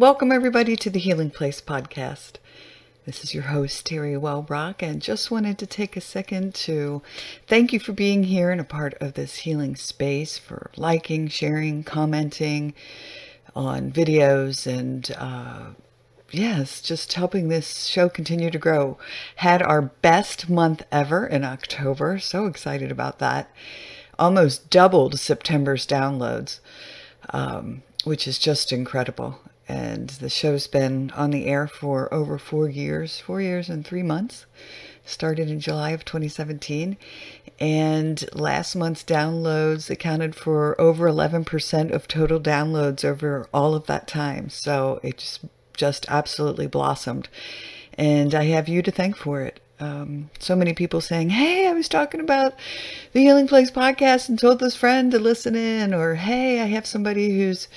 Welcome, 0.00 0.30
everybody, 0.30 0.76
to 0.76 0.90
the 0.90 1.00
Healing 1.00 1.30
Place 1.30 1.60
podcast. 1.60 2.34
This 3.04 3.24
is 3.24 3.34
your 3.34 3.42
host, 3.42 3.84
Terri 3.84 4.16
Wellbrock, 4.16 4.76
and 4.80 5.02
just 5.02 5.32
wanted 5.32 5.58
to 5.58 5.66
take 5.66 5.96
a 5.96 6.00
second 6.00 6.54
to 6.54 7.02
thank 7.48 7.72
you 7.72 7.80
for 7.80 7.90
being 7.92 8.22
here 8.22 8.52
and 8.52 8.60
a 8.60 8.64
part 8.64 8.94
of 9.00 9.14
this 9.14 9.38
healing 9.38 9.74
space, 9.74 10.38
for 10.38 10.70
liking, 10.76 11.26
sharing, 11.26 11.82
commenting 11.82 12.74
on 13.56 13.90
videos, 13.90 14.68
and 14.68 15.10
uh, 15.18 15.70
yes, 16.30 16.80
just 16.80 17.14
helping 17.14 17.48
this 17.48 17.86
show 17.86 18.08
continue 18.08 18.50
to 18.50 18.58
grow. 18.58 18.98
Had 19.34 19.62
our 19.62 19.82
best 19.82 20.48
month 20.48 20.84
ever 20.92 21.26
in 21.26 21.42
October. 21.42 22.20
So 22.20 22.46
excited 22.46 22.92
about 22.92 23.18
that. 23.18 23.50
Almost 24.16 24.70
doubled 24.70 25.18
September's 25.18 25.88
downloads, 25.88 26.60
um, 27.30 27.82
which 28.04 28.28
is 28.28 28.38
just 28.38 28.72
incredible 28.72 29.40
and 29.68 30.08
the 30.08 30.30
show's 30.30 30.66
been 30.66 31.10
on 31.10 31.30
the 31.30 31.44
air 31.46 31.68
for 31.68 32.12
over 32.12 32.38
four 32.38 32.68
years, 32.68 33.20
four 33.20 33.42
years 33.42 33.68
and 33.68 33.86
three 33.86 34.02
months. 34.02 34.46
Started 35.04 35.48
in 35.50 35.60
July 35.60 35.90
of 35.90 36.04
2017, 36.04 36.96
and 37.60 38.24
last 38.34 38.74
month's 38.74 39.04
downloads 39.04 39.88
accounted 39.88 40.34
for 40.34 40.78
over 40.80 41.08
11% 41.08 41.90
of 41.92 42.08
total 42.08 42.38
downloads 42.38 43.04
over 43.04 43.48
all 43.52 43.74
of 43.74 43.86
that 43.86 44.06
time. 44.06 44.50
So 44.50 45.00
it 45.02 45.18
just 45.18 45.40
just 45.74 46.06
absolutely 46.08 46.66
blossomed, 46.66 47.28
and 47.96 48.34
I 48.34 48.44
have 48.46 48.68
you 48.68 48.82
to 48.82 48.90
thank 48.90 49.16
for 49.16 49.42
it. 49.42 49.60
Um, 49.80 50.28
so 50.40 50.56
many 50.56 50.74
people 50.74 51.00
saying, 51.00 51.30
Hey, 51.30 51.68
I 51.68 51.72
was 51.72 51.88
talking 51.88 52.20
about 52.20 52.54
the 53.12 53.20
Healing 53.20 53.46
Place 53.46 53.70
podcast 53.70 54.28
and 54.28 54.38
told 54.38 54.58
this 54.58 54.74
friend 54.74 55.12
to 55.12 55.20
listen 55.20 55.54
in, 55.54 55.94
or 55.94 56.16
Hey, 56.16 56.60
I 56.60 56.66
have 56.66 56.84
somebody 56.84 57.38
who's 57.38 57.68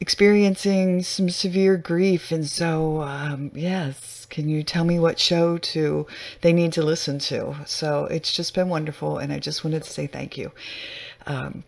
experiencing 0.00 1.02
some 1.02 1.30
severe 1.30 1.76
grief. 1.76 2.32
And 2.32 2.48
so, 2.48 3.02
um, 3.02 3.50
yes, 3.54 4.26
can 4.30 4.48
you 4.48 4.62
tell 4.62 4.84
me 4.84 4.98
what 4.98 5.18
show 5.18 5.58
to 5.58 6.06
they 6.40 6.52
need 6.52 6.72
to 6.74 6.82
listen 6.82 7.18
to? 7.20 7.56
So 7.66 8.04
it's 8.04 8.34
just 8.34 8.54
been 8.54 8.68
wonderful. 8.68 9.18
And 9.18 9.32
I 9.32 9.38
just 9.38 9.64
wanted 9.64 9.84
to 9.84 9.90
say 9.90 10.06
thank 10.06 10.38
you. 10.38 10.52
Um, 11.26 11.64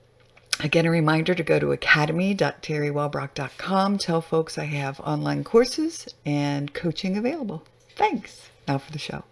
Again, 0.61 0.87
a 0.87 0.91
reminder 0.91 1.35
to 1.35 1.43
go 1.43 1.59
to 1.59 1.73
academy.terriwellbrock.com. 1.73 3.99
Tell 3.99 4.21
folks 4.21 4.59
I 4.59 4.65
have 4.65 5.01
online 5.01 5.43
courses 5.45 6.07
and 6.25 6.73
coaching 6.73 7.17
available. 7.17 7.65
Thanks. 7.97 8.49
Now 8.69 8.79
for 8.79 8.93
the 8.93 8.99
show. 8.99 9.25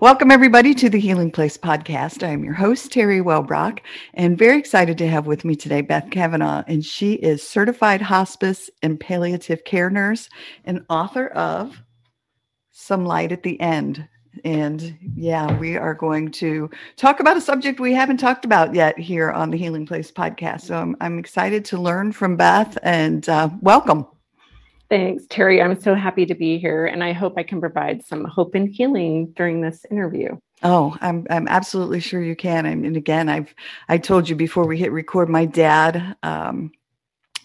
Welcome, 0.00 0.30
everybody, 0.30 0.74
to 0.74 0.88
the 0.88 0.98
Healing 0.98 1.30
Place 1.30 1.56
podcast. 1.56 2.22
I 2.22 2.30
am 2.30 2.44
your 2.44 2.54
host, 2.54 2.90
Terri 2.90 3.22
Wellbrock, 3.22 3.80
and 4.14 4.38
very 4.38 4.58
excited 4.58 4.98
to 4.98 5.08
have 5.08 5.26
with 5.26 5.44
me 5.44 5.54
today 5.54 5.80
Beth 5.80 6.10
Cavenaugh. 6.10 6.64
And 6.66 6.84
she 6.84 7.14
is 7.14 7.46
certified 7.46 8.00
hospice 8.00 8.70
and 8.82 8.98
palliative 8.98 9.64
care 9.64 9.90
nurse 9.90 10.28
and 10.64 10.84
author 10.88 11.28
of 11.28 11.82
Some 12.70 13.04
Light 13.04 13.32
at 13.32 13.42
the 13.42 13.60
End. 13.60 14.08
And 14.44 14.96
yeah, 15.14 15.58
we 15.58 15.76
are 15.76 15.94
going 15.94 16.30
to 16.32 16.70
talk 16.96 17.20
about 17.20 17.36
a 17.36 17.40
subject 17.40 17.80
we 17.80 17.92
haven't 17.92 18.18
talked 18.18 18.44
about 18.44 18.74
yet 18.74 18.98
here 18.98 19.30
on 19.30 19.50
the 19.50 19.58
Healing 19.58 19.86
Place 19.86 20.10
podcast. 20.10 20.62
So 20.62 20.76
I'm, 20.76 20.96
I'm 21.00 21.18
excited 21.18 21.64
to 21.66 21.80
learn 21.80 22.12
from 22.12 22.36
Beth 22.36 22.78
and 22.82 23.28
uh, 23.28 23.50
welcome. 23.60 24.06
Thanks, 24.90 25.24
Terry. 25.28 25.62
I'm 25.62 25.80
so 25.80 25.94
happy 25.94 26.26
to 26.26 26.34
be 26.34 26.58
here, 26.58 26.86
and 26.86 27.04
I 27.04 27.12
hope 27.12 27.34
I 27.36 27.44
can 27.44 27.60
provide 27.60 28.04
some 28.04 28.24
hope 28.24 28.56
and 28.56 28.68
healing 28.68 29.32
during 29.36 29.60
this 29.60 29.86
interview. 29.88 30.36
Oh, 30.64 30.96
I'm 31.00 31.28
I'm 31.30 31.46
absolutely 31.46 32.00
sure 32.00 32.20
you 32.20 32.34
can. 32.34 32.66
And 32.66 32.96
again, 32.96 33.28
I've 33.28 33.54
I 33.88 33.98
told 33.98 34.28
you 34.28 34.34
before 34.34 34.66
we 34.66 34.76
hit 34.76 34.90
record, 34.90 35.28
my 35.28 35.44
dad 35.44 36.16
um, 36.24 36.72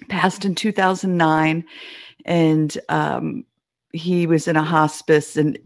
passed 0.09 0.43
in 0.43 0.55
2009, 0.55 1.63
and 2.25 2.77
um, 2.89 3.45
he 3.93 4.25
was 4.25 4.47
in 4.47 4.55
a 4.55 4.63
hospice 4.63 5.37
and 5.37 5.59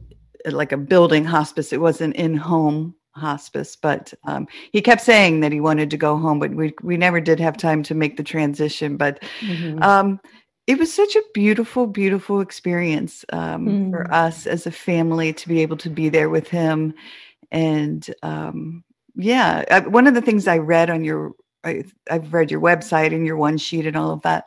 like 0.45 0.73
a 0.73 0.77
building 0.77 1.23
hospice. 1.23 1.71
It 1.71 1.79
wasn't 1.79 2.17
in 2.17 2.35
home 2.35 2.93
hospice, 3.13 3.77
but 3.77 4.13
um, 4.25 4.47
he 4.73 4.81
kept 4.81 5.01
saying 5.01 5.39
that 5.39 5.53
he 5.53 5.61
wanted 5.61 5.89
to 5.91 5.97
go 5.97 6.17
home, 6.17 6.39
but 6.39 6.51
we 6.51 6.73
we 6.83 6.97
never 6.97 7.21
did 7.21 7.39
have 7.39 7.55
time 7.55 7.83
to 7.83 7.95
make 7.95 8.17
the 8.17 8.23
transition. 8.23 8.97
But 8.97 9.23
mm-hmm. 9.39 9.81
um, 9.81 10.19
it 10.69 10.77
was 10.77 10.93
such 10.93 11.15
a 11.15 11.23
beautiful, 11.33 11.87
beautiful 11.87 12.41
experience 12.41 13.25
um, 13.33 13.65
mm. 13.65 13.89
for 13.89 14.13
us 14.13 14.45
as 14.45 14.67
a 14.67 14.71
family 14.71 15.33
to 15.33 15.47
be 15.47 15.63
able 15.63 15.77
to 15.77 15.89
be 15.89 16.09
there 16.09 16.29
with 16.29 16.47
him. 16.47 16.93
And 17.49 18.07
um, 18.21 18.83
yeah, 19.15 19.65
I, 19.71 19.79
one 19.79 20.05
of 20.05 20.13
the 20.13 20.21
things 20.21 20.47
I 20.47 20.59
read 20.59 20.91
on 20.91 21.03
your, 21.03 21.31
I, 21.63 21.85
have 22.07 22.31
read 22.31 22.51
your 22.51 22.61
website 22.61 23.15
and 23.15 23.25
your 23.25 23.35
one 23.35 23.57
sheet 23.57 23.87
and 23.87 23.97
all 23.97 24.11
of 24.11 24.21
that. 24.21 24.45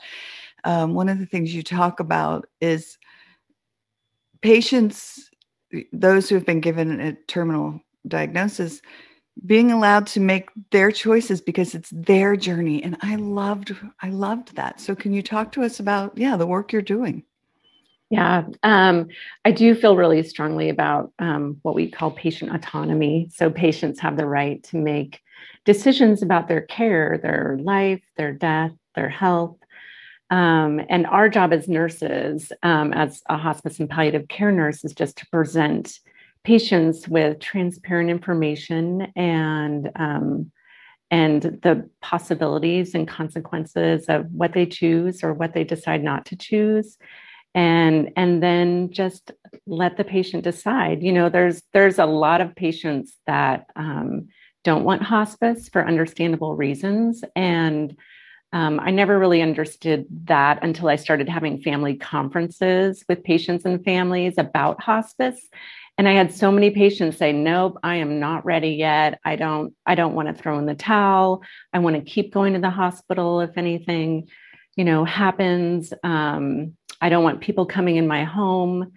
Um, 0.62 0.94
one 0.94 1.08
of 1.08 1.18
the 1.18 1.26
things 1.26 1.52
you 1.52 1.64
talk 1.64 1.98
about 1.98 2.46
is 2.60 2.98
patients, 4.42 5.28
those 5.92 6.28
who 6.28 6.36
have 6.36 6.46
been 6.46 6.60
given 6.60 7.00
a 7.00 7.14
terminal 7.26 7.80
diagnosis, 8.06 8.80
being 9.44 9.72
allowed 9.72 10.06
to 10.08 10.20
make 10.20 10.50
their 10.70 10.92
choices 10.92 11.40
because 11.40 11.74
it's 11.74 11.90
their 11.90 12.36
journey 12.36 12.82
and 12.82 12.96
i 13.00 13.16
loved 13.16 13.74
i 14.00 14.08
loved 14.10 14.54
that. 14.56 14.80
So 14.80 14.94
can 14.94 15.12
you 15.12 15.22
talk 15.22 15.52
to 15.52 15.62
us 15.62 15.80
about 15.80 16.16
yeah 16.16 16.36
the 16.36 16.46
work 16.46 16.72
you're 16.72 16.82
doing? 16.82 17.24
Yeah 18.10 18.44
um, 18.62 19.08
i 19.44 19.50
do 19.50 19.74
feel 19.74 19.96
really 19.96 20.22
strongly 20.22 20.68
about 20.68 21.12
um, 21.18 21.58
what 21.62 21.74
we 21.74 21.90
call 21.90 22.10
patient 22.10 22.54
autonomy. 22.54 23.28
So 23.32 23.50
patients 23.50 24.00
have 24.00 24.16
the 24.16 24.26
right 24.26 24.62
to 24.64 24.76
make 24.76 25.20
decisions 25.64 26.22
about 26.22 26.48
their 26.48 26.62
care 26.62 27.18
their 27.22 27.58
life 27.62 28.02
their 28.16 28.32
death 28.32 28.72
their 28.94 29.08
health. 29.08 29.56
Um, 30.30 30.80
and 30.88 31.06
our 31.06 31.28
job 31.28 31.52
as 31.52 31.68
nurses 31.68 32.52
um, 32.62 32.94
as 32.94 33.22
a 33.28 33.36
hospice 33.36 33.78
and 33.80 33.88
palliative 33.88 34.28
care 34.28 34.52
nurse 34.52 34.82
is 34.82 34.94
just 34.94 35.18
to 35.18 35.26
present 35.26 36.00
patients 36.44 37.08
with 37.08 37.38
transparent 37.40 38.10
information 38.10 39.12
and 39.16 39.90
um, 39.96 40.50
and 41.10 41.42
the 41.42 41.88
possibilities 42.00 42.94
and 42.94 43.06
consequences 43.06 44.06
of 44.08 44.26
what 44.32 44.54
they 44.54 44.64
choose 44.64 45.22
or 45.22 45.34
what 45.34 45.52
they 45.52 45.62
decide 45.62 46.02
not 46.02 46.24
to 46.26 46.36
choose. 46.36 46.96
And 47.54 48.10
and 48.16 48.42
then 48.42 48.90
just 48.90 49.30
let 49.66 49.98
the 49.98 50.04
patient 50.04 50.42
decide. 50.42 51.02
You 51.02 51.12
know 51.12 51.28
there's 51.28 51.62
there's 51.72 51.98
a 51.98 52.06
lot 52.06 52.40
of 52.40 52.56
patients 52.56 53.16
that 53.26 53.66
um, 53.76 54.28
don't 54.64 54.84
want 54.84 55.02
hospice 55.02 55.68
for 55.68 55.86
understandable 55.86 56.56
reasons. 56.56 57.22
And 57.36 57.96
um, 58.54 58.80
I 58.80 58.90
never 58.90 59.18
really 59.18 59.42
understood 59.42 60.06
that 60.24 60.62
until 60.62 60.88
I 60.88 60.96
started 60.96 61.28
having 61.28 61.62
family 61.62 61.96
conferences 61.96 63.04
with 63.08 63.24
patients 63.24 63.64
and 63.64 63.82
families 63.82 64.34
about 64.36 64.82
hospice 64.82 65.48
and 65.98 66.08
i 66.08 66.12
had 66.12 66.32
so 66.32 66.50
many 66.50 66.70
patients 66.70 67.16
say 67.16 67.32
nope 67.32 67.78
i 67.82 67.96
am 67.96 68.18
not 68.18 68.44
ready 68.44 68.70
yet. 68.70 69.20
I 69.24 69.36
don't 69.36 69.74
i 69.86 69.94
don't 69.94 70.14
want 70.14 70.28
to 70.28 70.34
throw 70.34 70.58
in 70.58 70.66
the 70.66 70.74
towel. 70.74 71.42
I 71.72 71.78
want 71.78 71.96
to 71.96 72.02
keep 72.02 72.32
going 72.32 72.54
to 72.54 72.60
the 72.60 72.70
hospital 72.70 73.40
if 73.40 73.56
anything 73.56 74.28
you 74.76 74.84
know 74.84 75.04
happens. 75.04 75.92
Um, 76.02 76.76
i 77.00 77.08
don't 77.08 77.24
want 77.24 77.40
people 77.40 77.66
coming 77.66 77.96
in 77.96 78.06
my 78.06 78.24
home. 78.24 78.92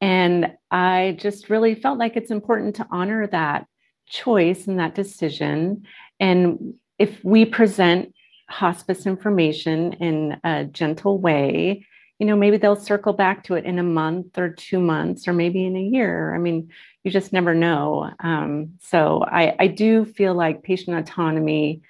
And 0.00 0.52
i 0.70 1.16
just 1.18 1.50
really 1.50 1.74
felt 1.74 1.98
like 1.98 2.16
it's 2.16 2.30
important 2.30 2.76
to 2.76 2.86
honor 2.90 3.26
that 3.28 3.66
choice 4.08 4.66
and 4.66 4.78
that 4.78 4.94
decision. 4.94 5.84
And 6.18 6.74
if 6.98 7.24
we 7.24 7.44
present 7.44 8.12
hospice 8.50 9.06
information 9.06 9.94
in 9.94 10.40
a 10.44 10.64
gentle 10.64 11.18
way 11.18 11.86
you 12.20 12.26
know, 12.26 12.36
maybe 12.36 12.58
they'll 12.58 12.76
circle 12.76 13.14
back 13.14 13.42
to 13.44 13.54
it 13.54 13.64
in 13.64 13.78
a 13.78 13.82
month 13.82 14.36
or 14.36 14.50
two 14.50 14.78
months 14.78 15.26
or 15.26 15.32
maybe 15.32 15.64
in 15.64 15.74
a 15.74 15.82
year. 15.82 16.34
I 16.34 16.38
mean, 16.38 16.68
you 17.02 17.10
just 17.10 17.32
never 17.32 17.54
know. 17.54 18.10
Um, 18.20 18.74
so 18.78 19.24
I, 19.24 19.56
I 19.58 19.66
do 19.68 20.04
feel 20.04 20.34
like 20.34 20.62
patient 20.62 20.98
autonomy, 20.98 21.80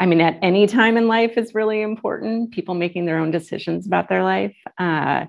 I 0.00 0.06
mean, 0.06 0.20
at 0.20 0.36
any 0.42 0.66
time 0.66 0.96
in 0.96 1.06
life 1.06 1.38
is 1.38 1.54
really 1.54 1.80
important, 1.80 2.50
people 2.50 2.74
making 2.74 3.06
their 3.06 3.18
own 3.18 3.30
decisions 3.30 3.86
about 3.86 4.08
their 4.08 4.24
life. 4.24 4.56
Uh, 4.78 5.26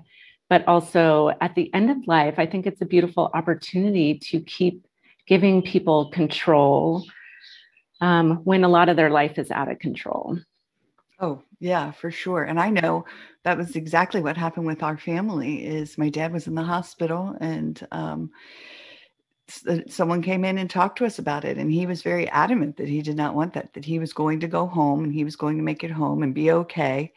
but 0.48 0.66
also 0.66 1.30
at 1.40 1.54
the 1.54 1.72
end 1.72 1.88
of 1.88 2.08
life, 2.08 2.34
I 2.38 2.46
think 2.46 2.66
it's 2.66 2.82
a 2.82 2.86
beautiful 2.86 3.30
opportunity 3.32 4.18
to 4.18 4.40
keep 4.40 4.84
giving 5.28 5.62
people 5.62 6.10
control 6.10 7.06
um, 8.00 8.38
when 8.38 8.64
a 8.64 8.68
lot 8.68 8.88
of 8.88 8.96
their 8.96 9.10
life 9.10 9.38
is 9.38 9.52
out 9.52 9.70
of 9.70 9.78
control. 9.78 10.38
Oh, 11.20 11.40
yeah, 11.60 11.90
for 11.92 12.10
sure. 12.10 12.44
And 12.44 12.58
I 12.58 12.70
know 12.70 13.04
that 13.44 13.58
was 13.58 13.76
exactly 13.76 14.22
what 14.22 14.36
happened 14.36 14.66
with 14.66 14.82
our 14.82 14.96
family 14.96 15.64
is 15.64 15.98
my 15.98 16.08
dad 16.08 16.32
was 16.32 16.46
in 16.46 16.54
the 16.54 16.62
hospital 16.62 17.36
and 17.40 17.86
um, 17.92 18.30
uh, 19.68 19.78
someone 19.88 20.22
came 20.22 20.44
in 20.44 20.56
and 20.58 20.70
talked 20.70 20.96
to 20.98 21.04
us 21.04 21.18
about 21.18 21.44
it 21.44 21.58
and 21.58 21.70
he 21.70 21.86
was 21.86 22.02
very 22.02 22.28
adamant 22.30 22.76
that 22.76 22.88
he 22.88 23.02
did 23.02 23.16
not 23.16 23.34
want 23.34 23.52
that 23.52 23.72
that 23.74 23.84
he 23.84 23.98
was 23.98 24.12
going 24.12 24.40
to 24.40 24.46
go 24.46 24.66
home 24.66 25.04
and 25.04 25.12
he 25.12 25.24
was 25.24 25.36
going 25.36 25.56
to 25.56 25.62
make 25.62 25.82
it 25.82 25.90
home 25.90 26.22
and 26.22 26.34
be 26.34 26.52
okay 26.52 27.12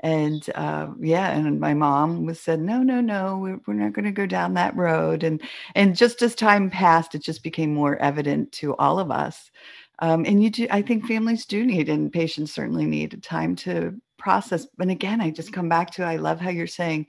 and 0.00 0.50
uh, 0.54 0.88
yeah 1.00 1.30
and 1.30 1.58
my 1.58 1.74
mom 1.74 2.24
was 2.26 2.38
said 2.38 2.60
no 2.60 2.82
no 2.82 3.00
no 3.00 3.38
we're, 3.38 3.60
we're 3.66 3.74
not 3.74 3.92
going 3.92 4.04
to 4.04 4.12
go 4.12 4.26
down 4.26 4.54
that 4.54 4.76
road 4.76 5.24
and 5.24 5.42
and 5.74 5.96
just 5.96 6.22
as 6.22 6.34
time 6.34 6.70
passed 6.70 7.14
it 7.14 7.22
just 7.22 7.42
became 7.42 7.74
more 7.74 7.96
evident 7.96 8.52
to 8.52 8.76
all 8.76 9.00
of 9.00 9.10
us 9.10 9.50
Um, 10.00 10.24
and 10.26 10.42
you 10.42 10.50
do, 10.50 10.66
I 10.70 10.82
think 10.82 11.06
families 11.06 11.46
do 11.46 11.64
need, 11.64 11.88
and 11.88 12.12
patients 12.12 12.52
certainly 12.52 12.86
need 12.86 13.22
time 13.22 13.54
to 13.56 14.00
process. 14.18 14.66
And 14.78 14.90
again, 14.90 15.20
I 15.20 15.30
just 15.30 15.52
come 15.52 15.68
back 15.68 15.90
to, 15.92 16.04
I 16.04 16.16
love 16.16 16.40
how 16.40 16.50
you're 16.50 16.66
saying, 16.66 17.06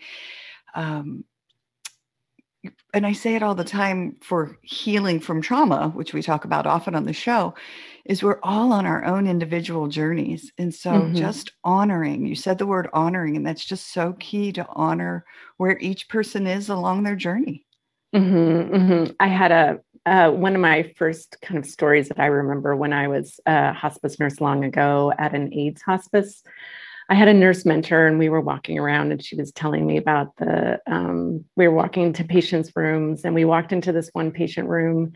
um, 0.76 1.26
and 2.94 3.06
I 3.06 3.14
say 3.14 3.36
it 3.36 3.44
all 3.44 3.54
the 3.54 3.64
time 3.64 4.18
for 4.22 4.58
healing 4.64 5.20
from 5.20 5.42
trauma, 5.42 5.90
which 5.90 6.14
we 6.14 6.22
talk 6.22 6.46
about 6.46 6.66
often 6.66 6.96
on 6.96 7.06
the 7.06 7.14
show, 7.14 7.54
is 8.06 8.24
we're 8.24 8.40
all 8.42 8.72
on 8.72 8.86
our 8.88 9.06
own 9.06 9.28
individual 9.28 9.88
journeys. 9.88 10.52
And 10.58 10.74
so 10.74 10.92
mm-hmm. 10.92 11.16
just 11.16 11.52
honoring, 11.64 12.26
you 12.26 12.36
said 12.36 12.58
the 12.58 12.66
word 12.66 12.90
honoring, 12.92 13.36
and 13.36 13.46
that's 13.46 13.66
just 13.66 13.94
so 13.94 14.14
key 14.20 14.52
to 14.54 14.66
honor 14.70 15.26
where 15.58 15.78
each 15.80 16.10
person 16.10 16.48
is 16.48 16.70
along 16.70 17.04
their 17.04 17.16
journey. 17.16 17.66
Mm-hmm, 18.16 18.76
mm-hmm. 18.76 19.12
I 19.20 19.28
had 19.28 19.52
a, 19.52 19.80
uh, 20.06 20.30
one 20.30 20.56
of 20.56 20.62
my 20.62 20.94
first 20.98 21.38
kind 21.42 21.58
of 21.58 21.66
stories 21.66 22.10
that 22.10 22.20
I 22.20 22.28
remember 22.28 22.76
when 22.76 22.94
I 22.94 23.08
was 23.08 23.40
a 23.46 23.74
hospice 23.74 24.20
nurse 24.20 24.40
long 24.40 24.64
ago 24.64 25.12
at 25.18 25.34
an 25.34 25.54
AIDS 25.54 25.82
hospice. 25.82 26.44
I 27.10 27.16
had 27.16 27.28
a 27.28 27.34
nurse 27.34 27.66
mentor 27.66 28.08
and 28.08 28.18
we 28.18 28.30
were 28.30 28.42
walking 28.42 28.80
around 28.80 29.12
and 29.12 29.24
she 29.24 29.36
was 29.36 29.52
telling 29.52 29.86
me 29.86 29.98
about 29.98 30.36
the, 30.38 30.80
um, 30.88 31.46
we 31.56 31.68
were 31.68 31.74
walking 31.74 32.14
to 32.14 32.24
patients' 32.24 32.72
rooms 32.76 33.24
and 33.24 33.36
we 33.36 33.46
walked 33.46 33.72
into 33.72 33.92
this 33.92 34.10
one 34.14 34.32
patient 34.32 34.68
room 34.70 35.14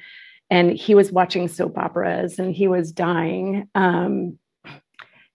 and 0.52 0.72
he 0.72 0.96
was 0.96 1.12
watching 1.12 1.48
soap 1.48 1.78
operas 1.78 2.40
and 2.40 2.56
he 2.56 2.68
was 2.68 2.92
dying. 2.92 3.68
Um, 3.76 4.38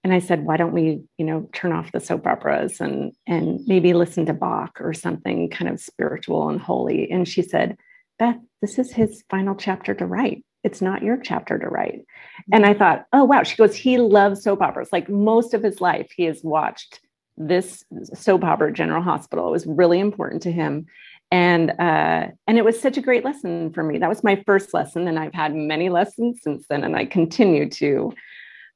and 0.05 0.13
I 0.13 0.19
said, 0.19 0.45
why 0.45 0.57
don't 0.57 0.75
we, 0.75 1.03
you 1.17 1.25
know, 1.25 1.49
turn 1.53 1.73
off 1.73 1.93
the 1.93 2.01
soap 2.01 2.27
operas 2.27 2.81
and, 2.81 3.13
and 3.27 3.61
maybe 3.67 3.95
listen 3.95 4.27
to 4.27 4.35
Bach 4.35 4.81
or 4.81 4.93
something 4.93 5.49
kind 5.49 5.71
of 5.71 5.81
spiritual 5.81 6.49
and 6.51 6.61
holy. 6.61 7.11
And 7.11 7.27
she 7.27 7.43
said, 7.43 7.77
Beth, 8.19 8.37
this 8.61 8.79
is 8.79 8.93
his 8.93 9.25
final 9.29 9.55
chapter 9.55 9.95
to 9.95 10.07
write 10.07 10.45
it's 10.65 10.81
not 10.81 11.03
your 11.03 11.19
chapter 11.19 11.59
to 11.59 11.69
write. 11.69 12.07
And 12.51 12.67
I 12.67 12.75
thought, 12.75 13.05
oh, 13.13 13.25
wow. 13.25 13.43
She 13.43 13.57
goes, 13.57 13.77
he 13.77 13.99
loves 13.99 14.43
soap 14.43 14.63
operas. 14.63 14.89
Like 14.91 15.09
most 15.09 15.55
of 15.55 15.63
his 15.63 15.81
life, 15.81 16.11
he 16.17 16.25
has 16.25 16.43
watched 16.43 17.01
this 17.37 17.85
soap 18.15 18.43
opera, 18.43 18.73
General 18.73 19.03
Hospital. 19.03 19.47
It 19.47 19.53
was 19.53 19.67
really 19.67 20.01
important 20.01 20.43
to 20.43 20.53
him. 20.53 20.87
And 21.31 21.71
uh, 21.73 22.29
and 22.47 22.59
it 22.59 22.65
was 22.65 22.81
such 22.81 22.97
a 22.97 23.03
great 23.03 23.25
lesson 23.25 23.73
for 23.73 23.83
me. 23.83 23.99
That 23.99 24.09
was 24.09 24.23
my 24.23 24.43
first 24.47 24.73
lesson, 24.73 25.09
and 25.09 25.19
I've 25.19 25.35
had 25.35 25.55
many 25.55 25.89
lessons 25.89 26.41
since 26.43 26.67
then, 26.69 26.85
and 26.85 26.95
I 26.95 27.07
continue 27.07 27.69
to. 27.71 28.13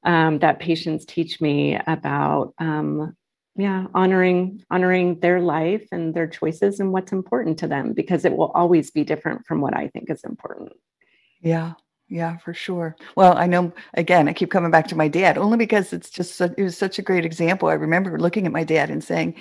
Um, 0.03 0.39
that 0.39 0.59
patients 0.59 1.05
teach 1.05 1.39
me 1.39 1.77
about 1.87 2.53
um, 2.57 3.15
yeah 3.55 3.87
honoring 3.93 4.63
honoring 4.69 5.19
their 5.19 5.39
life 5.41 5.87
and 5.91 6.13
their 6.13 6.27
choices 6.27 6.79
and 6.79 6.91
what's 6.91 7.11
important 7.11 7.57
to 7.57 7.67
them 7.67 7.93
because 7.93 8.25
it 8.25 8.35
will 8.35 8.51
always 8.51 8.91
be 8.91 9.03
different 9.03 9.45
from 9.45 9.61
what 9.61 9.75
i 9.75 9.87
think 9.87 10.09
is 10.09 10.23
important 10.23 10.71
yeah. 11.41 11.73
Yeah, 12.11 12.37
for 12.37 12.55
sure. 12.55 12.95
Well, 13.15 13.37
I 13.37 13.45
know 13.45 13.71
again, 13.93 14.27
I 14.27 14.33
keep 14.33 14.49
coming 14.49 14.71
back 14.71 14.87
to 14.87 14.95
my 14.95 15.07
dad 15.07 15.37
only 15.37 15.57
because 15.57 15.93
it's 15.93 16.09
just 16.09 16.41
it 16.41 16.57
was 16.57 16.75
such 16.75 16.97
a 16.97 17.03
great 17.03 17.23
example. 17.23 17.69
I 17.69 17.73
remember 17.73 18.17
looking 18.17 18.47
at 18.47 18.51
my 18.51 18.63
dad 18.63 18.89
and 18.89 19.03
saying, 19.03 19.35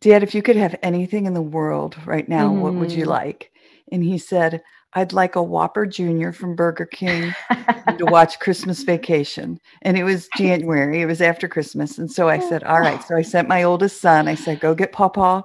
"Dad, 0.00 0.22
if 0.22 0.32
you 0.32 0.40
could 0.40 0.54
have 0.54 0.76
anything 0.84 1.26
in 1.26 1.34
the 1.34 1.42
world 1.42 1.96
right 2.06 2.28
now, 2.28 2.48
mm-hmm. 2.48 2.60
what 2.60 2.74
would 2.74 2.92
you 2.92 3.02
mm-hmm. 3.02 3.10
like?" 3.10 3.50
And 3.90 4.04
he 4.04 4.18
said, 4.18 4.62
"I'd 4.96 5.12
like 5.12 5.36
a 5.36 5.42
Whopper 5.42 5.86
Junior 5.86 6.32
from 6.32 6.56
Burger 6.56 6.86
King 6.86 7.32
to 7.98 8.04
watch 8.10 8.40
Christmas 8.40 8.82
Vacation." 8.82 9.60
And 9.82 9.96
it 9.96 10.02
was 10.02 10.28
January, 10.36 11.00
it 11.02 11.06
was 11.06 11.22
after 11.22 11.46
Christmas, 11.46 11.98
and 11.98 12.10
so 12.10 12.28
I 12.28 12.40
said, 12.40 12.64
"All 12.64 12.80
right." 12.80 13.02
So 13.04 13.16
I 13.16 13.22
sent 13.22 13.48
my 13.48 13.62
oldest 13.62 14.00
son. 14.00 14.26
I 14.26 14.34
said, 14.34 14.58
"Go 14.58 14.74
get 14.74 14.90
Papa 14.90 15.44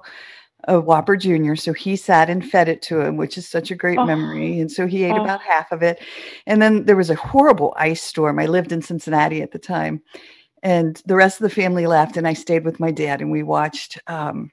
a 0.68 0.80
Whopper 0.80 1.16
Jr. 1.16 1.54
So 1.54 1.72
he 1.72 1.96
sat 1.96 2.30
and 2.30 2.48
fed 2.48 2.68
it 2.68 2.82
to 2.82 3.00
him, 3.00 3.16
which 3.16 3.36
is 3.36 3.48
such 3.48 3.70
a 3.70 3.74
great 3.74 3.98
oh. 3.98 4.06
memory. 4.06 4.60
And 4.60 4.70
so 4.70 4.86
he 4.86 5.04
ate 5.04 5.12
oh. 5.12 5.22
about 5.22 5.42
half 5.42 5.72
of 5.72 5.82
it. 5.82 6.00
And 6.46 6.62
then 6.62 6.84
there 6.84 6.96
was 6.96 7.10
a 7.10 7.16
horrible 7.16 7.74
ice 7.76 8.02
storm. 8.02 8.38
I 8.38 8.46
lived 8.46 8.72
in 8.72 8.82
Cincinnati 8.82 9.42
at 9.42 9.52
the 9.52 9.58
time. 9.58 10.02
And 10.62 11.02
the 11.06 11.16
rest 11.16 11.40
of 11.40 11.44
the 11.44 11.54
family 11.54 11.88
left, 11.88 12.16
and 12.16 12.26
I 12.28 12.34
stayed 12.34 12.64
with 12.64 12.78
my 12.78 12.92
dad, 12.92 13.20
and 13.20 13.32
we 13.32 13.42
watched 13.42 13.98
um, 14.06 14.52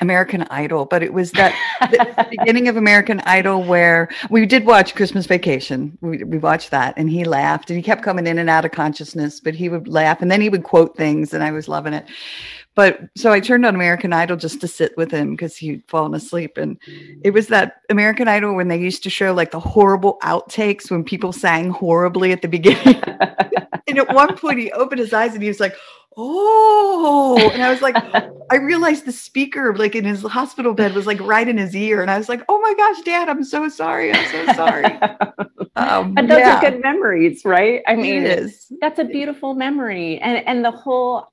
American 0.00 0.42
Idol, 0.50 0.84
but 0.84 1.02
it 1.02 1.12
was 1.12 1.32
that 1.32 1.54
the 1.80 2.26
beginning 2.30 2.68
of 2.68 2.76
American 2.76 3.20
Idol 3.20 3.62
where 3.62 4.08
we 4.30 4.46
did 4.46 4.66
watch 4.66 4.94
Christmas 4.94 5.26
Vacation. 5.26 5.96
We, 6.00 6.24
we 6.24 6.38
watched 6.38 6.70
that 6.70 6.94
and 6.96 7.08
he 7.08 7.24
laughed 7.24 7.70
and 7.70 7.76
he 7.76 7.82
kept 7.82 8.02
coming 8.02 8.26
in 8.26 8.38
and 8.38 8.50
out 8.50 8.64
of 8.64 8.72
consciousness, 8.72 9.40
but 9.40 9.54
he 9.54 9.68
would 9.68 9.88
laugh 9.88 10.22
and 10.22 10.30
then 10.30 10.40
he 10.40 10.48
would 10.48 10.64
quote 10.64 10.96
things 10.96 11.32
and 11.32 11.42
I 11.44 11.50
was 11.50 11.68
loving 11.68 11.92
it. 11.92 12.06
But 12.74 13.00
so 13.16 13.32
I 13.32 13.38
turned 13.38 13.64
on 13.64 13.74
American 13.74 14.12
Idol 14.12 14.36
just 14.36 14.60
to 14.60 14.68
sit 14.68 14.96
with 14.96 15.10
him 15.10 15.30
because 15.30 15.56
he'd 15.56 15.84
fallen 15.86 16.14
asleep. 16.14 16.56
And 16.56 16.76
it 17.22 17.30
was 17.30 17.46
that 17.48 17.82
American 17.88 18.26
Idol 18.26 18.54
when 18.54 18.68
they 18.68 18.78
used 18.78 19.04
to 19.04 19.10
show 19.10 19.32
like 19.32 19.52
the 19.52 19.60
horrible 19.60 20.18
outtakes 20.22 20.90
when 20.90 21.04
people 21.04 21.32
sang 21.32 21.70
horribly 21.70 22.32
at 22.32 22.42
the 22.42 22.48
beginning. 22.48 23.00
and 23.86 23.98
at 23.98 24.12
one 24.12 24.36
point 24.36 24.58
he 24.58 24.72
opened 24.72 24.98
his 24.98 25.12
eyes 25.12 25.34
and 25.34 25.42
he 25.42 25.48
was 25.48 25.60
like, 25.60 25.76
oh 26.16 27.50
and 27.52 27.62
i 27.62 27.70
was 27.70 27.82
like 27.82 27.96
i 28.50 28.56
realized 28.56 29.04
the 29.04 29.12
speaker 29.12 29.74
like 29.76 29.94
in 29.94 30.04
his 30.04 30.22
hospital 30.22 30.74
bed 30.74 30.94
was 30.94 31.06
like 31.06 31.20
right 31.20 31.48
in 31.48 31.58
his 31.58 31.74
ear 31.74 32.02
and 32.02 32.10
i 32.10 32.18
was 32.18 32.28
like 32.28 32.42
oh 32.48 32.60
my 32.60 32.74
gosh 32.74 33.00
dad 33.02 33.28
i'm 33.28 33.44
so 33.44 33.68
sorry 33.68 34.12
i'm 34.12 34.30
so 34.30 34.52
sorry 34.54 34.84
um, 35.76 36.14
and 36.16 36.30
those 36.30 36.38
yeah. 36.38 36.56
are 36.56 36.70
good 36.70 36.80
memories 36.82 37.44
right 37.44 37.82
i 37.86 37.94
mean 37.94 38.24
it 38.24 38.38
is. 38.38 38.72
that's 38.80 38.98
a 38.98 39.04
beautiful 39.04 39.54
memory 39.54 40.18
and 40.18 40.46
and 40.46 40.64
the 40.64 40.70
whole 40.70 41.28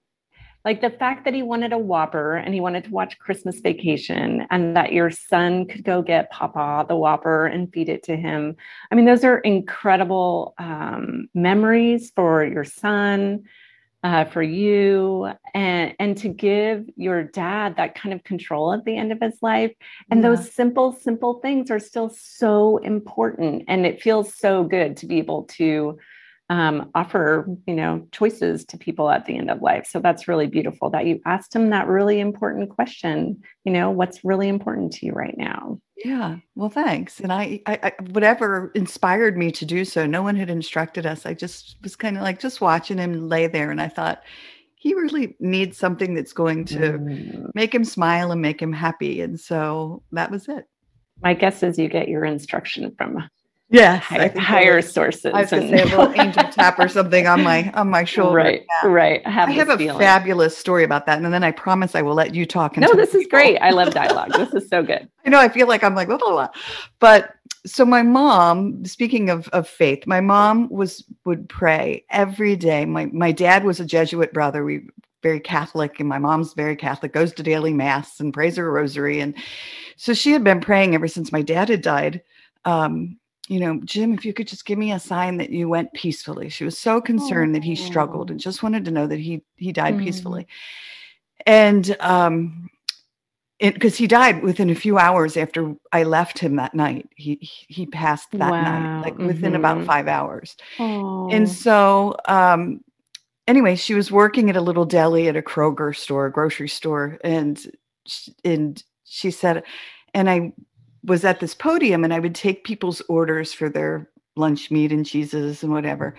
like 0.63 0.81
the 0.81 0.91
fact 0.91 1.25
that 1.25 1.33
he 1.33 1.41
wanted 1.41 1.73
a 1.73 1.77
whopper 1.77 2.35
and 2.35 2.53
he 2.53 2.59
wanted 2.59 2.83
to 2.83 2.91
watch 2.91 3.17
christmas 3.19 3.59
vacation 3.59 4.45
and 4.51 4.75
that 4.75 4.93
your 4.93 5.09
son 5.09 5.65
could 5.65 5.83
go 5.83 6.01
get 6.01 6.29
papa 6.31 6.85
the 6.87 6.95
whopper 6.95 7.45
and 7.45 7.71
feed 7.73 7.89
it 7.89 8.03
to 8.03 8.15
him 8.15 8.55
i 8.91 8.95
mean 8.95 9.05
those 9.05 9.23
are 9.23 9.39
incredible 9.39 10.53
um, 10.57 11.27
memories 11.33 12.11
for 12.15 12.43
your 12.43 12.63
son 12.63 13.43
uh, 14.03 14.25
for 14.25 14.41
you 14.41 15.31
and 15.53 15.93
and 15.99 16.17
to 16.17 16.27
give 16.27 16.85
your 16.95 17.23
dad 17.23 17.75
that 17.77 17.95
kind 17.95 18.13
of 18.13 18.23
control 18.23 18.73
at 18.73 18.83
the 18.83 18.97
end 18.97 19.11
of 19.11 19.19
his 19.21 19.37
life 19.41 19.71
and 20.09 20.21
yeah. 20.21 20.29
those 20.29 20.51
simple 20.51 20.91
simple 20.91 21.39
things 21.39 21.69
are 21.69 21.79
still 21.79 22.09
so 22.09 22.77
important 22.77 23.63
and 23.67 23.85
it 23.85 24.01
feels 24.01 24.33
so 24.33 24.63
good 24.63 24.97
to 24.97 25.05
be 25.05 25.19
able 25.19 25.43
to 25.43 25.97
um, 26.51 26.91
offer 26.93 27.47
you 27.65 27.73
know 27.73 28.05
choices 28.11 28.65
to 28.65 28.77
people 28.77 29.09
at 29.09 29.25
the 29.25 29.37
end 29.37 29.49
of 29.49 29.61
life. 29.61 29.87
So 29.89 29.99
that's 29.99 30.27
really 30.27 30.47
beautiful 30.47 30.89
that 30.89 31.05
you 31.05 31.21
asked 31.25 31.55
him 31.55 31.69
that 31.69 31.87
really 31.87 32.19
important 32.19 32.69
question 32.69 33.41
you 33.63 33.71
know 33.71 33.89
what's 33.89 34.25
really 34.25 34.49
important 34.49 34.91
to 34.93 35.05
you 35.05 35.13
right 35.13 35.37
now? 35.37 35.79
Yeah 36.03 36.37
well 36.55 36.69
thanks. 36.69 37.21
And 37.21 37.31
I, 37.31 37.61
I, 37.65 37.79
I 37.83 37.93
whatever 38.11 38.71
inspired 38.75 39.37
me 39.37 39.51
to 39.53 39.65
do 39.65 39.85
so 39.85 40.05
no 40.05 40.21
one 40.21 40.35
had 40.35 40.49
instructed 40.49 41.05
us. 41.05 41.25
I 41.25 41.33
just 41.33 41.77
was 41.81 41.95
kind 41.95 42.17
of 42.17 42.23
like 42.23 42.39
just 42.39 42.59
watching 42.59 42.97
him 42.97 43.29
lay 43.29 43.47
there 43.47 43.71
and 43.71 43.81
i 43.81 43.87
thought 43.87 44.21
he 44.75 44.95
really 44.95 45.35
needs 45.39 45.77
something 45.77 46.15
that's 46.15 46.33
going 46.33 46.65
to 46.65 46.93
mm. 46.93 47.51
make 47.53 47.73
him 47.73 47.85
smile 47.85 48.31
and 48.31 48.41
make 48.41 48.59
him 48.59 48.73
happy. 48.73 49.21
And 49.21 49.39
so 49.39 50.01
that 50.11 50.31
was 50.31 50.47
it. 50.49 50.65
My 51.21 51.35
guess 51.35 51.61
is 51.61 51.77
you 51.77 51.87
get 51.87 52.09
your 52.09 52.25
instruction 52.25 52.91
from 52.97 53.29
Yes, 53.71 54.03
higher, 54.03 54.37
higher 54.37 54.81
sources. 54.81 55.31
I 55.33 55.41
was 55.43 55.53
and... 55.53 55.69
say 55.69 55.81
a 55.81 55.85
little 55.85 56.11
angel 56.21 56.43
tap 56.43 56.77
or 56.77 56.89
something 56.89 57.25
on 57.25 57.41
my 57.41 57.71
on 57.71 57.89
my 57.89 58.03
shoulder. 58.03 58.35
Right, 58.35 58.65
yeah. 58.83 58.89
right. 58.89 59.21
I 59.25 59.29
have, 59.29 59.47
I 59.47 59.53
have 59.53 59.69
a 59.69 59.77
feeling. 59.77 59.97
fabulous 59.97 60.57
story 60.57 60.83
about 60.83 61.05
that, 61.05 61.21
and 61.21 61.33
then 61.33 61.43
I 61.43 61.51
promise 61.51 61.95
I 61.95 62.01
will 62.01 62.13
let 62.13 62.35
you 62.35 62.45
talk. 62.45 62.75
No, 62.75 62.93
this 62.93 63.15
is 63.15 63.25
great. 63.27 63.57
I 63.59 63.69
love 63.69 63.93
dialogue. 63.93 64.33
this 64.33 64.53
is 64.53 64.67
so 64.67 64.83
good. 64.83 65.07
I 65.25 65.29
know. 65.29 65.39
I 65.39 65.47
feel 65.47 65.67
like 65.67 65.85
I'm 65.85 65.95
like 65.95 66.09
blah, 66.09 66.17
blah, 66.17 66.31
blah. 66.31 66.49
but 66.99 67.33
so 67.65 67.85
my 67.85 68.03
mom. 68.03 68.83
Speaking 68.83 69.29
of 69.29 69.47
of 69.49 69.69
faith, 69.69 70.05
my 70.05 70.19
mom 70.19 70.67
was 70.67 71.05
would 71.23 71.47
pray 71.47 72.03
every 72.09 72.57
day. 72.57 72.83
My 72.83 73.05
my 73.05 73.31
dad 73.31 73.63
was 73.63 73.79
a 73.79 73.85
Jesuit 73.85 74.33
brother. 74.33 74.65
We 74.65 74.81
very 75.23 75.39
Catholic, 75.39 76.01
and 76.01 76.09
my 76.09 76.17
mom's 76.17 76.53
very 76.55 76.75
Catholic. 76.75 77.13
Goes 77.13 77.31
to 77.33 77.43
daily 77.43 77.71
mass 77.71 78.19
and 78.19 78.33
prays 78.33 78.57
her 78.57 78.69
rosary, 78.69 79.21
and 79.21 79.33
so 79.95 80.13
she 80.13 80.33
had 80.33 80.43
been 80.43 80.59
praying 80.59 80.93
ever 80.93 81.07
since 81.07 81.31
my 81.31 81.41
dad 81.41 81.69
had 81.69 81.81
died. 81.81 82.21
Um, 82.65 83.17
you 83.51 83.59
know, 83.59 83.81
Jim, 83.83 84.13
if 84.13 84.23
you 84.23 84.33
could 84.33 84.47
just 84.47 84.65
give 84.65 84.79
me 84.79 84.93
a 84.93 84.99
sign 84.99 85.35
that 85.35 85.49
you 85.49 85.67
went 85.67 85.91
peacefully. 85.91 86.47
She 86.47 86.63
was 86.63 86.77
so 86.77 87.01
concerned 87.01 87.53
oh. 87.53 87.59
that 87.59 87.65
he 87.65 87.75
struggled 87.75 88.31
and 88.31 88.39
just 88.39 88.63
wanted 88.63 88.85
to 88.85 88.91
know 88.91 89.07
that 89.07 89.19
he 89.19 89.43
he 89.57 89.73
died 89.73 89.95
mm. 89.95 90.05
peacefully. 90.05 90.47
And 91.45 91.97
um 91.99 92.69
because 93.59 93.97
he 93.97 94.07
died 94.07 94.41
within 94.41 94.69
a 94.69 94.75
few 94.75 94.97
hours 94.97 95.35
after 95.35 95.75
I 95.91 96.03
left 96.03 96.39
him 96.39 96.55
that 96.55 96.73
night. 96.73 97.09
He 97.17 97.39
he 97.41 97.85
passed 97.85 98.31
that 98.31 98.51
wow. 98.51 98.61
night, 98.61 99.01
like 99.01 99.15
mm-hmm. 99.15 99.27
within 99.27 99.55
about 99.55 99.79
mm-hmm. 99.79 99.85
five 99.85 100.07
hours. 100.07 100.55
Oh. 100.79 101.29
And 101.29 101.49
so 101.49 102.15
um 102.29 102.79
anyway, 103.49 103.75
she 103.75 103.95
was 103.95 104.13
working 104.13 104.49
at 104.49 104.55
a 104.55 104.61
little 104.61 104.85
deli 104.85 105.27
at 105.27 105.35
a 105.35 105.41
Kroger 105.41 105.93
store, 105.93 106.29
grocery 106.29 106.69
store, 106.69 107.19
and 107.21 107.59
and 108.45 108.81
she 109.03 109.29
said, 109.29 109.63
and 110.13 110.29
I 110.29 110.53
was 111.03 111.25
at 111.25 111.39
this 111.39 111.55
podium 111.55 112.03
and 112.03 112.13
I 112.13 112.19
would 112.19 112.35
take 112.35 112.63
people's 112.63 113.01
orders 113.09 113.53
for 113.53 113.69
their 113.69 114.09
lunch 114.35 114.71
meat 114.71 114.91
and 114.91 115.05
cheeses 115.05 115.63
and 115.63 115.71
whatever. 115.71 116.15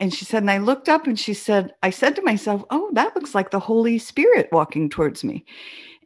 And 0.00 0.14
she 0.14 0.24
said, 0.24 0.42
and 0.42 0.50
I 0.50 0.58
looked 0.58 0.88
up 0.88 1.06
and 1.06 1.18
she 1.18 1.34
said, 1.34 1.74
I 1.82 1.90
said 1.90 2.14
to 2.16 2.22
myself, 2.22 2.64
Oh, 2.70 2.90
that 2.92 3.14
looks 3.14 3.34
like 3.34 3.50
the 3.50 3.58
Holy 3.58 3.98
Spirit 3.98 4.48
walking 4.52 4.88
towards 4.88 5.24
me. 5.24 5.44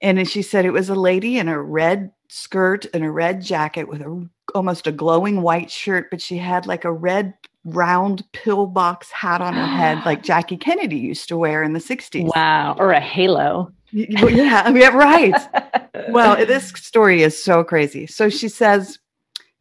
And 0.00 0.28
she 0.28 0.42
said, 0.42 0.64
it 0.64 0.72
was 0.72 0.88
a 0.88 0.96
lady 0.96 1.38
in 1.38 1.48
a 1.48 1.62
red 1.62 2.10
skirt 2.28 2.86
and 2.92 3.04
a 3.04 3.10
red 3.10 3.40
jacket 3.40 3.84
with 3.84 4.00
a 4.00 4.28
almost 4.54 4.86
a 4.86 4.92
glowing 4.92 5.42
white 5.42 5.70
shirt, 5.70 6.10
but 6.10 6.20
she 6.20 6.36
had 6.38 6.66
like 6.66 6.84
a 6.84 6.92
red 6.92 7.34
round 7.64 8.24
pillbox 8.32 9.10
hat 9.12 9.40
on 9.40 9.54
her 9.54 9.66
head 9.66 10.04
like 10.04 10.22
Jackie 10.24 10.56
Kennedy 10.56 10.96
used 10.96 11.28
to 11.28 11.36
wear 11.36 11.62
in 11.62 11.72
the 11.72 11.78
60s. 11.78 12.34
Wow. 12.34 12.74
Or 12.78 12.90
a 12.92 13.00
halo. 13.00 13.72
Yeah, 13.92 14.70
yeah, 14.70 14.88
right. 14.88 15.34
well, 16.08 16.36
this 16.46 16.68
story 16.70 17.22
is 17.22 17.42
so 17.42 17.62
crazy. 17.62 18.06
So 18.06 18.28
she 18.28 18.48
says, 18.48 18.98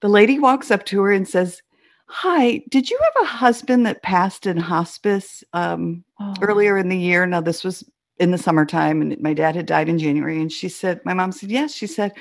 the 0.02 0.10
lady 0.10 0.40
walks 0.40 0.72
up 0.72 0.86
to 0.88 1.02
her 1.02 1.12
and 1.12 1.28
says, 1.28 1.62
Hi, 2.08 2.62
did 2.70 2.90
you 2.90 3.00
have 3.02 3.24
a 3.24 3.28
husband 3.28 3.86
that 3.86 4.04
passed 4.04 4.46
in 4.46 4.58
hospice 4.58 5.46
um, 5.54 6.04
oh. 6.20 6.34
earlier 6.42 6.78
in 6.78 6.90
the 6.90 6.98
year? 6.98 7.26
Now, 7.26 7.40
this 7.40 7.64
was 7.64 7.86
in 8.20 8.32
the 8.32 8.38
summertime, 8.38 9.02
and 9.02 9.20
my 9.22 9.34
dad 9.34 9.56
had 9.56 9.66
died 9.66 9.88
in 9.88 9.98
January. 9.98 10.42
And 10.42 10.52
she 10.52 10.68
said, 10.68 11.00
My 11.06 11.14
mom 11.14 11.32
said, 11.32 11.50
Yes. 11.50 11.74
She 11.74 11.88
said, 11.88 12.12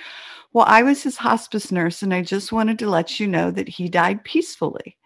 Well, 0.52 0.64
I 0.68 0.84
was 0.84 1.02
his 1.02 1.16
hospice 1.16 1.72
nurse, 1.72 2.02
and 2.02 2.14
I 2.14 2.22
just 2.22 2.52
wanted 2.52 2.78
to 2.80 2.90
let 2.90 3.18
you 3.18 3.26
know 3.26 3.50
that 3.50 3.68
he 3.68 3.88
died 3.88 4.22
peacefully. 4.22 4.96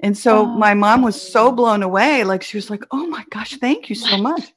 And 0.00 0.18
so 0.18 0.40
oh. 0.40 0.46
my 0.46 0.74
mom 0.74 1.02
was 1.02 1.20
so 1.20 1.52
blown 1.52 1.84
away. 1.84 2.24
Like, 2.24 2.42
she 2.42 2.56
was 2.56 2.70
like, 2.70 2.84
Oh 2.90 3.06
my 3.06 3.24
gosh, 3.30 3.56
thank 3.58 3.88
you 3.88 3.94
so 3.94 4.16
much. 4.16 4.52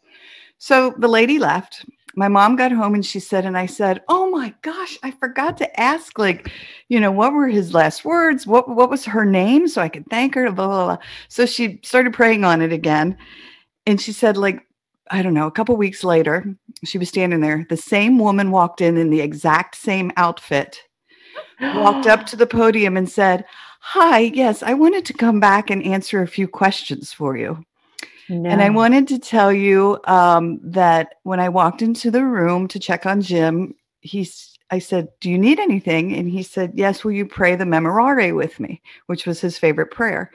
So 0.61 0.93
the 0.95 1.07
lady 1.07 1.39
left 1.39 1.85
my 2.15 2.27
mom 2.27 2.55
got 2.55 2.71
home 2.71 2.93
and 2.93 3.05
she 3.05 3.19
said, 3.19 3.45
and 3.45 3.57
I 3.57 3.65
said, 3.65 4.01
"Oh 4.07 4.29
my 4.29 4.53
gosh, 4.61 4.97
I 5.03 5.11
forgot 5.11 5.57
to 5.57 5.79
ask, 5.79 6.19
like, 6.19 6.51
you 6.89 6.99
know, 6.99 7.11
what 7.11 7.33
were 7.33 7.47
his 7.47 7.73
last 7.73 8.03
words? 8.05 8.45
What 8.45 8.69
what 8.69 8.89
was 8.89 9.05
her 9.05 9.25
name, 9.25 9.67
so 9.67 9.81
I 9.81 9.89
could 9.89 10.05
thank 10.09 10.35
her." 10.35 10.51
Blah 10.51 10.67
blah 10.67 10.85
blah. 10.85 10.97
So 11.29 11.45
she 11.45 11.79
started 11.83 12.13
praying 12.13 12.43
on 12.43 12.61
it 12.61 12.73
again, 12.73 13.17
and 13.85 13.99
she 13.99 14.11
said, 14.11 14.37
like, 14.37 14.61
I 15.09 15.21
don't 15.21 15.33
know, 15.33 15.47
a 15.47 15.51
couple 15.51 15.75
weeks 15.77 16.03
later, 16.03 16.45
she 16.83 16.97
was 16.97 17.09
standing 17.09 17.41
there. 17.41 17.65
The 17.69 17.77
same 17.77 18.19
woman 18.19 18.51
walked 18.51 18.81
in 18.81 18.97
in 18.97 19.09
the 19.09 19.21
exact 19.21 19.75
same 19.75 20.11
outfit, 20.17 20.81
walked 21.61 22.07
up 22.07 22.25
to 22.27 22.35
the 22.35 22.47
podium 22.47 22.97
and 22.97 23.09
said, 23.09 23.45
"Hi, 23.79 24.19
yes, 24.19 24.63
I 24.63 24.73
wanted 24.73 25.05
to 25.05 25.13
come 25.13 25.39
back 25.39 25.69
and 25.69 25.83
answer 25.83 26.21
a 26.21 26.27
few 26.27 26.47
questions 26.47 27.13
for 27.13 27.37
you." 27.37 27.63
No. 28.31 28.49
And 28.49 28.61
I 28.61 28.69
wanted 28.69 29.09
to 29.09 29.19
tell 29.19 29.51
you 29.51 29.99
um, 30.05 30.59
that 30.63 31.15
when 31.23 31.41
I 31.41 31.49
walked 31.49 31.81
into 31.81 32.09
the 32.09 32.23
room 32.23 32.67
to 32.69 32.79
check 32.79 33.05
on 33.05 33.21
Jim, 33.21 33.75
he's 33.99 34.57
I 34.71 34.79
said, 34.79 35.09
Do 35.19 35.29
you 35.29 35.37
need 35.37 35.59
anything? 35.59 36.15
And 36.15 36.29
he 36.29 36.43
said, 36.43 36.71
Yes, 36.75 37.03
will 37.03 37.11
you 37.11 37.25
pray 37.25 37.55
the 37.55 37.65
memorare 37.65 38.33
with 38.33 38.59
me? 38.59 38.81
Which 39.07 39.27
was 39.27 39.41
his 39.41 39.57
favorite 39.57 39.91
prayer. 39.91 40.31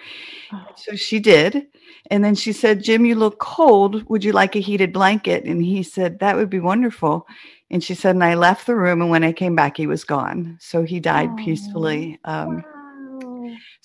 Oh. 0.52 0.66
So 0.76 0.94
she 0.94 1.18
did. 1.18 1.66
And 2.10 2.22
then 2.22 2.34
she 2.34 2.52
said, 2.52 2.84
Jim, 2.84 3.06
you 3.06 3.14
look 3.14 3.38
cold. 3.38 4.08
Would 4.10 4.22
you 4.22 4.32
like 4.32 4.54
a 4.54 4.60
heated 4.60 4.92
blanket? 4.92 5.44
And 5.44 5.64
he 5.64 5.82
said, 5.82 6.18
That 6.18 6.36
would 6.36 6.50
be 6.50 6.60
wonderful. 6.60 7.26
And 7.70 7.82
she 7.82 7.94
said, 7.94 8.14
and 8.14 8.22
I 8.22 8.34
left 8.34 8.66
the 8.66 8.76
room. 8.76 9.02
And 9.02 9.10
when 9.10 9.24
I 9.24 9.32
came 9.32 9.56
back, 9.56 9.76
he 9.76 9.88
was 9.88 10.04
gone. 10.04 10.56
So 10.60 10.84
he 10.84 11.00
died 11.00 11.30
oh. 11.32 11.36
peacefully. 11.36 12.20
Um, 12.24 12.62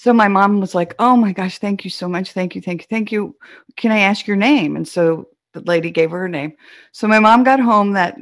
so 0.01 0.13
my 0.13 0.27
mom 0.27 0.59
was 0.59 0.73
like, 0.73 0.95
"Oh 0.97 1.15
my 1.15 1.31
gosh, 1.31 1.59
thank 1.59 1.83
you 1.83 1.91
so 1.91 2.07
much. 2.09 2.31
Thank 2.31 2.55
you, 2.55 2.61
thank 2.61 2.81
you, 2.81 2.87
thank 2.89 3.11
you. 3.11 3.35
Can 3.77 3.91
I 3.91 3.99
ask 3.99 4.25
your 4.25 4.35
name?" 4.35 4.75
And 4.75 4.87
so 4.87 5.27
the 5.53 5.61
lady 5.61 5.91
gave 5.91 6.09
her 6.09 6.19
her 6.19 6.27
name. 6.27 6.53
So 6.91 7.07
my 7.07 7.19
mom 7.19 7.43
got 7.43 7.59
home 7.59 7.91
that 7.91 8.17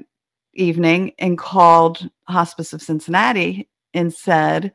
evening 0.54 1.14
and 1.20 1.38
called 1.38 2.10
Hospice 2.28 2.74
of 2.74 2.82
Cincinnati 2.82 3.70
and 3.94 4.14
said, 4.14 4.74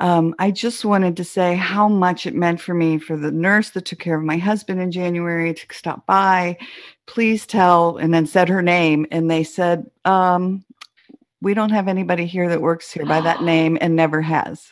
um, 0.00 0.34
I 0.38 0.50
just 0.50 0.84
wanted 0.84 1.16
to 1.16 1.24
say 1.24 1.54
how 1.54 1.88
much 1.88 2.26
it 2.26 2.34
meant 2.34 2.60
for 2.60 2.74
me 2.74 2.98
for 2.98 3.16
the 3.16 3.30
nurse 3.32 3.70
that 3.70 3.86
took 3.86 3.98
care 3.98 4.18
of 4.18 4.24
my 4.24 4.36
husband 4.36 4.80
in 4.80 4.90
January 4.92 5.54
to 5.54 5.66
stop 5.70 6.06
by. 6.06 6.58
Please 7.06 7.46
tell, 7.46 7.96
and 7.96 8.12
then 8.12 8.26
said 8.26 8.50
her 8.50 8.60
name. 8.60 9.06
And 9.10 9.30
they 9.30 9.42
said, 9.42 9.90
um, 10.04 10.64
We 11.40 11.54
don't 11.54 11.70
have 11.70 11.88
anybody 11.88 12.26
here 12.26 12.48
that 12.50 12.60
works 12.60 12.92
here 12.92 13.06
by 13.06 13.22
that 13.22 13.42
name 13.54 13.78
and 13.80 13.96
never 13.96 14.20
has. 14.20 14.68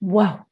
Whoa. 0.00 0.46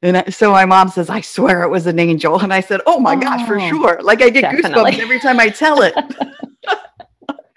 And 0.00 0.18
I, 0.18 0.24
so 0.30 0.52
my 0.52 0.64
mom 0.64 0.88
says, 0.88 1.10
I 1.10 1.20
swear 1.20 1.62
it 1.62 1.68
was 1.68 1.86
an 1.86 1.98
angel. 1.98 2.38
And 2.38 2.52
I 2.52 2.60
said, 2.60 2.80
Oh 2.86 3.00
my 3.00 3.14
oh, 3.14 3.20
gosh, 3.20 3.46
for 3.46 3.58
oh, 3.58 3.68
sure. 3.68 4.00
Like 4.02 4.22
I 4.22 4.30
get 4.30 4.42
definitely. 4.42 4.92
goosebumps 4.92 4.98
every 5.00 5.20
time 5.20 5.40
I 5.40 5.48
tell 5.48 5.82
it. 5.82 5.94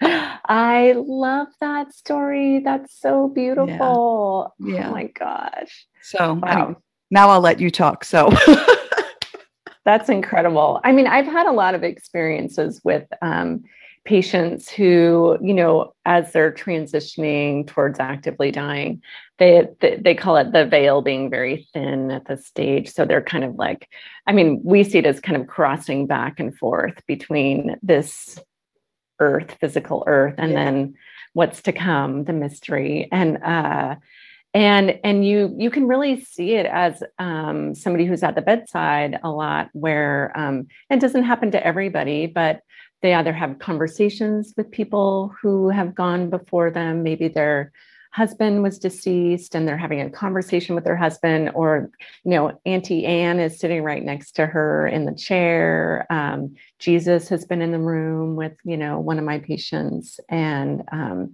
I 0.48 0.94
love 0.96 1.48
that 1.60 1.94
story. 1.94 2.60
That's 2.60 2.98
so 3.00 3.28
beautiful. 3.28 4.52
Yeah. 4.58 4.74
yeah. 4.74 4.88
Oh 4.88 4.92
my 4.92 5.04
gosh. 5.04 5.86
So 6.02 6.34
wow. 6.34 6.48
Anyway, 6.48 6.74
now 7.10 7.28
I'll 7.30 7.40
let 7.40 7.60
you 7.60 7.70
talk. 7.70 8.04
So 8.04 8.30
that's 9.84 10.08
incredible. 10.08 10.80
I 10.82 10.92
mean, 10.92 11.06
I've 11.06 11.26
had 11.26 11.46
a 11.46 11.52
lot 11.52 11.74
of 11.74 11.84
experiences 11.84 12.80
with 12.82 13.06
um, 13.22 13.62
patients 14.04 14.68
who, 14.68 15.38
you 15.40 15.54
know, 15.54 15.94
as 16.04 16.32
they're 16.32 16.52
transitioning 16.52 17.66
towards 17.66 18.00
actively 18.00 18.50
dying, 18.50 19.00
they, 19.38 19.68
they 19.80 20.14
call 20.14 20.36
it 20.36 20.52
the 20.52 20.66
veil 20.66 21.02
being 21.02 21.30
very 21.30 21.68
thin 21.72 22.10
at 22.10 22.26
this 22.26 22.46
stage. 22.46 22.92
So 22.92 23.04
they're 23.04 23.22
kind 23.22 23.44
of 23.44 23.54
like, 23.54 23.88
I 24.26 24.32
mean, 24.32 24.60
we 24.64 24.84
see 24.84 24.98
it 24.98 25.06
as 25.06 25.20
kind 25.20 25.40
of 25.40 25.46
crossing 25.46 26.06
back 26.06 26.40
and 26.40 26.56
forth 26.56 27.04
between 27.06 27.76
this 27.82 28.38
earth, 29.20 29.56
physical 29.60 30.04
earth, 30.06 30.34
and 30.38 30.52
yeah. 30.52 30.64
then 30.64 30.94
what's 31.32 31.62
to 31.62 31.72
come, 31.72 32.24
the 32.24 32.32
mystery. 32.32 33.08
And 33.12 33.42
uh 33.42 33.96
and 34.54 34.98
and 35.02 35.26
you 35.26 35.54
you 35.56 35.70
can 35.70 35.88
really 35.88 36.22
see 36.22 36.52
it 36.52 36.66
as 36.66 37.02
um, 37.18 37.74
somebody 37.74 38.04
who's 38.04 38.22
at 38.22 38.34
the 38.34 38.42
bedside 38.42 39.18
a 39.22 39.30
lot 39.30 39.70
where 39.72 40.32
um, 40.34 40.66
it 40.90 41.00
doesn't 41.00 41.24
happen 41.24 41.50
to 41.52 41.66
everybody 41.66 42.26
but 42.26 42.60
they 43.02 43.14
either 43.14 43.32
have 43.32 43.58
conversations 43.58 44.54
with 44.56 44.70
people 44.70 45.34
who 45.40 45.68
have 45.68 45.94
gone 45.94 46.30
before 46.30 46.70
them 46.70 47.02
maybe 47.02 47.28
their 47.28 47.72
husband 48.12 48.62
was 48.62 48.78
deceased 48.78 49.54
and 49.54 49.66
they're 49.66 49.76
having 49.76 50.00
a 50.00 50.10
conversation 50.10 50.74
with 50.74 50.84
their 50.84 50.96
husband 50.96 51.50
or 51.54 51.90
you 52.24 52.30
know 52.30 52.58
auntie 52.66 53.06
anne 53.06 53.40
is 53.40 53.58
sitting 53.58 53.82
right 53.82 54.04
next 54.04 54.32
to 54.32 54.46
her 54.46 54.86
in 54.86 55.06
the 55.06 55.14
chair. 55.14 56.06
Um, 56.10 56.54
jesus 56.78 57.28
has 57.28 57.44
been 57.46 57.62
in 57.62 57.72
the 57.72 57.78
room 57.78 58.36
with 58.36 58.52
you 58.64 58.76
know 58.76 59.00
one 59.00 59.18
of 59.18 59.24
my 59.24 59.38
patients 59.38 60.20
and 60.28 60.82
um, 60.92 61.32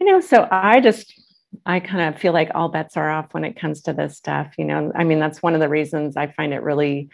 you 0.00 0.06
know 0.06 0.20
so 0.20 0.46
i 0.50 0.80
just 0.80 1.20
i 1.66 1.80
kind 1.80 2.14
of 2.14 2.20
feel 2.20 2.32
like 2.32 2.50
all 2.54 2.68
bets 2.68 2.96
are 2.96 3.10
off 3.10 3.34
when 3.34 3.44
it 3.44 3.58
comes 3.58 3.82
to 3.82 3.92
this 3.92 4.16
stuff 4.16 4.54
you 4.56 4.64
know? 4.64 4.92
I 4.94 5.04
mean 5.04 5.18
that's 5.18 5.42
one 5.42 5.54
of 5.54 5.60
the 5.60 5.68
reasons 5.68 6.16
i 6.16 6.28
find 6.28 6.54
it 6.54 6.62
really 6.62 7.10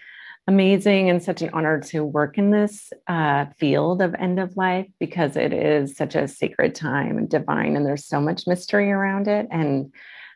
amazing 0.50 1.09
and 1.09 1.23
such 1.23 1.42
an 1.42 1.50
honor 1.52 1.78
to 1.78 2.04
work 2.04 2.37
in 2.37 2.50
this 2.50 2.92
uh, 3.07 3.47
field 3.57 4.02
of 4.02 4.16
end 4.16 4.40
of 4.40 4.57
life 4.57 4.88
because 4.99 5.37
it 5.37 5.52
is 5.52 5.97
such 5.97 6.16
a 6.16 6.26
sacred 6.26 6.75
time 6.75 7.16
and 7.19 7.28
divine 7.28 7.76
and 7.76 7.87
there's 7.87 8.04
so 8.04 8.21
much 8.21 8.49
mystery 8.49 8.90
around 8.90 9.28
it 9.28 9.47
and 9.52 9.92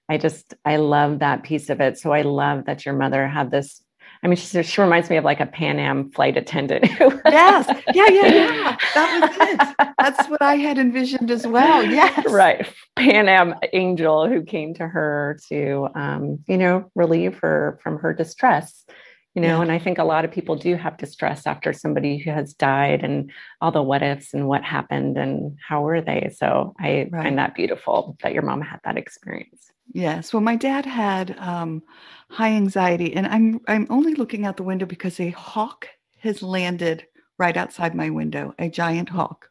i 0.09 0.17
just 0.17 0.55
i 0.65 0.77
love 0.77 1.19
that 1.19 1.43
piece 1.43 1.69
of 1.69 1.81
it 1.81 1.99
so 1.99 2.13
i 2.13 2.23
love 2.23 2.65
that 2.67 2.87
your 2.87 2.95
mother 2.95 3.27
had 3.27 3.51
this 3.51 3.83
I 4.23 4.27
mean, 4.27 4.37
she, 4.37 4.63
she 4.63 4.81
reminds 4.81 5.11
me 5.11 5.19
of 5.19 5.25
like 5.25 5.41
a 5.41 5.45
Pan 5.45 5.79
Am 5.79 6.11
flight 6.11 6.39
attendant. 6.39 6.87
yes. 7.27 7.83
Yeah, 7.93 8.09
yeah, 8.09 8.27
yeah. 8.27 8.77
That 8.95 9.21
was 9.21 9.79
it. 9.87 9.89
That's 9.99 10.29
what 10.31 10.41
I 10.41 10.57
had 10.57 10.79
envisioned 10.79 11.31
as 11.31 11.47
well. 11.47 11.85
Yes. 11.85 12.25
Right. 12.31 12.67
Pan 12.97 13.29
Am 13.29 13.55
angel 13.75 14.27
who 14.27 14.43
came 14.43 14.73
to 14.75 14.89
her 14.89 15.39
to, 15.51 15.89
um, 15.95 16.39
you 16.47 16.57
know, 16.57 16.91
relieve 16.95 17.39
her 17.41 17.79
from 17.83 17.99
her 17.99 18.15
distress 18.15 18.87
you 19.35 19.43
know 19.43 19.57
yeah. 19.57 19.63
and 19.63 19.73
i 19.73 19.79
think 19.79 19.99
a 19.99 20.05
lot 20.05 20.25
of 20.25 20.31
people 20.31 20.57
do 20.57 20.77
have 20.77 20.97
distress 20.97 21.47
after 21.47 21.73
somebody 21.73 22.19
who 22.19 22.31
has 22.31 22.55
died 22.55 23.03
and 23.05 23.31
all 23.61 23.73
the 23.73 23.83
what 23.83 24.03
ifs 24.03 24.35
and 24.35 24.49
what 24.49 24.63
happened 24.63 25.17
and 25.17 25.57
how 25.67 25.83
were 25.83 26.01
they 26.01 26.31
so 26.35 26.75
i 26.79 27.09
right. 27.11 27.25
find 27.25 27.39
that 27.39 27.55
beautiful 27.55 28.17
that 28.23 28.33
your 28.33 28.43
mom 28.43 28.61
had 28.61 28.81
that 28.85 28.97
experience 28.97 29.71
yes 29.93 30.33
well 30.33 30.41
my 30.43 30.57
dad 30.57 30.87
had 30.87 31.37
um, 31.39 31.83
high 32.31 32.53
anxiety 32.53 33.15
and 33.15 33.27
i'm 33.27 33.61
i'm 33.69 33.87
only 33.91 34.15
looking 34.15 34.47
out 34.47 34.57
the 34.57 34.63
window 34.63 34.87
because 34.87 35.19
a 35.21 35.31
hawk 35.31 35.89
has 36.21 36.43
landed 36.43 37.07
right 37.39 37.57
outside 37.57 37.95
my 37.95 38.11
window 38.11 38.55
a 38.59 38.69
giant 38.69 39.09
hawk 39.09 39.49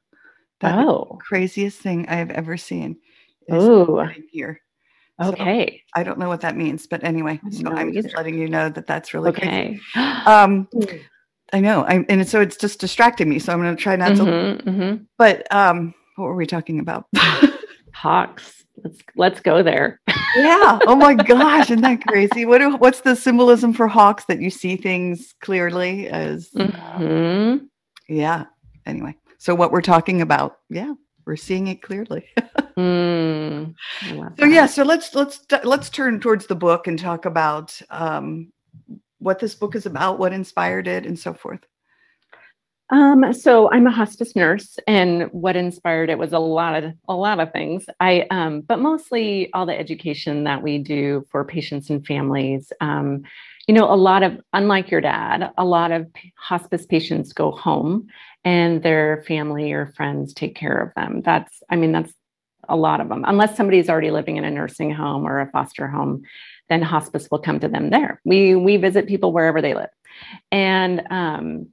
that 0.62 0.80
oh. 0.80 1.20
craziest 1.22 1.80
thing 1.80 2.08
i 2.08 2.16
have 2.16 2.32
ever 2.32 2.58
seen 2.58 2.98
Oh, 3.52 4.08
here 4.32 4.62
Okay. 5.22 5.82
So 5.96 6.00
I 6.00 6.04
don't 6.04 6.18
know 6.18 6.28
what 6.28 6.42
that 6.42 6.56
means, 6.58 6.88
but 6.88 7.04
anyway, 7.04 7.40
so 7.52 7.70
I'm 7.70 7.90
either. 7.90 8.02
just 8.02 8.16
letting 8.16 8.38
you 8.38 8.48
know 8.48 8.70
that 8.70 8.88
that's 8.88 9.14
really 9.14 9.30
okay. 9.30 9.80
Um, 9.96 10.68
hmm. 10.72 10.98
I 11.52 11.60
know, 11.60 11.84
I, 11.84 12.04
and 12.10 12.28
so 12.28 12.42
it's 12.42 12.58
just 12.58 12.80
distracting 12.80 13.30
me. 13.30 13.38
So 13.38 13.54
I'm 13.54 13.62
going 13.62 13.76
to 13.76 13.82
try 13.82 13.96
not 13.96 14.14
mm-hmm, 14.14 14.66
to. 14.66 14.72
Mm-hmm. 14.72 15.04
But 15.20 15.54
um, 15.54 15.94
what 16.16 16.26
were 16.26 16.36
we 16.36 16.48
talking 16.48 16.80
about? 16.80 17.06
Hawks. 17.94 18.64
Let's 18.84 19.00
let's 19.16 19.40
go 19.40 19.62
there. 19.62 20.02
yeah. 20.36 20.80
Oh 20.88 20.96
my 20.96 21.14
gosh, 21.14 21.70
isn't 21.70 21.82
that 21.82 22.06
crazy? 22.08 22.46
What 22.46 22.58
do, 22.58 22.76
what's 22.78 23.02
the 23.02 23.16
symbolism 23.16 23.72
for 23.72 23.88
hawks 23.88 24.26
that 24.26 24.42
you 24.42 24.50
see 24.50 24.76
things 24.76 25.36
clearly 25.42 26.08
as? 26.08 26.50
Mm-hmm. 26.50 27.04
Um, 27.04 27.70
yeah. 28.10 28.46
Anyway, 28.88 29.16
so 29.38 29.54
what 29.54 29.72
we're 29.72 29.82
talking 29.82 30.22
about? 30.22 30.58
Yeah, 30.72 30.94
we're 31.26 31.36
seeing 31.36 31.68
it 31.68 31.82
clearly. 31.82 32.26
mm, 32.78 33.74
so 34.40 34.46
yeah, 34.46 34.66
so 34.66 34.84
let's 34.84 35.14
let's 35.16 35.46
let's 35.64 35.90
turn 35.90 36.20
towards 36.20 36.48
the 36.48 36.56
book 36.56 36.88
and 36.88 37.00
talk 37.00 37.26
about 37.26 37.80
um, 37.90 38.52
what 39.20 39.40
this 39.40 39.56
book 39.56 39.76
is 39.76 39.86
about, 39.86 40.20
what 40.20 40.34
inspired 40.34 40.88
it, 40.88 41.06
and 41.06 41.18
so 41.18 41.34
forth. 41.34 41.62
Um, 42.90 43.34
so 43.34 43.72
I'm 43.72 43.88
a 43.88 43.92
hospice 43.92 44.36
nurse, 44.36 44.78
and 44.88 45.24
what 45.32 45.56
inspired 45.56 46.10
it 46.10 46.18
was 46.18 46.34
a 46.34 46.40
lot 46.40 46.84
of 46.84 46.94
a 47.08 47.16
lot 47.16 47.40
of 47.40 47.52
things. 47.52 47.86
I, 48.00 48.28
um, 48.30 48.62
but 48.62 48.80
mostly 48.80 49.52
all 49.54 49.66
the 49.66 49.78
education 49.78 50.44
that 50.44 50.62
we 50.62 50.78
do 50.78 51.26
for 51.32 51.44
patients 51.46 51.90
and 51.90 52.06
families. 52.06 52.72
Um, 52.82 53.24
you 53.68 53.74
know, 53.74 53.92
a 53.92 53.96
lot 53.96 54.24
of, 54.24 54.38
unlike 54.52 54.92
your 54.92 55.00
dad, 55.00 55.52
a 55.58 55.64
lot 55.64 55.92
of 55.92 56.08
hospice 56.36 56.86
patients 56.86 57.32
go 57.32 57.52
home 57.52 58.08
and 58.44 58.84
their 58.84 59.24
family 59.26 59.72
or 59.72 59.94
friends 59.96 60.34
take 60.34 60.54
care 60.54 60.78
of 60.78 60.94
them. 60.96 61.22
That's, 61.24 61.64
I 61.70 61.78
mean, 61.78 61.94
that's 61.94 62.14
a 62.68 62.76
lot 62.76 63.00
of 63.00 63.08
them. 63.08 63.24
Unless 63.26 63.56
somebody's 63.56 63.90
already 63.90 64.12
living 64.12 64.36
in 64.36 64.44
a 64.44 64.52
nursing 64.52 64.92
home 64.92 65.26
or 65.26 65.40
a 65.40 65.50
foster 65.52 65.88
home, 65.88 66.24
then 66.68 66.82
hospice 66.82 67.30
will 67.32 67.40
come 67.40 67.60
to 67.62 67.68
them 67.70 67.90
there. 67.90 68.22
We 68.26 68.56
we 68.56 68.78
visit 68.78 69.08
people 69.08 69.32
wherever 69.32 69.62
they 69.62 69.74
live, 69.74 69.90
and 70.52 71.02
um, 71.10 71.68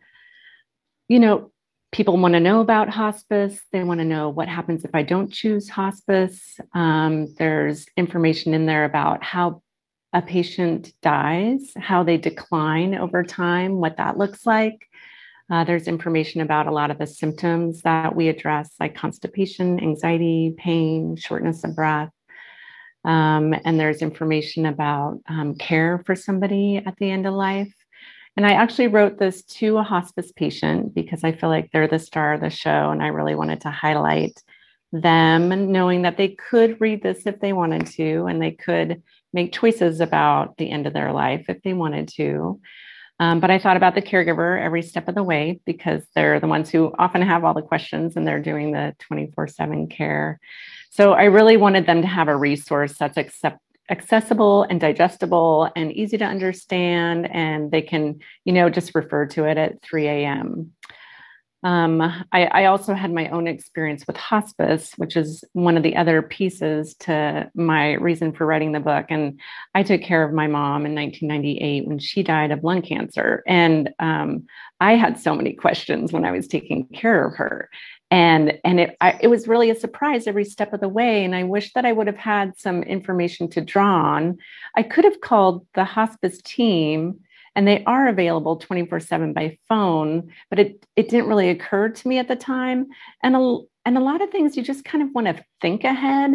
you 1.10 1.18
know, 1.18 1.50
people 1.90 2.16
want 2.16 2.34
to 2.34 2.40
know 2.40 2.60
about 2.60 2.88
hospice. 2.88 3.60
They 3.72 3.82
want 3.82 3.98
to 3.98 4.04
know 4.04 4.28
what 4.28 4.46
happens 4.46 4.84
if 4.84 4.94
I 4.94 5.02
don't 5.02 5.32
choose 5.32 5.68
hospice. 5.68 6.40
Um, 6.72 7.34
there's 7.36 7.84
information 7.96 8.54
in 8.54 8.64
there 8.64 8.84
about 8.84 9.24
how 9.24 9.60
a 10.12 10.22
patient 10.22 10.92
dies, 11.02 11.72
how 11.76 12.04
they 12.04 12.16
decline 12.16 12.94
over 12.94 13.24
time, 13.24 13.80
what 13.80 13.96
that 13.96 14.18
looks 14.18 14.46
like. 14.46 14.86
Uh, 15.50 15.64
there's 15.64 15.88
information 15.88 16.42
about 16.42 16.68
a 16.68 16.72
lot 16.72 16.92
of 16.92 16.98
the 16.98 17.08
symptoms 17.08 17.82
that 17.82 18.14
we 18.14 18.28
address, 18.28 18.70
like 18.78 18.94
constipation, 18.94 19.80
anxiety, 19.80 20.54
pain, 20.56 21.16
shortness 21.16 21.64
of 21.64 21.74
breath. 21.74 22.12
Um, 23.04 23.52
and 23.64 23.80
there's 23.80 24.00
information 24.00 24.64
about 24.64 25.18
um, 25.28 25.56
care 25.56 26.04
for 26.06 26.14
somebody 26.14 26.76
at 26.76 26.94
the 26.98 27.10
end 27.10 27.26
of 27.26 27.34
life. 27.34 27.74
And 28.40 28.46
I 28.46 28.52
actually 28.52 28.86
wrote 28.86 29.18
this 29.18 29.42
to 29.42 29.76
a 29.76 29.82
hospice 29.82 30.32
patient 30.32 30.94
because 30.94 31.24
I 31.24 31.32
feel 31.32 31.50
like 31.50 31.70
they're 31.72 31.86
the 31.86 31.98
star 31.98 32.32
of 32.32 32.40
the 32.40 32.48
show. 32.48 32.90
And 32.90 33.02
I 33.02 33.08
really 33.08 33.34
wanted 33.34 33.60
to 33.60 33.70
highlight 33.70 34.42
them, 34.92 35.70
knowing 35.70 36.00
that 36.02 36.16
they 36.16 36.28
could 36.28 36.80
read 36.80 37.02
this 37.02 37.26
if 37.26 37.38
they 37.40 37.52
wanted 37.52 37.88
to, 37.88 38.24
and 38.24 38.40
they 38.40 38.52
could 38.52 39.02
make 39.34 39.52
choices 39.52 40.00
about 40.00 40.56
the 40.56 40.70
end 40.70 40.86
of 40.86 40.94
their 40.94 41.12
life 41.12 41.50
if 41.50 41.60
they 41.60 41.74
wanted 41.74 42.08
to. 42.16 42.58
Um, 43.18 43.40
but 43.40 43.50
I 43.50 43.58
thought 43.58 43.76
about 43.76 43.94
the 43.94 44.00
caregiver 44.00 44.58
every 44.58 44.80
step 44.80 45.06
of 45.06 45.16
the 45.16 45.22
way 45.22 45.60
because 45.66 46.02
they're 46.14 46.40
the 46.40 46.48
ones 46.48 46.70
who 46.70 46.94
often 46.98 47.20
have 47.20 47.44
all 47.44 47.52
the 47.52 47.60
questions 47.60 48.16
and 48.16 48.26
they're 48.26 48.40
doing 48.40 48.72
the 48.72 48.96
24 49.00 49.48
7 49.48 49.86
care. 49.88 50.40
So 50.88 51.12
I 51.12 51.24
really 51.24 51.58
wanted 51.58 51.84
them 51.84 52.00
to 52.00 52.08
have 52.08 52.28
a 52.28 52.36
resource 52.38 52.96
that's 52.96 53.18
accept- 53.18 53.60
accessible 53.90 54.64
and 54.64 54.80
digestible 54.80 55.70
and 55.76 55.92
easy 55.92 56.16
to 56.18 56.24
understand, 56.24 57.28
and 57.30 57.70
they 57.70 57.82
can, 57.82 58.20
you 58.44 58.52
know, 58.52 58.70
just 58.70 58.94
refer 58.94 59.26
to 59.26 59.44
it 59.44 59.58
at 59.58 59.82
3 59.82 60.06
a.m. 60.06 60.72
Um, 61.62 62.00
I, 62.00 62.46
I, 62.46 62.64
also 62.66 62.94
had 62.94 63.12
my 63.12 63.28
own 63.28 63.46
experience 63.46 64.06
with 64.06 64.16
hospice, 64.16 64.94
which 64.96 65.14
is 65.14 65.44
one 65.52 65.76
of 65.76 65.82
the 65.82 65.94
other 65.94 66.22
pieces 66.22 66.94
to 67.00 67.50
my 67.54 67.92
reason 67.94 68.32
for 68.32 68.46
writing 68.46 68.72
the 68.72 68.80
book. 68.80 69.06
And 69.10 69.38
I 69.74 69.82
took 69.82 70.00
care 70.00 70.22
of 70.22 70.32
my 70.32 70.46
mom 70.46 70.86
in 70.86 70.94
1998 70.94 71.86
when 71.86 71.98
she 71.98 72.22
died 72.22 72.50
of 72.50 72.64
lung 72.64 72.80
cancer. 72.80 73.42
And 73.46 73.90
um, 73.98 74.46
I 74.80 74.92
had 74.92 75.20
so 75.20 75.34
many 75.34 75.52
questions 75.52 76.14
when 76.14 76.24
I 76.24 76.30
was 76.30 76.48
taking 76.48 76.86
care 76.86 77.26
of 77.26 77.36
her. 77.36 77.68
And, 78.10 78.58
and 78.64 78.80
it, 78.80 78.96
I, 79.00 79.18
it 79.20 79.28
was 79.28 79.46
really 79.46 79.70
a 79.70 79.74
surprise 79.74 80.26
every 80.26 80.44
step 80.44 80.72
of 80.72 80.80
the 80.80 80.88
way. 80.88 81.24
And 81.24 81.34
I 81.34 81.44
wish 81.44 81.72
that 81.74 81.84
I 81.84 81.92
would 81.92 82.08
have 82.08 82.16
had 82.16 82.58
some 82.58 82.82
information 82.82 83.48
to 83.50 83.60
draw 83.60 84.14
on. 84.16 84.38
I 84.74 84.82
could 84.82 85.04
have 85.04 85.20
called 85.20 85.66
the 85.74 85.84
hospice 85.84 86.40
team 86.42 87.20
and 87.54 87.66
they 87.66 87.84
are 87.84 88.08
available 88.08 88.56
24 88.56 89.00
7 89.00 89.32
by 89.32 89.58
phone 89.68 90.30
but 90.48 90.58
it 90.58 90.86
it 90.96 91.08
didn't 91.08 91.28
really 91.28 91.50
occur 91.50 91.88
to 91.88 92.08
me 92.08 92.18
at 92.18 92.28
the 92.28 92.36
time 92.36 92.86
and 93.22 93.36
a, 93.36 93.58
and 93.84 93.98
a 93.98 94.00
lot 94.00 94.22
of 94.22 94.30
things 94.30 94.56
you 94.56 94.62
just 94.62 94.84
kind 94.84 95.02
of 95.02 95.10
want 95.14 95.26
to 95.26 95.44
think 95.60 95.84
ahead 95.84 96.34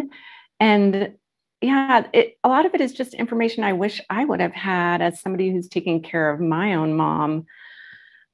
and 0.60 1.14
yeah 1.60 2.06
it, 2.12 2.36
a 2.44 2.48
lot 2.48 2.66
of 2.66 2.74
it 2.74 2.80
is 2.80 2.92
just 2.92 3.14
information 3.14 3.64
i 3.64 3.72
wish 3.72 4.00
i 4.10 4.24
would 4.24 4.40
have 4.40 4.52
had 4.52 5.00
as 5.00 5.20
somebody 5.20 5.50
who's 5.50 5.68
taking 5.68 6.02
care 6.02 6.30
of 6.30 6.40
my 6.40 6.74
own 6.74 6.94
mom 6.94 7.46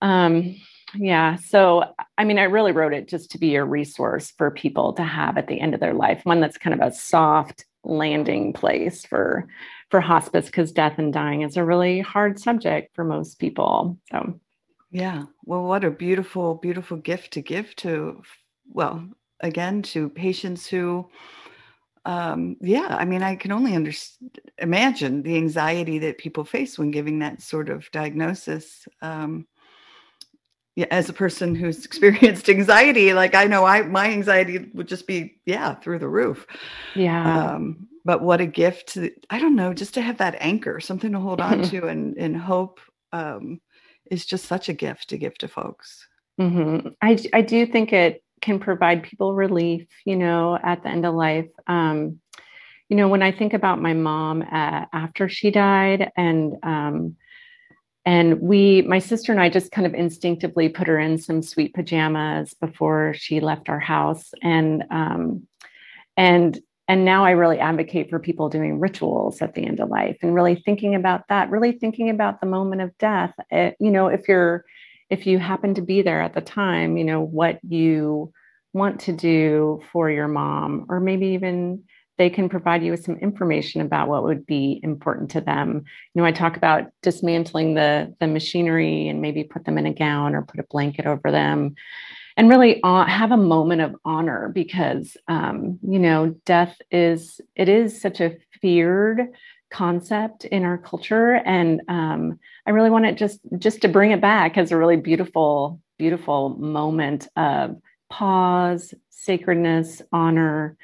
um 0.01 0.57
yeah 0.95 1.37
so 1.37 1.85
i 2.19 2.25
mean 2.25 2.39
i 2.39 2.45
really 2.45 2.73
wrote 2.73 2.93
it 2.93 3.09
just 3.09 3.31
to 3.31 3.39
be 3.39 3.57
a 3.57 3.65
resource 3.65 4.33
for 4.37 4.51
people 4.51 4.93
to 4.93 5.03
have 5.03 5.39
at 5.39 5.47
the 5.47 5.61
end 5.61 5.75
of 5.75 5.81
their 5.81 5.95
life 5.95 6.21
one 6.25 6.41
that's 6.41 6.59
kind 6.59 6.75
of 6.75 6.87
a 6.87 6.95
soft 6.95 7.65
landing 7.85 8.53
place 8.53 9.05
for 9.05 9.49
for 9.93 10.01
hospice 10.01 10.47
because 10.47 10.73
death 10.73 10.99
and 10.99 11.13
dying 11.13 11.43
is 11.43 11.59
a 11.59 11.65
really 11.65 12.01
hard 12.01 12.41
subject 12.41 12.95
for 12.97 13.05
most 13.05 13.39
people. 13.39 13.99
So, 14.11 14.41
yeah. 14.91 15.25
Well, 15.45 15.65
what 15.65 15.85
a 15.85 15.91
beautiful, 15.91 16.55
beautiful 16.55 16.97
gift 16.97 17.35
to 17.35 17.43
give 17.43 17.77
to, 17.77 18.23
well, 18.73 19.07
again, 19.41 19.83
to 19.83 20.09
patients 20.09 20.67
who, 20.67 21.07
um, 22.07 22.57
yeah, 22.63 22.87
I 22.89 23.05
mean, 23.05 23.23
I 23.23 23.37
can 23.37 23.53
only 23.53 23.77
under- 23.77 23.93
imagine 24.57 25.23
the 25.23 25.37
anxiety 25.37 25.99
that 25.99 26.17
people 26.17 26.45
face 26.45 26.79
when 26.79 26.91
giving 26.91 27.19
that 27.19 27.43
sort 27.43 27.69
of 27.69 27.91
diagnosis. 27.91 28.89
Um, 29.03 29.47
yeah, 30.77 30.87
as 30.91 31.09
a 31.09 31.13
person 31.13 31.55
who's 31.55 31.85
experienced 31.85 32.49
anxiety, 32.49 33.13
like 33.13 33.35
I 33.35 33.45
know 33.45 33.65
I 33.65 33.83
my 33.83 34.11
anxiety 34.11 34.71
would 34.75 34.89
just 34.89 35.07
be 35.07 35.41
yeah 35.47 35.75
through 35.75 35.99
the 35.99 36.09
roof. 36.09 36.47
Yeah. 36.95 37.53
Um, 37.53 37.89
but 38.05 38.23
what 38.23 38.41
a 38.41 38.47
gift 38.47 38.95
to, 38.95 39.11
i 39.31 39.39
don't 39.39 39.57
know 39.57 39.73
just 39.73 39.95
to 39.95 40.01
have 40.01 40.19
that 40.19 40.37
anchor 40.41 40.81
something 40.81 41.13
to 41.13 41.21
hold 41.21 41.41
on 41.41 41.63
to 41.71 41.87
and 41.87 42.17
and 42.17 42.37
hope 42.37 42.81
um, 43.13 43.61
is 44.11 44.25
just 44.25 44.47
such 44.47 44.69
a 44.69 44.75
gift 44.75 45.11
to 45.11 45.19
give 45.19 45.37
to 45.39 45.49
folks 45.49 46.07
mm-hmm. 46.41 46.89
I, 47.03 47.19
I 47.33 47.43
do 47.43 47.67
think 47.67 47.93
it 47.93 48.25
can 48.41 48.59
provide 48.59 49.03
people 49.03 49.35
relief 49.35 49.87
you 50.05 50.17
know 50.17 50.59
at 50.63 50.83
the 50.83 50.89
end 50.89 51.07
of 51.07 51.15
life 51.15 51.49
um, 51.67 52.21
you 52.89 52.97
know 52.97 53.09
when 53.09 53.23
i 53.23 53.33
think 53.33 53.53
about 53.53 53.81
my 53.81 53.93
mom 53.93 54.43
uh, 54.43 54.87
after 54.93 55.29
she 55.29 55.51
died 55.51 56.11
and 56.17 56.55
um, 56.63 57.17
and 58.05 58.41
we 58.41 58.83
my 58.83 58.99
sister 58.99 59.33
and 59.33 59.41
i 59.41 59.49
just 59.49 59.71
kind 59.71 59.87
of 59.87 59.95
instinctively 59.95 60.69
put 60.69 60.89
her 60.89 60.99
in 60.99 61.19
some 61.19 61.43
sweet 61.43 61.75
pajamas 61.75 62.55
before 62.55 63.15
she 63.15 63.41
left 63.41 63.69
our 63.69 63.81
house. 63.81 64.33
And 64.43 64.85
um, 64.91 65.47
and 66.17 66.59
and 66.89 67.05
now 67.05 67.25
i 67.25 67.31
really 67.31 67.59
advocate 67.59 68.11
for 68.11 68.19
people 68.19 68.49
doing 68.49 68.81
rituals 68.81 69.41
at 69.41 69.55
the 69.55 69.65
end 69.65 69.81
of 69.81 69.89
life 69.89 70.19
and 70.21 70.35
really 70.35 70.57
thinking 70.57 70.95
about 70.95 71.27
that 71.29 71.51
really 71.51 71.73
thinking 71.73 72.11
about 72.11 72.41
the 72.41 72.47
moment 72.47 72.83
of 72.83 72.97
death. 72.99 73.33
It, 73.51 73.57
eh, 73.57 73.73
you 73.79 73.91
know 73.91 74.09
if 74.09 74.29
you're 74.29 74.65
if 75.09 75.27
you 75.27 75.39
happen 75.39 75.75
to 75.75 75.83
be 75.83 76.03
there 76.03 76.23
at 76.23 76.35
the 76.35 76.41
time 76.41 76.97
you 76.97 77.05
know 77.05 77.21
what 77.21 77.61
you 77.65 78.33
want 78.73 79.01
to 79.01 79.13
do 79.13 79.83
for 79.93 80.11
your 80.11 80.29
mom 80.29 80.87
or 80.89 80.99
maybe 80.99 81.29
even 81.29 81.85
they 82.23 82.31
can 82.31 82.49
provide 82.49 82.85
you 82.85 82.93
with 82.93 83.03
some 83.03 83.17
information 83.17 83.81
about 83.81 84.07
what 84.07 84.23
would 84.23 84.47
be 84.47 84.79
important 84.85 85.29
to 85.29 85.41
them. 85.41 85.83
You 86.15 86.23
know 86.23 86.25
i 86.25 86.31
talk 86.31 86.57
about 86.57 86.93
dismantling 87.03 87.75
the 87.75 88.15
the 88.21 88.29
machinery 88.29 89.09
and 89.09 89.21
maybe 89.21 89.43
put 89.43 89.65
them 89.65 89.77
in 89.77 89.87
a 89.87 89.93
gown 89.93 90.37
or 90.37 90.43
put 90.43 90.61
a 90.61 90.71
blanket 90.71 91.05
over 91.05 91.33
them 91.33 91.75
and 92.37 92.49
really 92.49 92.81
have 92.85 93.33
a 93.33 93.37
moment 93.37 93.81
of 93.81 93.97
honor 94.05 94.51
because 94.55 95.17
um, 95.27 95.81
you 95.83 95.99
know 95.99 96.37
death 96.47 96.81
is 96.93 97.41
it 97.57 97.69
is 97.69 98.01
such 98.01 98.21
a 98.21 98.37
feared 98.61 99.27
concept 99.73 100.45
in 100.45 100.63
our 100.63 100.79
culture. 100.79 101.33
And 101.35 101.81
um, 101.89 102.39
i 102.69 102.71
really 102.71 102.91
want 102.91 103.07
it 103.07 103.17
just 103.17 103.41
just 103.59 103.81
to 103.81 103.89
bring 103.89 104.13
it 104.13 104.21
back 104.21 104.57
as 104.57 104.71
a 104.71 104.77
really 104.77 104.97
beautiful 104.97 105.81
beautiful 105.99 106.51
moment 106.51 107.27
of 107.35 107.83
pause 108.11 108.95
sacredness 109.11 110.03
honor 110.13 110.77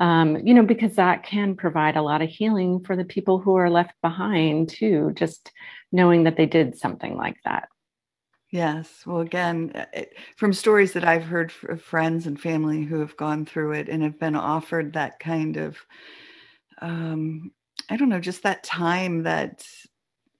um, 0.00 0.36
you 0.46 0.54
know 0.54 0.64
because 0.64 0.94
that 0.96 1.22
can 1.22 1.54
provide 1.54 1.96
a 1.96 2.02
lot 2.02 2.22
of 2.22 2.28
healing 2.28 2.80
for 2.84 2.96
the 2.96 3.04
people 3.04 3.38
who 3.38 3.54
are 3.56 3.70
left 3.70 3.94
behind 4.02 4.68
too 4.68 5.12
just 5.14 5.52
knowing 5.92 6.24
that 6.24 6.36
they 6.36 6.46
did 6.46 6.76
something 6.76 7.16
like 7.16 7.36
that 7.44 7.68
Yes. 8.50 9.02
Well, 9.04 9.20
again, 9.20 9.72
uh, 9.74 9.84
it, 9.92 10.14
from 10.36 10.54
stories 10.54 10.94
that 10.94 11.04
I've 11.04 11.24
heard 11.24 11.52
of 11.68 11.82
friends 11.82 12.26
and 12.26 12.40
family 12.40 12.82
who 12.82 13.00
have 13.00 13.16
gone 13.16 13.44
through 13.44 13.72
it 13.72 13.90
and 13.90 14.02
have 14.02 14.18
been 14.18 14.36
offered 14.36 14.94
that 14.94 15.18
kind 15.18 15.58
of, 15.58 15.76
um, 16.80 17.52
I 17.90 17.96
don't 17.98 18.08
know, 18.08 18.20
just 18.20 18.44
that 18.44 18.64
time 18.64 19.24
that, 19.24 19.66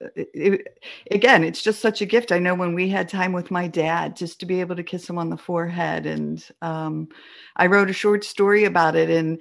it, 0.00 0.28
it, 0.34 0.78
again, 1.10 1.44
it's 1.44 1.62
just 1.62 1.80
such 1.80 2.00
a 2.00 2.06
gift. 2.06 2.32
I 2.32 2.38
know 2.38 2.54
when 2.54 2.74
we 2.74 2.88
had 2.88 3.08
time 3.08 3.32
with 3.32 3.50
my 3.50 3.66
dad, 3.66 4.16
just 4.16 4.40
to 4.40 4.46
be 4.46 4.60
able 4.60 4.76
to 4.76 4.82
kiss 4.82 5.08
him 5.08 5.18
on 5.18 5.30
the 5.30 5.36
forehead. 5.36 6.06
And 6.06 6.44
um, 6.62 7.08
I 7.56 7.66
wrote 7.66 7.90
a 7.90 7.94
short 7.94 8.24
story 8.24 8.64
about 8.64 8.96
it 8.96 9.10
in, 9.10 9.38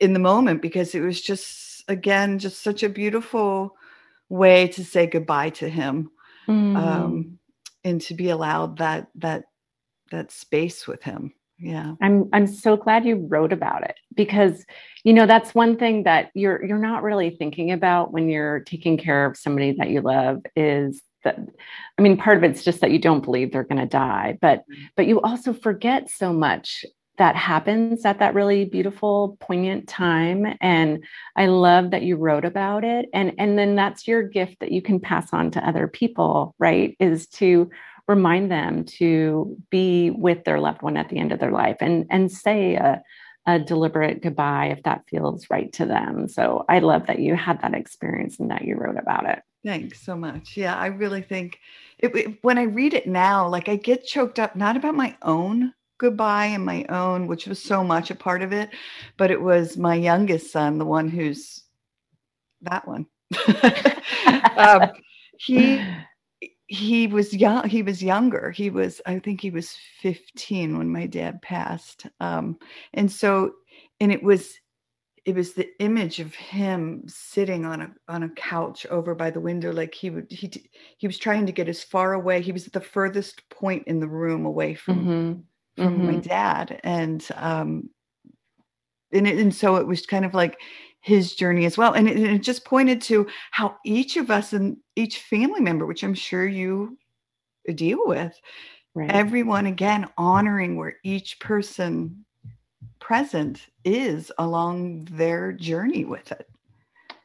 in 0.00 0.12
the 0.12 0.18
moment 0.20 0.62
because 0.62 0.94
it 0.94 1.00
was 1.00 1.20
just, 1.20 1.84
again, 1.88 2.38
just 2.38 2.62
such 2.62 2.82
a 2.82 2.88
beautiful 2.88 3.76
way 4.28 4.68
to 4.68 4.84
say 4.84 5.06
goodbye 5.06 5.50
to 5.50 5.68
him. 5.68 6.10
Mm. 6.48 6.76
Um, 6.76 7.38
and 7.84 8.00
to 8.02 8.14
be 8.14 8.30
allowed 8.30 8.78
that 8.78 9.08
that 9.14 9.44
that 10.10 10.30
space 10.30 10.86
with 10.86 11.02
him 11.02 11.32
yeah. 11.58 11.94
I'm 12.02 12.28
i'm 12.32 12.46
so 12.46 12.76
glad 12.76 13.04
you 13.04 13.26
wrote 13.28 13.52
about 13.52 13.84
it 13.84 13.96
because 14.14 14.64
you 15.04 15.12
know 15.12 15.26
that's 15.26 15.54
one 15.54 15.76
thing 15.76 16.02
that 16.04 16.30
you're 16.34 16.64
you're 16.64 16.78
not 16.78 17.02
really 17.02 17.30
thinking 17.30 17.70
about 17.70 18.12
when 18.12 18.28
you're 18.28 18.60
taking 18.60 18.98
care 18.98 19.26
of 19.26 19.36
somebody 19.36 19.72
that 19.78 19.90
you 19.90 20.00
love 20.00 20.42
is 20.56 21.02
that 21.22 21.38
i 21.98 22.02
mean 22.02 22.16
part 22.16 22.36
of 22.36 22.44
it's 22.44 22.64
just 22.64 22.80
that 22.80 22.90
you 22.90 22.98
don't 22.98 23.24
believe 23.24 23.52
they're 23.52 23.64
going 23.64 23.80
to 23.80 23.86
die 23.86 24.36
but 24.40 24.60
mm-hmm. 24.60 24.84
but 24.96 25.06
you 25.06 25.20
also 25.20 25.52
forget 25.52 26.10
so 26.10 26.32
much 26.32 26.84
that 27.16 27.36
happens 27.36 28.04
at 28.04 28.18
that 28.18 28.34
really 28.34 28.64
beautiful 28.64 29.36
poignant 29.40 29.86
time. 29.88 30.56
And 30.60 31.04
i 31.36 31.46
love 31.46 31.90
that 31.90 32.02
you 32.02 32.16
wrote 32.16 32.44
about 32.44 32.84
it. 32.84 33.06
And 33.12 33.32
and 33.38 33.58
then 33.58 33.76
that's 33.76 34.08
your 34.08 34.22
gift 34.22 34.60
that 34.60 34.72
you 34.72 34.82
can 34.82 35.00
pass 35.00 35.32
on 35.32 35.50
to 35.52 35.66
other 35.66 35.86
people 35.86 36.54
right 36.58 36.96
is 36.98 37.26
to 37.28 37.70
remind 38.08 38.50
them 38.50 38.84
to 38.84 39.56
be 39.70 40.10
with 40.10 40.44
their 40.44 40.60
loved 40.60 40.82
one 40.82 40.96
at 40.96 41.08
the 41.08 41.18
end 41.18 41.32
of 41.32 41.40
their 41.40 41.52
life 41.52 41.76
and 41.80 42.06
and 42.10 42.30
say 42.30 42.74
a, 42.74 43.02
a 43.46 43.58
deliberate 43.58 44.22
goodbye 44.22 44.66
if 44.66 44.82
that 44.82 45.02
feels 45.08 45.48
right 45.50 45.72
to 45.72 45.86
them 45.86 46.28
so 46.28 46.64
i 46.68 46.78
love 46.78 47.06
that 47.06 47.18
you 47.18 47.34
had 47.34 47.60
that 47.62 47.74
experience 47.74 48.38
and 48.38 48.50
that 48.50 48.64
you 48.64 48.76
wrote 48.76 48.98
about 48.98 49.28
it 49.28 49.42
Thanks 49.64 50.02
so 50.02 50.14
much. 50.14 50.58
Yeah, 50.58 50.76
I 50.76 50.86
really 50.88 51.22
think 51.22 51.58
it, 51.98 52.14
it, 52.14 52.44
when 52.44 52.58
I 52.58 52.64
read 52.64 52.92
it 52.92 53.06
now, 53.06 53.48
like 53.48 53.70
I 53.70 53.76
get 53.76 54.04
choked 54.04 54.38
up 54.38 54.54
not 54.54 54.76
about 54.76 54.94
my 54.94 55.16
own 55.22 55.72
goodbye 55.96 56.46
and 56.46 56.64
my 56.64 56.84
own, 56.90 57.26
which 57.26 57.46
was 57.46 57.62
so 57.62 57.82
much 57.82 58.10
a 58.10 58.14
part 58.14 58.42
of 58.42 58.52
it, 58.52 58.68
but 59.16 59.30
it 59.30 59.40
was 59.40 59.78
my 59.78 59.94
youngest 59.94 60.52
son, 60.52 60.76
the 60.76 60.84
one 60.84 61.08
who's 61.08 61.62
that 62.60 62.86
one. 62.86 63.06
um, 64.56 64.90
he 65.38 65.82
he 66.66 67.06
was 67.06 67.34
young. 67.34 67.68
He 67.68 67.82
was 67.82 68.02
younger. 68.02 68.50
He 68.50 68.70
was, 68.70 69.00
I 69.06 69.18
think, 69.18 69.40
he 69.40 69.50
was 69.50 69.76
15 70.00 70.78
when 70.78 70.88
my 70.88 71.06
dad 71.06 71.42
passed, 71.42 72.06
um, 72.20 72.58
and 72.94 73.10
so, 73.10 73.52
and 74.00 74.10
it 74.10 74.22
was 74.22 74.54
it 75.24 75.34
was 75.34 75.54
the 75.54 75.68
image 75.80 76.20
of 76.20 76.34
him 76.34 77.02
sitting 77.06 77.64
on 77.64 77.80
a 77.80 77.94
on 78.08 78.24
a 78.24 78.28
couch 78.30 78.86
over 78.86 79.14
by 79.14 79.30
the 79.30 79.40
window 79.40 79.72
like 79.72 79.94
he 79.94 80.10
would 80.10 80.30
he 80.30 80.50
he 80.98 81.06
was 81.06 81.18
trying 81.18 81.46
to 81.46 81.52
get 81.52 81.68
as 81.68 81.82
far 81.82 82.12
away 82.12 82.40
he 82.40 82.52
was 82.52 82.66
at 82.66 82.72
the 82.72 82.80
furthest 82.80 83.48
point 83.48 83.82
in 83.86 84.00
the 84.00 84.08
room 84.08 84.44
away 84.44 84.74
from 84.74 84.98
mm-hmm. 84.98 85.82
from 85.82 85.94
mm-hmm. 85.94 86.06
my 86.06 86.16
dad 86.16 86.80
and 86.84 87.26
um 87.36 87.88
and 89.12 89.26
it, 89.26 89.38
and 89.38 89.54
so 89.54 89.76
it 89.76 89.86
was 89.86 90.04
kind 90.04 90.24
of 90.24 90.34
like 90.34 90.58
his 91.04 91.34
journey 91.34 91.66
as 91.66 91.76
well 91.76 91.92
and 91.92 92.08
it, 92.08 92.18
it 92.18 92.38
just 92.38 92.64
pointed 92.64 92.98
to 92.98 93.26
how 93.50 93.76
each 93.84 94.16
of 94.16 94.30
us 94.30 94.54
and 94.54 94.78
each 94.96 95.18
family 95.18 95.60
member 95.60 95.84
which 95.84 96.02
i'm 96.02 96.14
sure 96.14 96.46
you 96.46 96.96
deal 97.74 97.98
with 98.06 98.34
right. 98.94 99.10
everyone 99.10 99.66
again 99.66 100.08
honoring 100.16 100.76
where 100.76 100.96
each 101.04 101.38
person 101.40 102.24
present 103.00 103.66
is 103.84 104.32
along 104.38 105.06
their 105.10 105.52
journey 105.52 106.06
with 106.06 106.32
it 106.32 106.48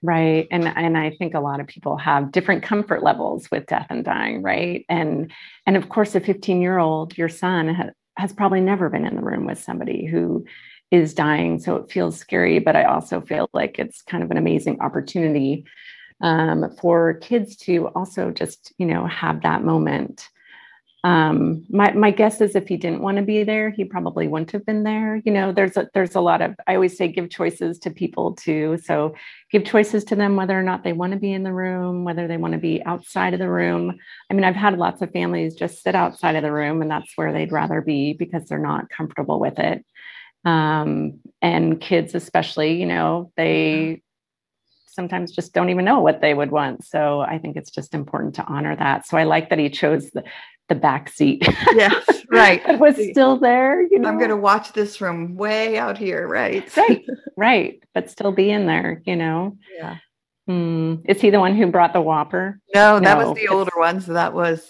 right 0.03 0.45
and 0.51 0.67
and 0.67 0.97
i 0.97 1.09
think 1.11 1.33
a 1.33 1.39
lot 1.39 1.61
of 1.61 1.67
people 1.67 1.95
have 1.95 2.33
different 2.33 2.61
comfort 2.61 3.01
levels 3.01 3.49
with 3.49 3.65
death 3.65 3.87
and 3.89 4.03
dying 4.03 4.41
right 4.41 4.85
and 4.89 5.31
and 5.65 5.77
of 5.77 5.87
course 5.87 6.15
a 6.15 6.19
15 6.19 6.61
year 6.61 6.79
old 6.79 7.17
your 7.17 7.29
son 7.29 7.73
ha- 7.73 7.91
has 8.17 8.33
probably 8.33 8.59
never 8.59 8.89
been 8.89 9.05
in 9.05 9.15
the 9.15 9.21
room 9.21 9.45
with 9.45 9.57
somebody 9.57 10.05
who 10.05 10.43
is 10.91 11.13
dying 11.13 11.59
so 11.59 11.75
it 11.75 11.91
feels 11.91 12.17
scary 12.17 12.59
but 12.59 12.75
i 12.75 12.83
also 12.83 13.21
feel 13.21 13.49
like 13.53 13.77
it's 13.77 14.01
kind 14.01 14.23
of 14.23 14.31
an 14.31 14.37
amazing 14.37 14.79
opportunity 14.81 15.65
um, 16.21 16.75
for 16.81 17.15
kids 17.15 17.55
to 17.57 17.87
also 17.89 18.31
just 18.31 18.73
you 18.77 18.85
know 18.85 19.07
have 19.07 19.41
that 19.43 19.63
moment. 19.63 20.29
Um 21.05 21.65
my 21.69 21.93
my 21.93 22.11
guess 22.11 22.41
is 22.41 22.57
if 22.57 22.67
he 22.67 22.75
didn't 22.75 23.01
want 23.01 23.15
to 23.15 23.23
be 23.23 23.45
there 23.45 23.69
he 23.69 23.85
probably 23.85 24.27
wouldn't 24.27 24.51
have 24.51 24.65
been 24.65 24.83
there. 24.83 25.21
You 25.23 25.31
know 25.31 25.53
there's 25.53 25.77
a 25.77 25.89
there's 25.93 26.15
a 26.15 26.19
lot 26.19 26.41
of 26.41 26.55
i 26.67 26.75
always 26.75 26.97
say 26.97 27.07
give 27.07 27.29
choices 27.29 27.79
to 27.79 27.89
people 27.89 28.33
too. 28.33 28.77
So 28.83 29.15
give 29.49 29.63
choices 29.63 30.03
to 30.05 30.17
them 30.17 30.35
whether 30.35 30.59
or 30.59 30.63
not 30.63 30.83
they 30.83 30.91
want 30.91 31.13
to 31.13 31.19
be 31.19 31.31
in 31.31 31.43
the 31.43 31.53
room 31.53 32.03
whether 32.03 32.27
they 32.27 32.35
want 32.35 32.51
to 32.51 32.59
be 32.59 32.83
outside 32.83 33.33
of 33.33 33.39
the 33.39 33.49
room. 33.49 33.97
I 34.29 34.33
mean 34.33 34.43
i've 34.43 34.57
had 34.57 34.77
lots 34.77 35.01
of 35.01 35.11
families 35.11 35.55
just 35.55 35.83
sit 35.83 35.95
outside 35.95 36.35
of 36.35 36.43
the 36.43 36.51
room 36.51 36.81
and 36.81 36.91
that's 36.91 37.13
where 37.15 37.31
they'd 37.31 37.53
rather 37.53 37.79
be 37.79 38.11
because 38.11 38.43
they're 38.49 38.59
not 38.59 38.89
comfortable 38.89 39.39
with 39.39 39.57
it 39.57 39.85
um 40.45 41.19
and 41.41 41.81
kids 41.81 42.15
especially 42.15 42.79
you 42.79 42.85
know 42.85 43.31
they 43.35 44.01
sometimes 44.99 45.31
just 45.31 45.53
don't 45.53 45.69
even 45.69 45.85
know 45.85 45.99
what 46.01 46.19
they 46.19 46.33
would 46.33 46.51
want. 46.51 46.83
So 46.83 47.21
I 47.21 47.37
think 47.37 47.55
it's 47.55 47.71
just 47.71 47.93
important 47.93 48.35
to 48.35 48.43
honor 48.43 48.75
that. 48.75 49.07
So 49.07 49.17
I 49.17 49.23
like 49.23 49.49
that 49.49 49.57
he 49.57 49.69
chose 49.69 50.09
the, 50.11 50.23
the 50.67 50.75
back 50.75 51.07
seat. 51.07 51.47
Yes, 51.73 52.25
right. 52.29 52.61
it 52.67 52.79
was 52.79 52.95
still 53.11 53.37
there. 53.37 53.81
You 53.81 53.99
know? 53.99 54.09
I'm 54.09 54.17
going 54.17 54.29
to 54.29 54.35
watch 54.35 54.73
this 54.73 54.97
from 54.97 55.37
way 55.37 55.77
out 55.77 55.97
here, 55.97 56.27
right? 56.27 56.75
right, 56.75 57.05
right. 57.37 57.83
But 57.93 58.09
still 58.09 58.33
be 58.33 58.49
in 58.51 58.65
there, 58.65 59.01
you 59.05 59.15
know? 59.15 59.57
Yeah. 59.77 59.97
Mm. 60.49 61.03
Is 61.07 61.21
he 61.21 61.29
the 61.29 61.39
one 61.39 61.55
who 61.55 61.67
brought 61.67 61.93
the 61.93 62.01
Whopper? 62.01 62.59
No, 62.75 62.99
that 62.99 63.17
no, 63.19 63.29
was 63.29 63.37
the 63.37 63.47
older 63.47 63.71
one. 63.77 64.01
So 64.01 64.13
that 64.13 64.33
was 64.33 64.69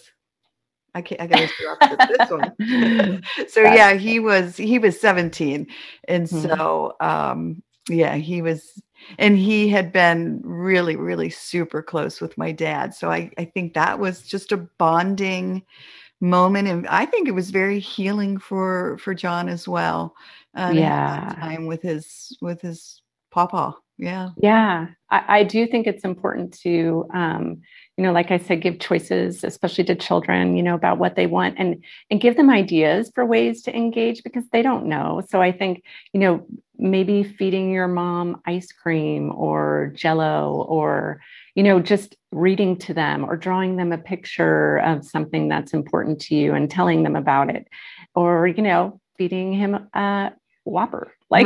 I 0.95 1.01
can't. 1.01 1.21
I 1.21 1.27
got 1.27 1.39
to 1.39 1.47
start 1.47 1.77
with 1.81 2.17
this 2.17 2.29
one. 2.29 3.23
so 3.49 3.61
yeah, 3.61 3.93
he 3.93 4.19
was 4.19 4.57
he 4.57 4.79
was 4.79 4.99
17, 4.99 5.67
and 6.07 6.27
mm-hmm. 6.27 6.47
so 6.47 6.95
um, 6.99 7.61
yeah, 7.89 8.15
he 8.15 8.41
was, 8.41 8.81
and 9.17 9.37
he 9.37 9.69
had 9.69 9.91
been 9.91 10.41
really, 10.43 10.95
really 10.95 11.29
super 11.29 11.81
close 11.81 12.21
with 12.21 12.37
my 12.37 12.51
dad. 12.51 12.93
So 12.93 13.11
I 13.11 13.31
I 13.37 13.45
think 13.45 13.73
that 13.73 13.99
was 13.99 14.23
just 14.23 14.51
a 14.51 14.57
bonding 14.57 15.63
moment 16.21 16.67
and 16.67 16.85
i 16.87 17.05
think 17.05 17.27
it 17.27 17.33
was 17.33 17.49
very 17.49 17.79
healing 17.79 18.37
for 18.37 18.97
for 18.97 19.13
john 19.13 19.47
as 19.47 19.67
well 19.67 20.13
uh, 20.55 20.71
yeah 20.73 21.33
time 21.39 21.65
with 21.65 21.81
his 21.81 22.35
with 22.41 22.59
his 22.61 23.01
papa 23.31 23.73
yeah 23.97 24.29
yeah 24.37 24.87
I, 25.09 25.39
I, 25.39 25.43
do 25.43 25.67
think 25.67 25.87
it's 25.87 26.03
important 26.03 26.53
to 26.61 27.05
um 27.13 27.61
you 27.99 28.05
know 28.05 28.13
like 28.13 28.31
i 28.31 28.37
said 28.37 28.61
give 28.61 28.79
choices 28.79 29.43
especially 29.43 29.83
to 29.83 29.93
children 29.93 30.55
you 30.55 30.63
know 30.63 30.73
about 30.73 30.99
what 30.99 31.17
they 31.17 31.27
want 31.27 31.53
and 31.59 31.83
and 32.09 32.21
give 32.21 32.37
them 32.37 32.49
ideas 32.49 33.11
for 33.13 33.25
ways 33.25 33.61
to 33.61 33.75
engage 33.75 34.23
because 34.23 34.45
they 34.53 34.61
don't 34.61 34.85
know. 34.85 35.21
So 35.29 35.41
i 35.41 35.51
think 35.51 35.83
you 36.13 36.21
know 36.21 36.47
maybe 36.77 37.23
feeding 37.23 37.71
your 37.71 37.89
mom 37.89 38.41
ice 38.45 38.71
cream 38.71 39.33
or 39.35 39.91
jello 39.97 40.65
or 40.69 41.19
you 41.55 41.63
know 41.63 41.81
just 41.81 42.15
reading 42.31 42.77
to 42.77 42.93
them 42.93 43.25
or 43.25 43.35
drawing 43.35 43.75
them 43.75 43.91
a 43.91 43.97
picture 43.97 44.77
of 44.77 45.05
something 45.05 45.49
that's 45.49 45.73
important 45.73 46.21
to 46.21 46.35
you 46.35 46.53
and 46.53 46.71
telling 46.71 47.03
them 47.03 47.17
about 47.17 47.49
it. 47.49 47.67
Or 48.15 48.47
you 48.47 48.63
know 48.63 49.01
feeding 49.17 49.51
him 49.51 49.89
a 49.93 50.31
whopper. 50.63 51.13
Like 51.29 51.45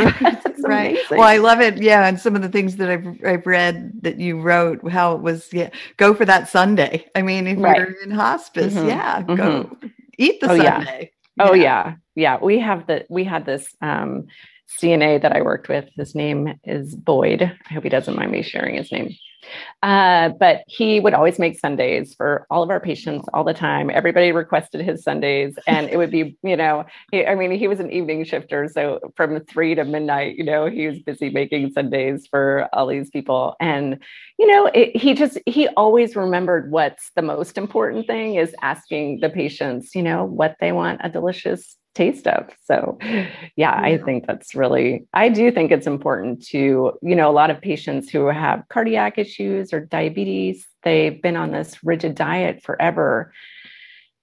right, 0.64 0.98
well 1.12 1.24
i 1.24 1.38
love 1.38 1.60
it. 1.60 1.82
Yeah 1.82 2.08
and 2.08 2.20
some 2.20 2.36
of 2.36 2.42
the 2.42 2.50
things 2.50 2.78
that 2.78 2.90
I've, 2.90 3.08
I've 3.26 3.46
read 3.46 3.92
that 4.02 4.20
you 4.20 4.40
wrote 4.40 4.90
how 4.90 5.16
it 5.16 5.22
was 5.22 5.50
yeah 5.52 5.70
go 5.98 6.14
for 6.14 6.26
that 6.26 6.50
sundae. 6.50 7.06
I 7.16 7.22
mean 7.22 7.48
if 7.48 7.60
right. 7.60 7.78
you're 7.78 8.02
in 8.02 8.12
hospice 8.12 8.74
mm-hmm. 8.74 8.88
yeah 8.88 9.22
go 9.24 9.36
mm-hmm. 9.36 9.88
eat 10.18 10.40
the 10.42 10.52
oh, 10.52 10.58
sundae. 10.58 11.12
Yeah. 11.38 11.50
oh 11.50 11.54
yeah. 11.54 11.96
yeah. 12.16 12.38
We 12.42 12.60
have 12.60 12.88
the 12.88 13.06
we 13.10 13.24
had 13.24 13.46
this 13.46 13.68
um 13.82 14.28
cna 14.82 15.22
that 15.22 15.36
i 15.36 15.42
worked 15.42 15.70
with. 15.70 15.90
His 15.96 16.16
name 16.16 16.54
is 16.64 16.96
boyd. 16.96 17.42
I 17.42 17.74
hope 17.74 17.84
he 17.84 17.90
doesn't 17.90 18.16
mind 18.16 18.32
me 18.32 18.42
sharing 18.42 18.76
his 18.76 18.92
name 18.92 19.10
uh, 19.82 20.30
but 20.40 20.64
he 20.68 21.00
would 21.00 21.14
always 21.14 21.40
make 21.40 21.60
sundaes 21.60 22.14
for 22.14 22.46
all 22.50 22.64
of 22.64 22.70
our 22.70 22.80
patients 22.80 23.28
all 23.34 23.44
the 23.44 23.54
time. 23.54 23.90
Everybody 23.90 24.32
requested 24.32 24.82
his 24.82 25.04
sundaes, 25.04 25.56
and 25.68 25.90
it 25.90 25.98
would 25.98 26.12
be, 26.12 26.38
you 26.44 26.56
know, 26.56 26.86
he, 27.12 27.26
I 27.26 27.36
mean, 27.36 27.52
he 27.52 27.68
was 27.68 27.80
an 27.80 27.92
evening 27.92 28.24
shifter. 28.24 28.68
So 28.68 29.00
from 29.16 29.40
three 29.46 29.76
to 29.76 29.84
midnight, 29.84 30.36
you 30.38 30.44
know, 30.44 30.68
he 30.68 30.88
was 30.88 31.00
busy 31.00 31.30
making 31.30 31.72
sundaes 31.72 32.28
for 32.28 32.68
all 32.74 32.88
these 32.88 33.10
people. 33.10 33.56
And, 33.60 34.00
you 34.38 34.48
know, 34.48 34.68
it, 34.74 34.96
he 34.96 35.14
just, 35.14 35.38
he 35.46 35.68
always 35.70 36.16
remembered 36.16 36.72
what's 36.72 37.12
the 37.16 37.22
most 37.22 37.58
important 37.58 38.08
thing 38.08 38.36
is 38.36 38.56
asking 38.62 39.20
the 39.20 39.30
patients, 39.30 39.96
you 39.96 40.04
know, 40.04 40.24
what 40.24 40.56
they 40.60 40.72
want 40.72 41.02
a 41.04 41.10
delicious 41.10 41.78
taste 41.94 42.28
of. 42.28 42.50
So, 42.66 42.98
yeah, 43.56 43.74
I 43.74 43.98
think 43.98 44.26
that's 44.26 44.56
really, 44.56 45.06
I 45.14 45.30
do 45.30 45.52
think 45.52 45.72
it's 45.72 45.88
important 45.88 46.46
to, 46.48 46.94
you 47.02 47.16
know, 47.16 47.30
a 47.30 47.32
lot 47.34 47.52
of 47.52 47.62
patients 47.62 48.10
who 48.10 48.28
have 48.28 48.64
cardiac 48.70 49.18
issues 49.18 49.74
or 49.74 49.80
diabetes, 49.82 50.66
they've 50.84 51.22
been 51.22 51.36
on 51.36 51.52
this 51.52 51.84
rigid 51.84 52.16
diet 52.16 52.64
forever. 52.64 53.34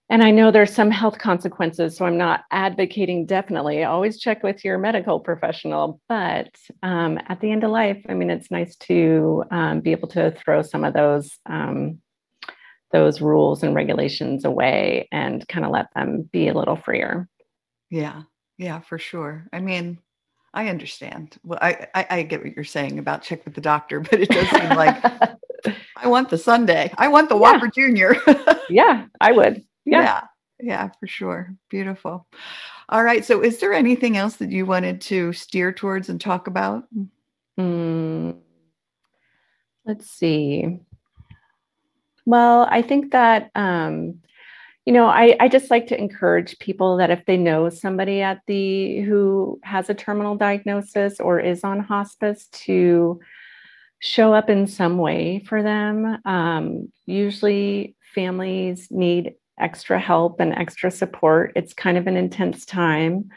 And 0.08 0.24
I 0.24 0.32
know 0.32 0.50
there's 0.50 0.74
some 0.74 0.90
health 0.90 1.18
consequences, 1.18 1.96
so 1.96 2.04
I'm 2.04 2.18
not 2.18 2.42
advocating 2.50 3.26
definitely. 3.26 3.84
Always 3.84 4.18
check 4.18 4.42
with 4.42 4.64
your 4.64 4.76
medical 4.76 5.20
professional. 5.20 6.00
But 6.08 6.50
um, 6.82 7.20
at 7.28 7.40
the 7.40 7.52
end 7.52 7.62
of 7.62 7.70
life, 7.70 8.04
I 8.08 8.14
mean, 8.14 8.28
it's 8.28 8.50
nice 8.50 8.74
to 8.76 9.44
um, 9.52 9.80
be 9.80 9.92
able 9.92 10.08
to 10.08 10.32
throw 10.32 10.62
some 10.62 10.82
of 10.82 10.94
those 10.94 11.38
um, 11.46 12.00
those 12.92 13.20
rules 13.20 13.62
and 13.62 13.72
regulations 13.72 14.44
away 14.44 15.08
and 15.12 15.46
kind 15.46 15.64
of 15.64 15.70
let 15.70 15.86
them 15.94 16.28
be 16.32 16.48
a 16.48 16.54
little 16.54 16.74
freer. 16.74 17.28
Yeah. 17.90 18.22
Yeah, 18.56 18.80
for 18.80 18.98
sure. 18.98 19.46
I 19.52 19.60
mean, 19.60 19.98
I 20.52 20.68
understand. 20.68 21.36
Well, 21.44 21.58
I, 21.60 21.86
I, 21.94 22.06
I 22.10 22.22
get 22.22 22.42
what 22.42 22.54
you're 22.54 22.64
saying 22.64 22.98
about 22.98 23.22
check 23.22 23.44
with 23.44 23.54
the 23.54 23.60
doctor, 23.60 24.00
but 24.10 24.20
it 24.20 24.28
does 24.28 24.48
seem 24.48 24.70
like 24.70 25.02
I 25.96 26.08
want 26.08 26.30
the 26.30 26.38
sundae. 26.38 26.90
I 26.96 27.08
want 27.08 27.28
the 27.28 27.36
yeah. 27.36 27.40
Whopper 27.40 27.68
Junior. 27.68 28.16
yeah, 28.70 29.06
I 29.20 29.32
would. 29.32 29.64
Yeah. 29.84 30.02
yeah. 30.02 30.20
Yeah, 30.62 30.90
for 31.00 31.06
sure. 31.06 31.54
Beautiful. 31.70 32.26
All 32.90 33.02
right. 33.02 33.24
So, 33.24 33.40
is 33.42 33.60
there 33.60 33.72
anything 33.72 34.18
else 34.18 34.36
that 34.36 34.50
you 34.50 34.66
wanted 34.66 35.00
to 35.02 35.32
steer 35.32 35.72
towards 35.72 36.10
and 36.10 36.20
talk 36.20 36.48
about? 36.48 36.84
Mm, 37.58 38.36
let's 39.86 40.10
see. 40.10 40.80
Well, 42.26 42.68
I 42.70 42.82
think 42.82 43.12
that 43.12 43.50
um, 43.54 44.20
you 44.86 44.92
know, 44.92 45.06
I, 45.06 45.36
I 45.38 45.48
just 45.48 45.70
like 45.70 45.86
to 45.88 45.98
encourage 45.98 46.58
people 46.58 46.96
that 46.96 47.10
if 47.10 47.24
they 47.26 47.36
know 47.36 47.68
somebody 47.68 48.22
at 48.22 48.40
the 48.46 49.00
who 49.02 49.60
has 49.62 49.90
a 49.90 49.94
terminal 49.94 50.36
diagnosis 50.36 51.20
or 51.20 51.38
is 51.38 51.64
on 51.64 51.80
hospice 51.80 52.46
to 52.48 53.20
show 54.00 54.32
up 54.32 54.48
in 54.48 54.66
some 54.66 54.96
way 54.96 55.44
for 55.46 55.62
them. 55.62 56.18
Um, 56.24 56.90
usually, 57.06 57.94
families 58.14 58.88
need 58.90 59.34
extra 59.58 60.00
help 60.00 60.40
and 60.40 60.54
extra 60.54 60.90
support. 60.90 61.52
It's 61.54 61.74
kind 61.74 61.98
of 61.98 62.06
an 62.06 62.16
intense 62.16 62.64
time. 62.64 63.28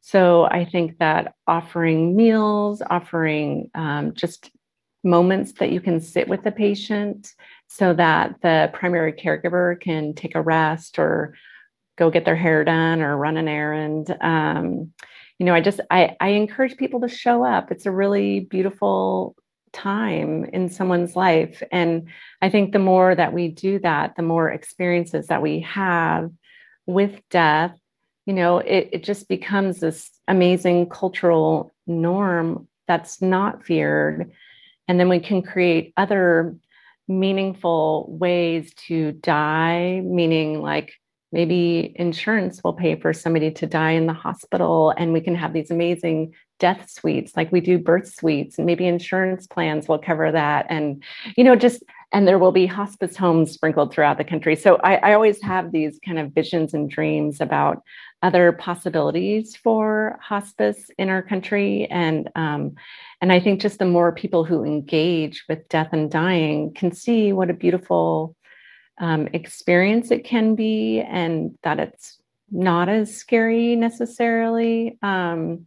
So, 0.00 0.44
I 0.44 0.64
think 0.64 0.98
that 0.98 1.34
offering 1.48 2.14
meals, 2.14 2.82
offering 2.88 3.70
um, 3.74 4.14
just 4.14 4.50
moments 5.02 5.52
that 5.58 5.70
you 5.70 5.80
can 5.80 6.00
sit 6.00 6.28
with 6.28 6.44
the 6.44 6.52
patient 6.52 7.34
so 7.68 7.94
that 7.94 8.36
the 8.42 8.70
primary 8.72 9.12
caregiver 9.12 9.80
can 9.80 10.14
take 10.14 10.34
a 10.34 10.42
rest 10.42 10.98
or 10.98 11.34
go 11.96 12.10
get 12.10 12.24
their 12.24 12.36
hair 12.36 12.64
done 12.64 13.02
or 13.02 13.16
run 13.16 13.36
an 13.36 13.48
errand. 13.48 14.14
Um, 14.20 14.92
you 15.38 15.46
know, 15.46 15.54
I 15.54 15.60
just 15.60 15.80
I, 15.90 16.16
I 16.20 16.28
encourage 16.30 16.76
people 16.76 17.00
to 17.00 17.08
show 17.08 17.44
up. 17.44 17.70
It's 17.70 17.86
a 17.86 17.90
really 17.90 18.40
beautiful 18.40 19.34
time 19.72 20.44
in 20.46 20.68
someone's 20.68 21.16
life. 21.16 21.62
And 21.72 22.08
I 22.40 22.48
think 22.48 22.72
the 22.72 22.78
more 22.78 23.14
that 23.14 23.32
we 23.32 23.48
do 23.48 23.80
that, 23.80 24.14
the 24.16 24.22
more 24.22 24.50
experiences 24.50 25.26
that 25.26 25.42
we 25.42 25.60
have 25.60 26.30
with 26.86 27.20
death, 27.28 27.76
you 28.24 28.32
know, 28.32 28.58
it, 28.58 28.90
it 28.92 29.04
just 29.04 29.28
becomes 29.28 29.80
this 29.80 30.10
amazing 30.28 30.88
cultural 30.88 31.74
norm 31.86 32.68
that's 32.86 33.20
not 33.20 33.64
feared. 33.64 34.32
And 34.88 35.00
then 35.00 35.08
we 35.08 35.20
can 35.20 35.42
create 35.42 35.92
other 35.96 36.56
meaningful 37.08 38.06
ways 38.08 38.72
to 38.86 39.12
die, 39.12 40.00
meaning 40.04 40.60
like 40.60 40.92
maybe 41.32 41.92
insurance 41.96 42.62
will 42.62 42.72
pay 42.72 42.94
for 42.94 43.12
somebody 43.12 43.50
to 43.50 43.66
die 43.66 43.90
in 43.90 44.06
the 44.06 44.12
hospital 44.12 44.94
and 44.96 45.12
we 45.12 45.20
can 45.20 45.34
have 45.34 45.52
these 45.52 45.70
amazing 45.70 46.32
death 46.60 46.88
suites 46.88 47.36
like 47.36 47.50
we 47.50 47.60
do 47.60 47.76
birth 47.76 48.12
suites. 48.14 48.56
And 48.56 48.66
maybe 48.66 48.86
insurance 48.86 49.46
plans 49.48 49.88
will 49.88 49.98
cover 49.98 50.30
that. 50.30 50.66
And 50.68 51.02
you 51.36 51.42
know 51.44 51.56
just 51.56 51.82
and 52.14 52.26
there 52.26 52.38
will 52.38 52.52
be 52.52 52.66
hospice 52.66 53.16
homes 53.16 53.52
sprinkled 53.52 53.92
throughout 53.92 54.16
the 54.16 54.24
country 54.24 54.56
so 54.56 54.76
I, 54.76 54.94
I 54.96 55.12
always 55.14 55.42
have 55.42 55.72
these 55.72 55.98
kind 56.04 56.18
of 56.18 56.32
visions 56.32 56.72
and 56.72 56.88
dreams 56.88 57.40
about 57.40 57.82
other 58.22 58.52
possibilities 58.52 59.54
for 59.54 60.18
hospice 60.22 60.90
in 60.96 61.10
our 61.10 61.22
country 61.22 61.86
and 61.90 62.30
um, 62.34 62.76
and 63.20 63.32
i 63.32 63.40
think 63.40 63.60
just 63.60 63.78
the 63.78 63.84
more 63.84 64.12
people 64.12 64.44
who 64.44 64.64
engage 64.64 65.44
with 65.48 65.68
death 65.68 65.90
and 65.92 66.10
dying 66.10 66.72
can 66.72 66.92
see 66.92 67.32
what 67.32 67.50
a 67.50 67.54
beautiful 67.54 68.34
um, 68.98 69.28
experience 69.32 70.10
it 70.10 70.24
can 70.24 70.54
be 70.54 71.00
and 71.00 71.58
that 71.62 71.80
it's 71.80 72.18
not 72.50 72.88
as 72.88 73.16
scary 73.16 73.76
necessarily. 73.76 74.98
Um, 75.02 75.66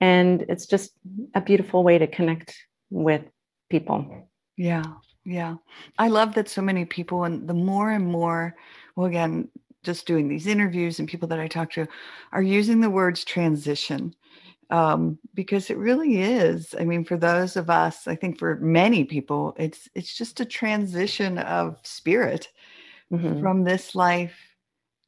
and 0.00 0.44
it's 0.48 0.66
just 0.66 0.92
a 1.34 1.40
beautiful 1.40 1.84
way 1.84 1.98
to 1.98 2.06
connect 2.06 2.56
with 2.90 3.22
people. 3.70 4.28
Yeah, 4.56 4.84
yeah. 5.24 5.56
I 5.98 6.08
love 6.08 6.34
that 6.34 6.48
so 6.48 6.62
many 6.62 6.84
people, 6.84 7.24
and 7.24 7.48
the 7.48 7.54
more 7.54 7.90
and 7.90 8.06
more, 8.06 8.56
well, 8.96 9.06
again, 9.06 9.48
just 9.82 10.06
doing 10.06 10.28
these 10.28 10.46
interviews 10.46 10.98
and 10.98 11.08
people 11.08 11.28
that 11.28 11.40
I 11.40 11.48
talk 11.48 11.72
to 11.72 11.86
are 12.32 12.42
using 12.42 12.80
the 12.80 12.90
words 12.90 13.24
transition 13.24 14.14
um, 14.70 15.18
because 15.34 15.70
it 15.70 15.76
really 15.76 16.22
is. 16.22 16.74
I 16.78 16.84
mean, 16.84 17.04
for 17.04 17.16
those 17.16 17.56
of 17.56 17.68
us, 17.68 18.08
I 18.08 18.16
think 18.16 18.38
for 18.38 18.56
many 18.56 19.04
people, 19.04 19.54
it's 19.58 19.88
it's 19.94 20.16
just 20.16 20.40
a 20.40 20.46
transition 20.46 21.38
of 21.38 21.78
spirit 21.82 22.48
mm-hmm. 23.12 23.40
from 23.40 23.64
this 23.64 23.94
life 23.94 24.34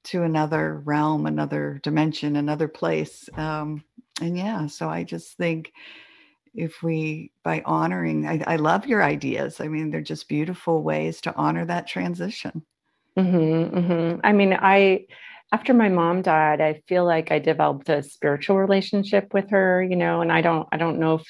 to 0.05 0.23
another 0.23 0.83
realm, 0.85 1.27
another 1.27 1.81
dimension, 1.83 2.37
another 2.37 2.69
place. 2.69 3.29
Um, 3.39 3.83
and 4.21 4.37
yeah, 4.37 4.67
so 4.67 4.91
I 4.91 5.03
just 5.03 5.37
think 5.39 5.73
if 6.55 6.83
we, 6.83 7.33
by 7.43 7.63
honoring, 7.65 8.27
I, 8.27 8.43
I, 8.47 8.57
love 8.57 8.87
your 8.87 9.03
ideas. 9.03 9.61
I 9.61 9.69
mean, 9.69 9.91
they're 9.91 10.01
just 10.01 10.29
beautiful 10.29 10.83
ways 10.83 11.21
to 11.23 11.35
honor 11.35 11.65
that 11.67 11.87
transition. 11.87 12.65
Mm-hmm, 13.19 13.77
mm-hmm. 13.79 14.21
I 14.25 14.33
mean, 14.33 14.57
I 14.61 15.07
after 15.53 15.73
my 15.73 15.89
mom 15.89 16.21
died 16.23 16.61
i 16.61 16.81
feel 16.89 17.05
like 17.05 17.31
i 17.31 17.39
developed 17.39 17.89
a 17.89 18.03
spiritual 18.03 18.57
relationship 18.57 19.33
with 19.33 19.51
her 19.51 19.83
you 19.83 19.95
know 19.95 20.21
and 20.21 20.33
i 20.33 20.41
don't 20.41 20.67
i 20.73 20.77
don't 20.77 20.99
know 20.99 21.15
if 21.15 21.27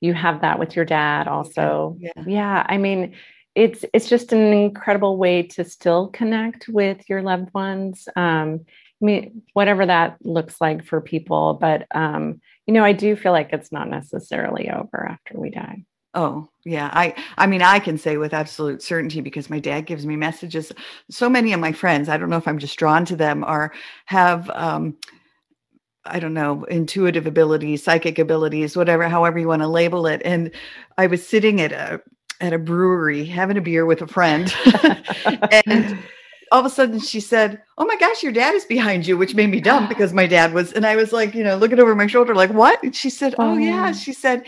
you 0.00 0.14
have 0.14 0.42
that 0.42 0.58
with 0.58 0.76
your 0.76 0.84
dad 0.84 1.26
also 1.26 1.96
yeah, 1.98 2.22
yeah 2.26 2.66
i 2.68 2.76
mean 2.76 3.14
it's 3.54 3.84
it's 3.92 4.08
just 4.08 4.32
an 4.32 4.52
incredible 4.52 5.16
way 5.16 5.42
to 5.42 5.64
still 5.64 6.08
connect 6.08 6.68
with 6.68 7.08
your 7.08 7.22
loved 7.22 7.52
ones 7.54 8.06
um, 8.16 8.60
i 9.02 9.04
mean 9.04 9.42
whatever 9.52 9.86
that 9.86 10.16
looks 10.22 10.60
like 10.60 10.84
for 10.84 11.00
people 11.00 11.58
but 11.60 11.86
um, 11.94 12.40
you 12.66 12.74
know 12.74 12.84
i 12.84 12.92
do 12.92 13.16
feel 13.16 13.32
like 13.32 13.52
it's 13.52 13.72
not 13.72 13.88
necessarily 13.88 14.70
over 14.70 15.06
after 15.08 15.38
we 15.38 15.50
die 15.50 15.84
Oh, 16.14 16.48
yeah. 16.64 16.90
I 16.92 17.14
I 17.36 17.46
mean, 17.46 17.60
I 17.60 17.80
can 17.80 17.98
say 17.98 18.16
with 18.16 18.32
absolute 18.32 18.82
certainty 18.82 19.20
because 19.20 19.50
my 19.50 19.58
dad 19.58 19.82
gives 19.82 20.06
me 20.06 20.14
messages. 20.16 20.70
So 21.10 21.28
many 21.28 21.52
of 21.52 21.60
my 21.60 21.72
friends, 21.72 22.08
I 22.08 22.16
don't 22.16 22.30
know 22.30 22.36
if 22.36 22.46
I'm 22.46 22.58
just 22.58 22.78
drawn 22.78 23.04
to 23.06 23.16
them, 23.16 23.42
are 23.42 23.72
have 24.06 24.48
um 24.50 24.96
I 26.06 26.20
don't 26.20 26.34
know, 26.34 26.64
intuitive 26.64 27.26
abilities, 27.26 27.82
psychic 27.82 28.18
abilities, 28.18 28.76
whatever, 28.76 29.08
however 29.08 29.38
you 29.38 29.48
want 29.48 29.62
to 29.62 29.68
label 29.68 30.06
it. 30.06 30.20
And 30.24 30.50
I 30.98 31.06
was 31.06 31.26
sitting 31.26 31.60
at 31.60 31.72
a 31.72 32.00
at 32.40 32.52
a 32.52 32.58
brewery 32.58 33.24
having 33.24 33.56
a 33.56 33.62
beer 33.62 33.84
with 33.84 34.02
a 34.02 34.06
friend. 34.06 34.54
and 35.66 35.98
all 36.54 36.60
of 36.60 36.66
a 36.66 36.70
sudden 36.70 37.00
she 37.00 37.18
said, 37.18 37.60
Oh 37.78 37.84
my 37.84 37.96
gosh, 37.96 38.22
your 38.22 38.30
dad 38.30 38.54
is 38.54 38.64
behind 38.64 39.08
you, 39.08 39.18
which 39.18 39.34
made 39.34 39.50
me 39.50 39.60
dumb 39.60 39.88
because 39.88 40.12
my 40.12 40.24
dad 40.28 40.54
was, 40.54 40.72
and 40.72 40.86
I 40.86 40.94
was 40.94 41.12
like, 41.12 41.34
you 41.34 41.42
know, 41.42 41.56
looking 41.56 41.80
over 41.80 41.96
my 41.96 42.06
shoulder, 42.06 42.32
like, 42.32 42.52
what? 42.52 42.80
And 42.84 42.94
she 42.94 43.10
said, 43.10 43.34
Oh, 43.38 43.56
yeah. 43.56 43.90
She 43.90 44.12
said, 44.12 44.44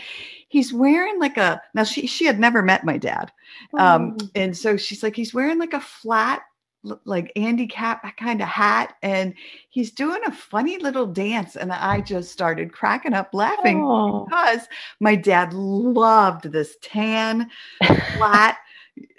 he's 0.47 0.71
wearing 0.71 1.19
like 1.19 1.35
a 1.35 1.61
now 1.73 1.83
she 1.83 2.07
she 2.07 2.23
had 2.23 2.39
never 2.39 2.61
met 2.61 2.85
my 2.85 2.97
dad 2.97 3.29
um 3.77 4.15
oh. 4.21 4.29
and 4.33 4.55
so 4.55 4.77
she's 4.77 5.03
like 5.03 5.13
he's 5.13 5.33
wearing 5.33 5.59
like 5.59 5.73
a 5.73 5.81
flat 5.81 6.41
like 7.03 7.31
Andy 7.35 7.67
Capp 7.67 8.05
kind 8.17 8.41
of 8.41 8.47
hat, 8.47 8.95
and 9.01 9.33
he's 9.69 9.91
doing 9.91 10.21
a 10.25 10.31
funny 10.31 10.77
little 10.77 11.05
dance. 11.05 11.55
And 11.55 11.71
I 11.71 12.01
just 12.01 12.31
started 12.31 12.71
cracking 12.71 13.13
up 13.13 13.33
laughing 13.33 13.83
oh. 13.83 14.25
because 14.25 14.67
my 14.99 15.15
dad 15.15 15.53
loved 15.53 16.51
this 16.51 16.77
tan 16.81 17.49
flat 18.17 18.57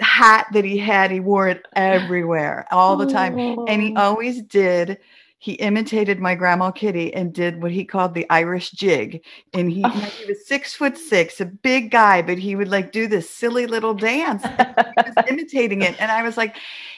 hat 0.01 0.47
that 0.53 0.65
he 0.65 0.79
had. 0.79 1.11
He 1.11 1.21
wore 1.21 1.49
it 1.49 1.67
everywhere 1.75 2.67
all 2.71 2.97
the 2.97 3.07
time, 3.07 3.39
oh. 3.39 3.67
and 3.67 3.83
he 3.83 3.95
oh. 3.97 4.01
always 4.01 4.43
did 4.43 4.99
he 5.41 5.53
imitated 5.53 6.19
my 6.19 6.35
grandma 6.35 6.73
Kitty 6.73 7.15
and 7.15 7.33
did 7.33 7.63
what 7.63 7.71
he 7.71 7.85
called 7.85 8.13
the 8.13 8.27
Irish 8.29 8.73
jig. 8.73 9.25
And 9.55 9.71
he, 9.71 9.83
oh. 9.85 9.89
he 9.89 10.27
was 10.27 10.45
six 10.45 10.75
foot 10.75 10.99
six, 10.99 11.41
a 11.41 11.45
big 11.45 11.93
guy, 11.93 12.23
but 12.23 12.39
he 12.39 12.57
would 12.57 12.69
like 12.69 12.91
do 12.91 13.07
this 13.07 13.31
silly 13.31 13.67
little 13.67 13.95
dance. 13.95 14.43
he 14.43 14.49
was 14.49 15.15
imitating 15.29 15.83
it. 15.83 16.01
And 16.01 16.11
I 16.11 16.25
was 16.25 16.37
like, 16.37 16.57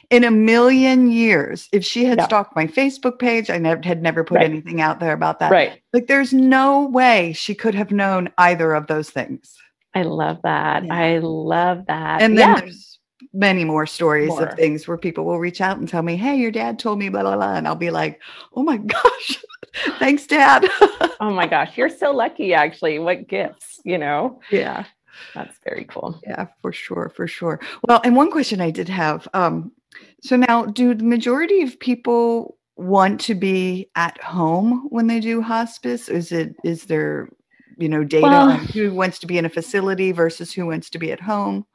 in 0.09 0.25
a 0.25 0.31
million 0.31 1.11
years, 1.11 1.69
if 1.71 1.85
she 1.85 2.05
had 2.05 2.19
yeah. 2.19 2.25
stalked 2.25 2.57
my 2.57 2.67
Facebook 2.67 3.19
page, 3.19 3.51
I 3.51 3.59
never 3.59 3.83
had 3.85 4.03
never 4.03 4.25
put 4.25 4.37
right. 4.37 4.45
anything 4.51 4.81
out 4.81 5.01
there 5.01 5.13
about 5.13 5.39
that. 5.41 5.53
Right. 5.53 5.81
Like 5.93 6.07
there's 6.07 6.33
no 6.33 6.87
way 6.87 7.35
she 7.35 7.55
could 7.55 7.75
have 7.75 7.93
known 7.93 8.31
either 8.39 8.73
of 8.73 8.87
those 8.87 9.11
things. 9.11 9.55
I 9.95 10.03
love 10.03 10.39
that. 10.45 10.85
Yeah. 10.85 10.95
I 10.95 11.19
love 11.19 11.87
that. 11.87 12.23
And 12.23 12.39
then 12.39 12.49
yeah. 12.49 12.61
there's 12.61 12.99
many 13.33 13.65
more 13.65 13.87
stories 13.87 14.29
more. 14.29 14.47
of 14.47 14.55
things 14.55 14.87
where 14.87 14.97
people 14.97 15.25
will 15.25 15.39
reach 15.39 15.61
out 15.61 15.79
and 15.79 15.89
tell 15.89 16.03
me, 16.03 16.17
Hey, 16.17 16.37
your 16.37 16.51
dad 16.51 16.79
told 16.79 16.99
me 16.99 17.09
blah, 17.09 17.23
blah, 17.23 17.37
blah. 17.37 17.55
And 17.55 17.67
I'll 17.67 17.75
be 17.75 17.91
like, 17.91 18.21
Oh 18.55 18.63
my 18.63 18.77
gosh, 18.79 19.43
thanks, 19.99 20.27
dad. 20.27 20.67
oh 21.21 21.31
my 21.31 21.47
gosh, 21.47 21.77
you're 21.77 21.89
so 21.89 22.13
lucky, 22.13 22.55
actually. 22.55 22.99
What 22.99 23.29
gifts, 23.29 23.81
you 23.85 23.99
know? 23.99 24.41
Yeah. 24.51 24.85
That's 25.35 25.59
very 25.65 25.85
cool. 25.85 26.19
Yeah, 26.23 26.47
for 26.63 26.73
sure. 26.73 27.13
For 27.15 27.27
sure. 27.27 27.61
Well, 27.87 28.01
and 28.05 28.17
one 28.17 28.31
question 28.31 28.61
I 28.61 28.71
did 28.71 28.89
have 28.89 29.29
um, 29.35 29.73
so 30.23 30.37
now, 30.37 30.65
do 30.67 30.95
the 30.95 31.05
majority 31.05 31.63
of 31.63 31.79
people 31.81 32.57
want 32.77 33.21
to 33.23 33.35
be 33.35 33.91
at 33.97 34.23
home 34.23 34.87
when 34.91 35.07
they 35.07 35.21
do 35.21 35.41
hospice? 35.41 36.09
Is 36.09 36.33
it, 36.33 36.55
is 36.65 36.85
there, 36.85 37.29
you 37.81 37.89
know, 37.89 38.05
data 38.05 38.27
well, 38.27 38.51
on 38.51 38.59
who 38.67 38.93
wants 38.93 39.19
to 39.21 39.27
be 39.27 39.39
in 39.39 39.45
a 39.45 39.51
facility 39.51 40.13
versus 40.13 40.53
who 40.53 40.67
wants 40.67 40.91
to 40.91 40.99
be 40.99 41.13
at 41.13 41.21
home? 41.21 41.67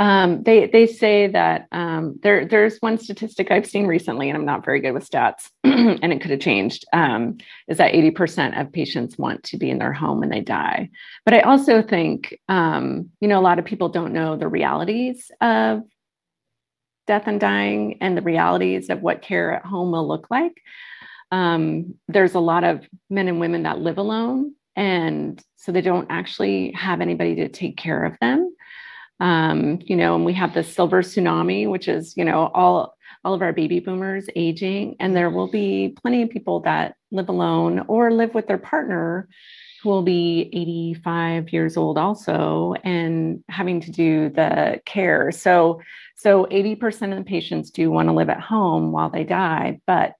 Um, 0.00 0.44
they 0.44 0.66
they 0.68 0.86
say 0.86 1.26
that 1.26 1.66
um, 1.72 2.18
there 2.22 2.44
there's 2.44 2.78
one 2.78 2.98
statistic 2.98 3.50
I've 3.50 3.66
seen 3.66 3.86
recently, 3.86 4.28
and 4.28 4.38
I'm 4.38 4.44
not 4.44 4.64
very 4.64 4.80
good 4.80 4.92
with 4.92 5.08
stats, 5.08 5.50
and 5.64 6.12
it 6.12 6.20
could 6.20 6.30
have 6.30 6.40
changed. 6.40 6.84
Um, 6.92 7.38
is 7.66 7.78
that 7.78 7.92
80% 7.92 8.60
of 8.60 8.72
patients 8.72 9.18
want 9.18 9.42
to 9.44 9.56
be 9.56 9.70
in 9.70 9.78
their 9.78 9.92
home 9.92 10.20
when 10.20 10.28
they 10.28 10.40
die? 10.40 10.90
But 11.24 11.34
I 11.34 11.40
also 11.40 11.82
think 11.82 12.38
um, 12.48 13.10
you 13.20 13.26
know 13.26 13.40
a 13.40 13.42
lot 13.42 13.58
of 13.58 13.64
people 13.64 13.88
don't 13.88 14.12
know 14.12 14.36
the 14.36 14.48
realities 14.48 15.30
of 15.40 15.82
death 17.08 17.24
and 17.26 17.40
dying, 17.40 17.98
and 18.00 18.16
the 18.16 18.22
realities 18.22 18.90
of 18.90 19.02
what 19.02 19.22
care 19.22 19.52
at 19.52 19.64
home 19.64 19.90
will 19.90 20.06
look 20.06 20.28
like. 20.30 20.62
Um, 21.32 21.94
there's 22.06 22.34
a 22.34 22.40
lot 22.40 22.64
of 22.64 22.86
men 23.10 23.28
and 23.28 23.40
women 23.40 23.64
that 23.64 23.80
live 23.80 23.98
alone, 23.98 24.54
and 24.78 25.42
so 25.56 25.72
they 25.72 25.80
don't 25.80 26.06
actually 26.08 26.70
have 26.72 27.00
anybody 27.00 27.34
to 27.34 27.48
take 27.48 27.76
care 27.76 28.04
of 28.04 28.16
them. 28.20 28.54
Um, 29.18 29.80
you 29.82 29.96
know, 29.96 30.14
and 30.14 30.24
we 30.24 30.32
have 30.34 30.54
the 30.54 30.62
silver 30.62 31.02
tsunami, 31.02 31.68
which 31.68 31.88
is, 31.88 32.16
you 32.16 32.24
know, 32.24 32.46
all 32.54 32.94
all 33.24 33.34
of 33.34 33.42
our 33.42 33.52
baby 33.52 33.80
boomers 33.80 34.28
aging, 34.36 34.94
and 35.00 35.16
there 35.16 35.30
will 35.30 35.50
be 35.50 35.96
plenty 36.00 36.22
of 36.22 36.30
people 36.30 36.60
that 36.60 36.94
live 37.10 37.28
alone 37.28 37.84
or 37.88 38.12
live 38.12 38.32
with 38.32 38.46
their 38.46 38.58
partner 38.58 39.28
who 39.82 39.88
will 39.88 40.02
be 40.02 40.48
85 40.52 41.52
years 41.52 41.76
old 41.76 41.98
also 41.98 42.74
and 42.84 43.42
having 43.48 43.80
to 43.80 43.90
do 43.90 44.28
the 44.28 44.80
care. 44.84 45.32
So, 45.32 45.80
so 46.16 46.46
80% 46.46 47.10
of 47.10 47.18
the 47.18 47.24
patients 47.24 47.70
do 47.70 47.90
want 47.90 48.08
to 48.08 48.12
live 48.12 48.28
at 48.28 48.40
home 48.40 48.92
while 48.92 49.10
they 49.10 49.24
die, 49.24 49.80
but 49.86 50.14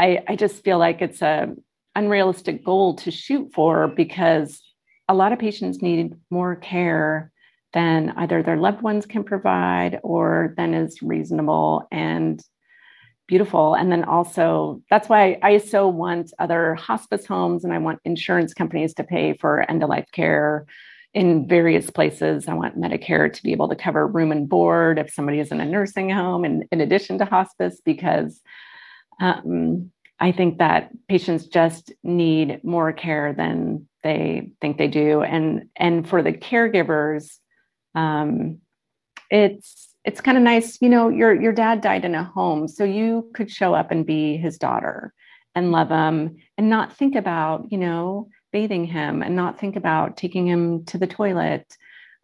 I, 0.00 0.24
I 0.26 0.36
just 0.36 0.64
feel 0.64 0.78
like 0.78 1.02
it's 1.02 1.20
a 1.20 1.54
unrealistic 1.94 2.64
goal 2.64 2.94
to 2.96 3.10
shoot 3.10 3.50
for 3.54 3.88
because 3.88 4.62
a 5.08 5.14
lot 5.14 5.32
of 5.32 5.38
patients 5.38 5.82
need 5.82 6.14
more 6.30 6.56
care 6.56 7.32
than 7.72 8.10
either 8.16 8.42
their 8.42 8.56
loved 8.56 8.82
ones 8.82 9.06
can 9.06 9.24
provide 9.24 10.00
or 10.02 10.54
than 10.56 10.74
is 10.74 11.02
reasonable 11.02 11.86
and 11.90 12.42
beautiful. 13.28 13.74
And 13.74 13.92
then 13.92 14.02
also, 14.04 14.82
that's 14.90 15.08
why 15.08 15.38
I 15.42 15.58
so 15.58 15.86
want 15.86 16.32
other 16.38 16.74
hospice 16.74 17.26
homes 17.26 17.64
and 17.64 17.72
I 17.72 17.78
want 17.78 18.00
insurance 18.04 18.54
companies 18.54 18.94
to 18.94 19.04
pay 19.04 19.34
for 19.34 19.68
end 19.70 19.82
of 19.84 19.88
life 19.88 20.08
care 20.12 20.66
in 21.14 21.48
various 21.48 21.90
places. 21.90 22.48
I 22.48 22.54
want 22.54 22.78
Medicare 22.78 23.32
to 23.32 23.42
be 23.42 23.52
able 23.52 23.68
to 23.68 23.76
cover 23.76 24.06
room 24.06 24.32
and 24.32 24.48
board 24.48 24.98
if 24.98 25.12
somebody 25.12 25.40
is 25.40 25.50
in 25.50 25.60
a 25.60 25.64
nursing 25.64 26.10
home, 26.10 26.44
and 26.44 26.64
in 26.70 26.80
addition 26.80 27.18
to 27.18 27.24
hospice, 27.24 27.80
because 27.84 28.40
um, 29.20 29.90
I 30.20 30.32
think 30.32 30.58
that 30.58 30.90
patients 31.08 31.46
just 31.46 31.92
need 32.02 32.62
more 32.62 32.92
care 32.92 33.32
than 33.32 33.88
they 34.02 34.52
think 34.60 34.78
they 34.78 34.88
do, 34.88 35.22
and 35.22 35.68
and 35.76 36.08
for 36.08 36.22
the 36.22 36.32
caregivers, 36.32 37.38
um, 37.94 38.58
it's 39.30 39.88
it's 40.04 40.20
kind 40.20 40.38
of 40.38 40.44
nice, 40.44 40.80
you 40.80 40.88
know, 40.88 41.08
your 41.08 41.40
your 41.40 41.52
dad 41.52 41.80
died 41.80 42.04
in 42.04 42.14
a 42.14 42.24
home, 42.24 42.68
so 42.68 42.84
you 42.84 43.30
could 43.34 43.50
show 43.50 43.74
up 43.74 43.90
and 43.90 44.06
be 44.06 44.36
his 44.36 44.58
daughter 44.58 45.12
and 45.54 45.72
love 45.72 45.88
him 45.88 46.36
and 46.56 46.70
not 46.70 46.96
think 46.96 47.16
about, 47.16 47.70
you 47.72 47.78
know, 47.78 48.28
bathing 48.52 48.84
him 48.84 49.22
and 49.22 49.36
not 49.36 49.58
think 49.58 49.76
about 49.76 50.16
taking 50.16 50.46
him 50.46 50.84
to 50.84 50.98
the 50.98 51.06
toilet 51.06 51.76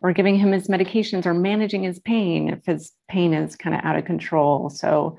or 0.02 0.12
giving 0.12 0.36
him 0.36 0.52
his 0.52 0.68
medications 0.68 1.26
or 1.26 1.34
managing 1.34 1.82
his 1.82 1.98
pain 1.98 2.48
if 2.50 2.64
his 2.64 2.92
pain 3.08 3.34
is 3.34 3.56
kind 3.56 3.74
of 3.74 3.84
out 3.84 3.96
of 3.96 4.04
control. 4.04 4.70
So 4.70 5.18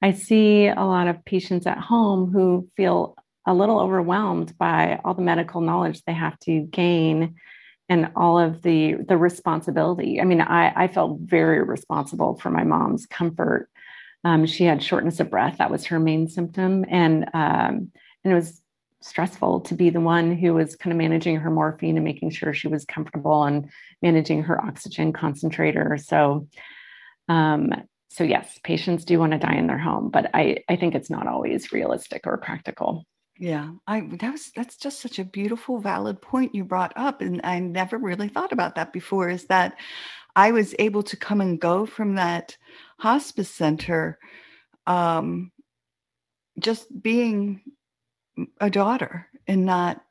I 0.00 0.12
see 0.12 0.66
a 0.66 0.84
lot 0.84 1.08
of 1.08 1.24
patients 1.24 1.66
at 1.66 1.78
home 1.78 2.32
who 2.32 2.68
feel 2.76 3.16
a 3.46 3.54
little 3.54 3.80
overwhelmed 3.80 4.56
by 4.58 5.00
all 5.04 5.14
the 5.14 5.22
medical 5.22 5.60
knowledge 5.60 6.02
they 6.02 6.12
have 6.12 6.38
to 6.40 6.60
gain 6.60 7.36
and 7.88 8.10
all 8.14 8.38
of 8.38 8.62
the 8.62 8.96
the 9.08 9.16
responsibility. 9.16 10.20
I 10.20 10.24
mean, 10.24 10.40
I, 10.40 10.72
I 10.84 10.88
felt 10.88 11.20
very 11.20 11.62
responsible 11.62 12.38
for 12.38 12.50
my 12.50 12.64
mom's 12.64 13.06
comfort. 13.06 13.70
Um, 14.24 14.46
she 14.46 14.64
had 14.64 14.82
shortness 14.82 15.20
of 15.20 15.30
breath; 15.30 15.58
that 15.58 15.70
was 15.70 15.86
her 15.86 15.98
main 15.98 16.28
symptom, 16.28 16.84
and 16.88 17.24
um, 17.32 17.90
and 18.24 18.32
it 18.32 18.34
was 18.34 18.60
stressful 19.00 19.60
to 19.60 19.74
be 19.74 19.90
the 19.90 20.00
one 20.00 20.36
who 20.36 20.54
was 20.54 20.76
kind 20.76 20.92
of 20.92 20.98
managing 20.98 21.36
her 21.36 21.50
morphine 21.50 21.96
and 21.96 22.04
making 22.04 22.30
sure 22.30 22.52
she 22.52 22.68
was 22.68 22.84
comfortable 22.84 23.44
and 23.44 23.70
managing 24.02 24.42
her 24.42 24.62
oxygen 24.62 25.12
concentrator. 25.12 25.96
So, 25.96 26.48
um, 27.28 27.72
so 28.08 28.24
yes, 28.24 28.58
patients 28.64 29.04
do 29.04 29.18
want 29.18 29.32
to 29.32 29.38
die 29.38 29.54
in 29.56 29.66
their 29.66 29.78
home, 29.78 30.10
but 30.10 30.30
I 30.34 30.58
I 30.68 30.76
think 30.76 30.94
it's 30.94 31.10
not 31.10 31.26
always 31.26 31.72
realistic 31.72 32.26
or 32.26 32.38
practical. 32.38 33.04
Yeah, 33.38 33.70
I 33.86 34.00
that 34.18 34.32
was 34.32 34.50
that's 34.56 34.76
just 34.76 35.00
such 35.00 35.18
a 35.18 35.24
beautiful, 35.24 35.78
valid 35.78 36.20
point 36.20 36.54
you 36.54 36.64
brought 36.64 36.92
up, 36.96 37.20
and 37.20 37.40
I 37.44 37.60
never 37.60 37.98
really 37.98 38.28
thought 38.28 38.52
about 38.52 38.74
that 38.74 38.92
before. 38.92 39.28
Is 39.28 39.44
that 39.46 39.76
I 40.34 40.50
was 40.52 40.74
able 40.78 41.02
to 41.04 41.16
come 41.16 41.40
and 41.40 41.60
go 41.60 41.86
from 41.86 42.14
that 42.16 42.56
hospice 42.98 43.50
center, 43.50 44.18
um, 44.86 45.52
just 46.58 46.86
being 47.02 47.60
a 48.60 48.70
daughter 48.70 49.28
and 49.46 49.66
not. 49.66 50.02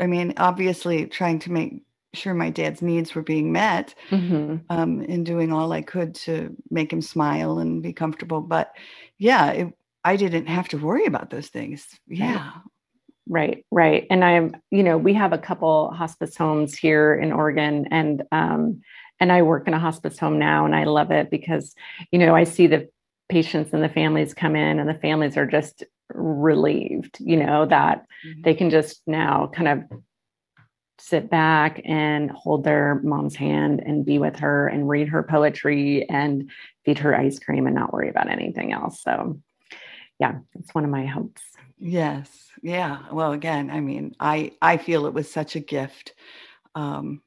I 0.00 0.06
mean, 0.06 0.34
obviously, 0.36 1.06
trying 1.06 1.38
to 1.40 1.52
make 1.52 1.82
sure 2.14 2.34
my 2.34 2.50
dad's 2.50 2.82
needs 2.82 3.14
were 3.14 3.22
being 3.22 3.52
met, 3.52 3.94
mm-hmm. 4.10 4.56
um, 4.70 5.00
and 5.08 5.26
doing 5.26 5.52
all 5.52 5.72
I 5.72 5.82
could 5.82 6.14
to 6.16 6.56
make 6.70 6.92
him 6.92 7.02
smile 7.02 7.58
and 7.58 7.82
be 7.82 7.92
comfortable. 7.92 8.40
But 8.40 8.72
yeah, 9.18 9.50
it, 9.50 9.74
I 10.04 10.16
didn't 10.16 10.46
have 10.46 10.68
to 10.68 10.78
worry 10.78 11.06
about 11.06 11.30
those 11.30 11.48
things. 11.48 11.86
Yeah. 12.06 12.52
Right, 13.28 13.66
right. 13.70 14.06
And 14.10 14.24
I'm, 14.24 14.56
you 14.70 14.82
know, 14.82 14.96
we 14.96 15.12
have 15.14 15.34
a 15.34 15.38
couple 15.38 15.90
hospice 15.90 16.34
homes 16.34 16.74
here 16.74 17.14
in 17.14 17.30
Oregon 17.30 17.86
and 17.90 18.22
um 18.32 18.80
and 19.20 19.32
I 19.32 19.42
work 19.42 19.68
in 19.68 19.74
a 19.74 19.78
hospice 19.78 20.18
home 20.18 20.38
now 20.38 20.64
and 20.64 20.74
I 20.74 20.84
love 20.84 21.10
it 21.10 21.30
because, 21.30 21.74
you 22.10 22.18
know, 22.18 22.34
I 22.34 22.44
see 22.44 22.68
the 22.68 22.88
patients 23.28 23.74
and 23.74 23.82
the 23.82 23.88
families 23.88 24.32
come 24.32 24.56
in 24.56 24.78
and 24.78 24.88
the 24.88 24.94
families 24.94 25.36
are 25.36 25.46
just 25.46 25.84
relieved, 26.14 27.18
you 27.20 27.36
know, 27.36 27.66
that 27.66 28.06
mm-hmm. 28.26 28.42
they 28.42 28.54
can 28.54 28.70
just 28.70 29.02
now 29.06 29.50
kind 29.52 29.68
of 29.68 30.00
sit 30.98 31.30
back 31.30 31.80
and 31.84 32.30
hold 32.30 32.64
their 32.64 33.00
mom's 33.02 33.36
hand 33.36 33.82
and 33.84 34.04
be 34.04 34.18
with 34.18 34.36
her 34.36 34.68
and 34.68 34.88
read 34.88 35.08
her 35.08 35.22
poetry 35.22 36.08
and 36.08 36.50
feed 36.84 36.98
her 36.98 37.16
ice 37.16 37.38
cream 37.38 37.66
and 37.66 37.76
not 37.76 37.92
worry 37.92 38.08
about 38.08 38.30
anything 38.30 38.72
else. 38.72 39.02
So 39.02 39.40
yeah, 40.18 40.38
it's 40.58 40.74
one 40.74 40.84
of 40.84 40.90
my 40.90 41.06
hopes. 41.06 41.42
Yes. 41.78 42.48
Yeah. 42.62 43.02
Well, 43.12 43.32
again, 43.32 43.70
I 43.70 43.80
mean, 43.80 44.14
I 44.18 44.52
I 44.60 44.76
feel 44.76 45.06
it 45.06 45.14
was 45.14 45.30
such 45.30 45.54
a 45.54 45.60
gift 45.60 46.14
um, 46.74 47.22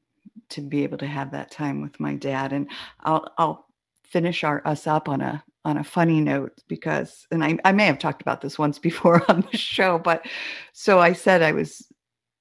to 0.49 0.61
be 0.61 0.83
able 0.83 0.97
to 0.97 1.07
have 1.07 1.31
that 1.31 1.51
time 1.51 1.81
with 1.81 1.99
my 1.99 2.15
dad, 2.15 2.51
and 2.51 2.69
I'll 2.99 3.31
I'll 3.37 3.65
finish 4.03 4.43
our 4.43 4.61
us 4.67 4.87
up 4.87 5.07
on 5.07 5.21
a 5.21 5.43
on 5.63 5.77
a 5.77 5.83
funny 5.83 6.19
note 6.19 6.53
because, 6.67 7.27
and 7.31 7.43
I 7.43 7.57
I 7.63 7.71
may 7.71 7.85
have 7.85 7.99
talked 7.99 8.21
about 8.21 8.41
this 8.41 8.59
once 8.59 8.77
before 8.77 9.23
on 9.31 9.47
the 9.51 9.57
show, 9.57 9.97
but 9.97 10.25
so 10.73 10.99
I 10.99 11.13
said 11.13 11.41
I 11.41 11.53
was 11.53 11.87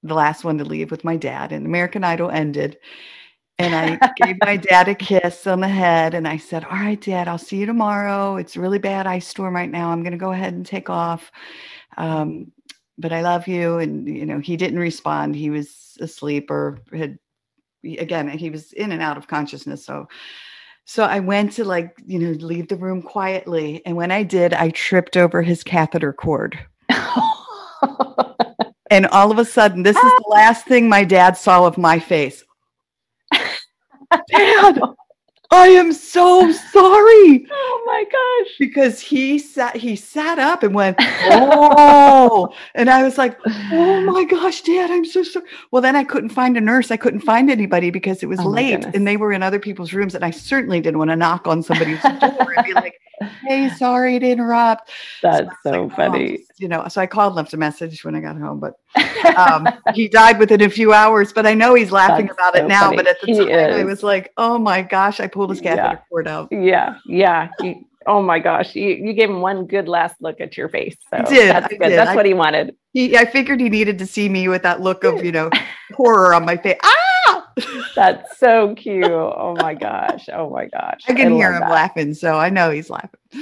the 0.03 0.13
last 0.15 0.43
one 0.43 0.57
to 0.57 0.65
leave 0.65 0.91
with 0.91 1.03
my 1.03 1.15
dad, 1.15 1.51
and 1.51 1.65
American 1.65 2.03
Idol 2.03 2.31
ended, 2.31 2.77
and 3.61 3.75
I 3.75 4.11
gave 4.15 4.37
my 4.43 4.57
dad 4.57 4.87
a 4.87 4.95
kiss 4.95 5.45
on 5.45 5.59
the 5.59 5.67
head 5.67 6.13
and 6.15 6.27
I 6.27 6.37
said, 6.37 6.63
All 6.63 6.71
right, 6.71 6.99
dad, 6.99 7.27
I'll 7.27 7.37
see 7.37 7.57
you 7.57 7.65
tomorrow. 7.65 8.37
It's 8.37 8.57
really 8.57 8.79
bad 8.79 9.05
ice 9.05 9.27
storm 9.27 9.55
right 9.55 9.69
now. 9.69 9.91
I'm 9.91 10.01
going 10.01 10.13
to 10.13 10.17
go 10.17 10.31
ahead 10.31 10.53
and 10.53 10.65
take 10.65 10.89
off. 10.89 11.31
Um, 11.97 12.51
but 12.97 13.13
I 13.13 13.21
love 13.21 13.47
you. 13.47 13.77
And, 13.77 14.07
you 14.07 14.25
know, 14.25 14.39
he 14.39 14.57
didn't 14.57 14.79
respond. 14.79 15.35
He 15.35 15.49
was 15.49 15.97
asleep 15.99 16.49
or 16.49 16.79
had, 16.91 17.19
again, 17.83 18.29
he 18.29 18.49
was 18.49 18.73
in 18.73 18.91
and 18.91 19.01
out 19.01 19.17
of 19.17 19.27
consciousness. 19.27 19.85
So, 19.85 20.07
so 20.85 21.03
I 21.03 21.19
went 21.19 21.51
to 21.53 21.63
like, 21.63 21.95
you 22.05 22.19
know, 22.19 22.31
leave 22.31 22.67
the 22.67 22.75
room 22.75 23.01
quietly. 23.01 23.83
And 23.85 23.95
when 23.95 24.11
I 24.11 24.23
did, 24.23 24.53
I 24.53 24.71
tripped 24.71 25.17
over 25.17 25.41
his 25.41 25.63
catheter 25.63 26.13
cord. 26.13 26.57
and 28.91 29.07
all 29.07 29.31
of 29.31 29.39
a 29.39 29.45
sudden, 29.45 29.83
this 29.83 29.95
is 29.95 30.03
the 30.03 30.23
ah. 30.27 30.29
last 30.29 30.65
thing 30.65 30.87
my 30.87 31.03
dad 31.03 31.37
saw 31.37 31.65
of 31.65 31.77
my 31.77 31.97
face. 31.97 32.43
Dad, 34.29 34.81
I 35.51 35.67
am 35.67 35.93
so 35.93 36.51
sorry. 36.51 37.47
Oh 37.49 37.83
my 37.85 38.03
gosh. 38.11 38.55
Because 38.59 38.99
he 38.99 39.39
sat 39.39 39.77
he 39.77 39.95
sat 39.95 40.37
up 40.37 40.63
and 40.63 40.75
went, 40.75 40.97
Oh, 41.01 42.53
and 42.75 42.89
I 42.89 43.03
was 43.03 43.17
like, 43.17 43.37
Oh 43.45 44.01
my 44.11 44.25
gosh, 44.25 44.61
Dad, 44.61 44.91
I'm 44.91 45.05
so 45.05 45.23
sorry. 45.23 45.45
Well, 45.71 45.81
then 45.81 45.95
I 45.95 46.03
couldn't 46.03 46.29
find 46.29 46.57
a 46.57 46.61
nurse. 46.61 46.91
I 46.91 46.97
couldn't 46.97 47.21
find 47.21 47.49
anybody 47.49 47.89
because 47.89 48.21
it 48.21 48.27
was 48.27 48.41
oh 48.41 48.47
late 48.47 48.85
and 48.93 49.07
they 49.07 49.15
were 49.15 49.31
in 49.31 49.43
other 49.43 49.59
people's 49.59 49.93
rooms. 49.93 50.13
And 50.13 50.25
I 50.25 50.31
certainly 50.31 50.81
didn't 50.81 50.99
want 50.99 51.11
to 51.11 51.15
knock 51.15 51.47
on 51.47 51.63
somebody's 51.63 52.01
door 52.01 52.53
and 52.57 52.65
be 52.65 52.73
like, 52.73 52.95
hey, 53.47 53.69
sorry 53.69 54.19
to 54.19 54.29
interrupt. 54.29 54.89
That's 55.21 55.49
so, 55.63 55.71
so 55.71 55.83
like, 55.83 55.95
funny. 55.95 56.37
Oh, 56.39 56.53
you 56.57 56.67
know, 56.67 56.87
so 56.87 57.01
I 57.01 57.07
called, 57.07 57.35
left 57.35 57.53
a 57.53 57.57
message 57.57 58.03
when 58.03 58.15
I 58.15 58.19
got 58.19 58.37
home, 58.37 58.59
but 58.59 58.75
um, 59.37 59.67
he 59.93 60.07
died 60.07 60.39
within 60.39 60.61
a 60.61 60.69
few 60.69 60.93
hours. 60.93 61.33
But 61.33 61.45
I 61.45 61.53
know 61.53 61.73
he's 61.73 61.91
laughing 61.91 62.27
That's 62.27 62.37
about 62.37 62.55
so 62.55 62.65
it 62.65 62.67
now. 62.67 62.85
Funny. 62.85 62.97
But 62.97 63.07
at 63.07 63.21
the 63.21 63.27
he 63.27 63.37
time, 63.39 63.49
is. 63.49 63.75
I 63.75 63.83
was 63.83 64.03
like, 64.03 64.31
oh 64.37 64.57
my 64.57 64.81
gosh, 64.81 65.19
I 65.19 65.27
pulled 65.27 65.49
his 65.49 65.61
catheter 65.61 65.81
yeah. 65.81 66.01
cord 66.09 66.27
out. 66.27 66.49
Yeah, 66.51 66.97
yeah. 67.05 67.49
He, 67.61 67.85
oh 68.07 68.21
my 68.21 68.39
gosh, 68.39 68.75
you, 68.75 68.89
you 68.89 69.13
gave 69.13 69.29
him 69.29 69.41
one 69.41 69.65
good 69.65 69.87
last 69.87 70.15
look 70.21 70.41
at 70.41 70.57
your 70.57 70.69
face. 70.69 70.97
So 71.09 71.17
I 71.17 71.21
did. 71.23 71.49
That's 71.49 71.65
I 71.65 71.69
good. 71.69 71.89
Did. 71.89 71.97
That's 71.97 72.11
I, 72.11 72.15
what 72.15 72.25
he 72.25 72.33
wanted. 72.33 72.75
He, 72.93 73.17
I 73.17 73.25
figured 73.25 73.59
he 73.59 73.69
needed 73.69 73.97
to 73.99 74.05
see 74.05 74.27
me 74.27 74.47
with 74.47 74.63
that 74.63 74.81
look 74.81 75.03
of, 75.03 75.23
you 75.23 75.31
know, 75.31 75.49
horror 75.93 76.33
on 76.33 76.45
my 76.45 76.57
face. 76.57 76.77
Ah! 76.83 76.95
That's 77.95 78.37
so 78.37 78.75
cute. 78.75 79.05
Oh 79.05 79.55
my 79.59 79.73
gosh. 79.73 80.27
Oh 80.33 80.49
my 80.49 80.67
gosh. 80.67 81.01
I 81.07 81.13
can 81.13 81.33
I 81.33 81.35
hear 81.35 81.53
him 81.53 81.61
that. 81.61 81.71
laughing, 81.71 82.13
so 82.13 82.37
I 82.37 82.49
know 82.49 82.71
he's 82.71 82.89
laughing. 82.89 83.19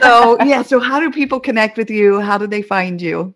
So, 0.00 0.42
yeah. 0.44 0.62
So, 0.62 0.80
how 0.80 1.00
do 1.00 1.10
people 1.10 1.40
connect 1.40 1.78
with 1.78 1.90
you? 1.90 2.20
How 2.20 2.36
do 2.38 2.46
they 2.46 2.62
find 2.62 3.00
you? 3.00 3.34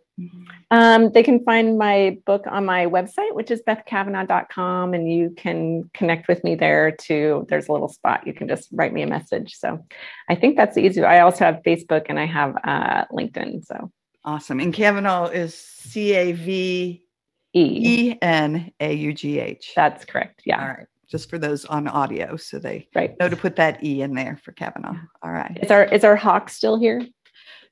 Um, 0.70 1.12
they 1.12 1.22
can 1.22 1.42
find 1.44 1.78
my 1.78 2.18
book 2.26 2.44
on 2.46 2.66
my 2.66 2.86
website, 2.86 3.34
which 3.34 3.50
is 3.50 3.62
bethcavenaugh.com, 3.66 4.92
and 4.92 5.10
you 5.10 5.30
can 5.36 5.90
connect 5.94 6.28
with 6.28 6.44
me 6.44 6.54
there 6.54 6.90
too. 6.92 7.46
There's 7.48 7.68
a 7.68 7.72
little 7.72 7.88
spot 7.88 8.26
you 8.26 8.34
can 8.34 8.48
just 8.48 8.68
write 8.72 8.92
me 8.92 9.02
a 9.02 9.06
message. 9.06 9.54
So 9.56 9.84
I 10.28 10.34
think 10.34 10.56
that's 10.56 10.76
easy. 10.76 11.02
I 11.02 11.20
also 11.20 11.44
have 11.44 11.62
Facebook 11.66 12.06
and 12.08 12.18
I 12.18 12.26
have 12.26 12.54
uh, 12.64 13.04
LinkedIn. 13.12 13.64
So 13.64 13.90
awesome. 14.24 14.60
And 14.60 14.74
Cavenaugh 14.74 15.32
is 15.32 15.54
C 15.54 16.12
A 16.14 16.32
V 16.32 17.02
E 17.54 18.16
N 18.22 18.70
A 18.80 18.92
U 18.94 19.12
G 19.12 19.38
H. 19.40 19.72
That's 19.74 20.04
correct. 20.04 20.42
Yeah. 20.44 20.60
All 20.60 20.68
right. 20.68 20.86
just 21.10 21.30
for 21.30 21.38
those 21.38 21.64
on 21.64 21.88
audio, 21.88 22.36
so 22.36 22.58
they 22.58 22.86
Right. 22.94 23.18
know 23.18 23.28
to 23.30 23.36
put 23.36 23.56
that 23.56 23.82
E 23.82 24.02
in 24.02 24.14
there 24.14 24.38
for 24.44 24.52
Cavenaugh. 24.52 25.00
All 25.22 25.30
right. 25.32 25.58
Is 25.62 25.70
our 25.70 25.84
is 25.84 26.04
our 26.04 26.16
hawk 26.16 26.50
still 26.50 26.78
here? 26.78 27.00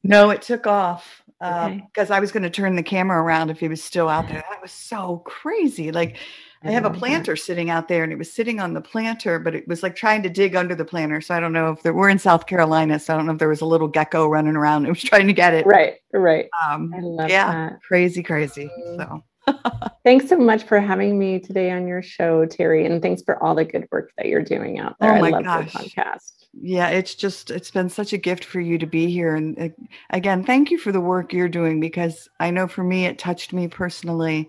No, 0.02 0.30
it 0.30 0.40
took 0.42 0.66
off 0.66 1.22
Okay. 1.44 1.82
because 1.92 2.10
I 2.10 2.18
was 2.20 2.32
going 2.32 2.44
to 2.44 2.50
turn 2.50 2.76
the 2.76 2.82
camera 2.82 3.20
around 3.22 3.50
if 3.50 3.60
he 3.60 3.68
was 3.68 3.84
still 3.84 4.08
out 4.08 4.26
there. 4.28 4.42
That 4.48 4.62
was 4.62 4.72
so 4.72 5.18
crazy. 5.26 5.92
Like 5.92 6.16
I 6.64 6.70
have 6.70 6.86
a 6.86 6.88
that. 6.88 6.98
planter 6.98 7.36
sitting 7.36 7.68
out 7.70 7.88
there 7.88 8.02
and 8.04 8.12
it 8.12 8.16
was 8.18 8.32
sitting 8.32 8.58
on 8.58 8.72
the 8.72 8.80
planter, 8.80 9.38
but 9.38 9.54
it 9.54 9.68
was 9.68 9.82
like 9.82 9.94
trying 9.94 10.22
to 10.22 10.30
dig 10.30 10.56
under 10.56 10.74
the 10.74 10.84
planter. 10.86 11.20
So 11.20 11.34
I 11.34 11.40
don't 11.40 11.52
know 11.52 11.70
if 11.72 11.82
there, 11.82 11.92
we're 11.92 12.08
in 12.08 12.18
South 12.18 12.46
Carolina. 12.46 12.98
So 12.98 13.12
I 13.12 13.16
don't 13.18 13.26
know 13.26 13.32
if 13.32 13.38
there 13.38 13.48
was 13.50 13.60
a 13.60 13.66
little 13.66 13.86
gecko 13.88 14.26
running 14.28 14.56
around. 14.56 14.86
It 14.86 14.90
was 14.90 15.02
trying 15.02 15.26
to 15.26 15.32
get 15.34 15.52
it. 15.52 15.66
Right, 15.66 15.96
right. 16.14 16.46
Um, 16.66 16.92
I 16.96 17.00
love 17.00 17.28
yeah, 17.28 17.52
that. 17.52 17.82
crazy, 17.82 18.22
crazy. 18.22 18.70
So 18.96 19.22
Thanks 20.04 20.28
so 20.28 20.36
much 20.38 20.62
for 20.64 20.80
having 20.80 21.18
me 21.18 21.38
today 21.40 21.70
on 21.70 21.86
your 21.86 22.02
show, 22.02 22.46
Terri, 22.46 22.86
and 22.86 23.02
thanks 23.02 23.22
for 23.22 23.42
all 23.42 23.54
the 23.54 23.64
good 23.64 23.86
work 23.90 24.12
that 24.16 24.26
you're 24.26 24.42
doing 24.42 24.78
out 24.78 24.96
there. 25.00 25.16
Oh 25.16 25.20
my 25.20 25.28
I 25.28 25.30
love 25.30 25.44
gosh. 25.44 25.74
your 25.74 25.82
podcast. 26.04 26.32
yeah, 26.60 26.88
it's 26.88 27.14
just, 27.14 27.50
it's 27.50 27.70
been 27.70 27.88
such 27.88 28.12
a 28.12 28.18
gift 28.18 28.44
for 28.44 28.60
you 28.60 28.78
to 28.78 28.86
be 28.86 29.10
here. 29.10 29.34
And 29.34 29.58
uh, 29.60 29.68
again, 30.10 30.44
thank 30.44 30.70
you 30.70 30.78
for 30.78 30.92
the 30.92 31.00
work 31.00 31.32
you're 31.32 31.48
doing 31.48 31.80
because 31.80 32.28
I 32.38 32.50
know 32.50 32.68
for 32.68 32.84
me, 32.84 33.06
it 33.06 33.18
touched 33.18 33.52
me 33.52 33.66
personally. 33.68 34.48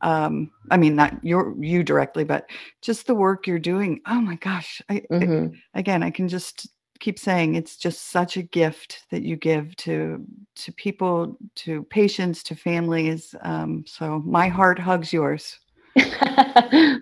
Um, 0.00 0.50
I 0.70 0.76
mean, 0.76 0.94
not 0.96 1.22
your, 1.24 1.54
you 1.62 1.82
directly, 1.82 2.24
but 2.24 2.48
just 2.82 3.06
the 3.06 3.14
work 3.14 3.46
you're 3.46 3.58
doing. 3.58 4.00
Oh 4.06 4.20
my 4.20 4.36
gosh. 4.36 4.80
I, 4.88 4.96
I- 5.10 5.14
Mhm. 5.16 5.54
again 5.74 6.02
i 6.02 6.10
can 6.10 6.28
just 6.28 6.68
keep 7.00 7.18
saying 7.18 7.54
it's 7.54 7.76
just 7.76 8.10
such 8.10 8.36
a 8.36 8.42
gift 8.42 9.04
that 9.10 9.22
you 9.22 9.36
give 9.36 9.74
to 9.76 10.24
to 10.56 10.72
people 10.72 11.36
to 11.54 11.82
patients 11.84 12.42
to 12.42 12.54
families 12.54 13.34
um, 13.42 13.84
so 13.86 14.20
my 14.24 14.48
heart 14.48 14.78
hugs 14.78 15.12
yours 15.12 15.58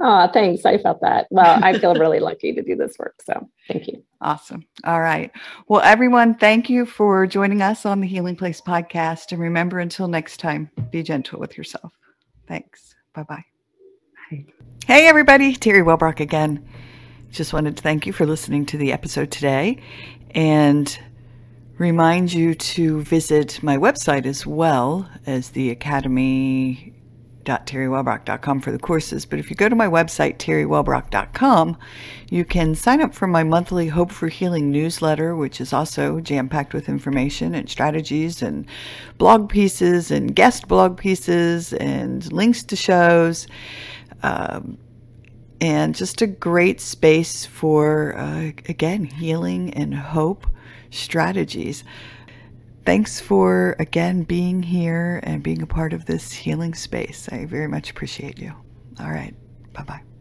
oh, 0.01 0.31
thanks. 0.33 0.65
I 0.65 0.79
felt 0.79 1.03
that. 1.03 1.27
Well, 1.29 1.63
I 1.63 1.79
feel 1.79 1.95
really 1.97 2.19
lucky 2.19 2.55
to 2.55 2.63
do 2.63 2.75
this 2.77 2.99
work. 2.99 3.21
So 3.23 3.47
thank 3.69 3.89
you. 3.89 4.03
awesome 4.23 4.65
all 4.85 5.03
right 5.03 5.31
well 5.69 5.83
everyone 5.83 6.35
thank 6.35 6.71
you 6.71 6.87
for 6.87 7.27
joining 7.27 7.61
us 7.61 7.85
on 7.85 8.01
the 8.01 8.07
healing 8.07 8.35
place 8.35 8.63
podcast 8.63 9.31
and 9.31 9.41
remember 9.43 9.79
until 9.79 10.09
next 10.09 10.41
time 10.41 10.71
be 10.91 11.03
gentle 11.03 11.39
with 11.39 11.59
yourself 11.59 11.93
thanks 12.49 12.95
bye-bye 13.15 13.45
Bye. 14.31 14.45
Hey, 14.87 15.07
everybody, 15.07 15.55
Terri 15.55 15.85
Wellbrock 15.85 16.21
again. 16.21 16.65
Just 17.31 17.53
wanted 17.53 17.77
to 17.77 17.83
thank 17.83 18.07
you 18.07 18.13
for 18.13 18.27
listening 18.27 18.67
to 18.67 18.79
the 18.79 18.93
episode 18.93 19.31
today 19.31 19.83
and 20.31 20.99
remind 21.79 22.33
you 22.33 22.55
to 22.55 23.03
visit 23.03 23.63
my 23.63 23.77
website 23.77 24.25
as 24.25 24.47
well 24.47 25.07
as 25.27 25.51
the 25.51 25.69
academy.terriwellbrock.com 25.71 28.61
for 28.61 28.73
the 28.73 28.79
courses. 28.79 29.27
But 29.27 29.39
if 29.39 29.51
you 29.51 29.57
go 29.57 29.69
to 29.69 29.77
my 29.77 29.87
website, 29.87 30.39
terriwellbrock.com, 30.39 31.77
you 32.31 32.47
can 32.47 32.75
sign 32.75 33.03
up 33.03 33.15
for 33.15 33.27
my 33.27 33.45
monthly 33.45 33.89
Hope 33.89 34.11
for 34.11 34.29
Healing 34.29 34.71
newsletter, 34.71 35.37
which 35.37 35.61
is 35.61 35.75
also 35.75 36.21
jam 36.21 36.49
packed 36.49 36.73
with 36.73 36.89
information 36.89 37.55
and 37.55 37.69
strategies 37.69 38.41
and 38.41 38.65
blog 39.19 39.51
pieces 39.51 40.11
and 40.11 40.35
guest 40.35 40.69
blog 40.69 40.97
pieces 40.97 41.75
and 41.75 42.33
links 42.33 42.63
to 42.63 42.77
shows 42.77 43.47
um, 44.23 44.79
and 45.61 45.95
just 45.95 46.23
a 46.23 46.27
great 46.27 46.81
space 46.81 47.47
for, 47.47 48.17
uh, 48.17 48.53
again, 48.69 49.05
healing 49.05 49.73
and 49.75 49.95
hope 49.95 50.47
strategies. 50.91 51.85
Thanks 52.85 53.21
for, 53.21 53.75
again, 53.79 54.23
being 54.23 54.63
here 54.63 55.21
and 55.23 55.43
being 55.43 55.63
a 55.63 55.67
part 55.67 55.93
of 55.93 56.05
this 56.05 56.33
healing 56.33 56.75
space. 56.75 57.29
I 57.33 57.47
very 57.47 57.69
much 57.69 57.91
appreciate 57.91 58.39
you. 58.39 58.53
All 59.01 59.11
right. 59.11 59.35
Bye 59.73 59.83
bye. 59.83 60.16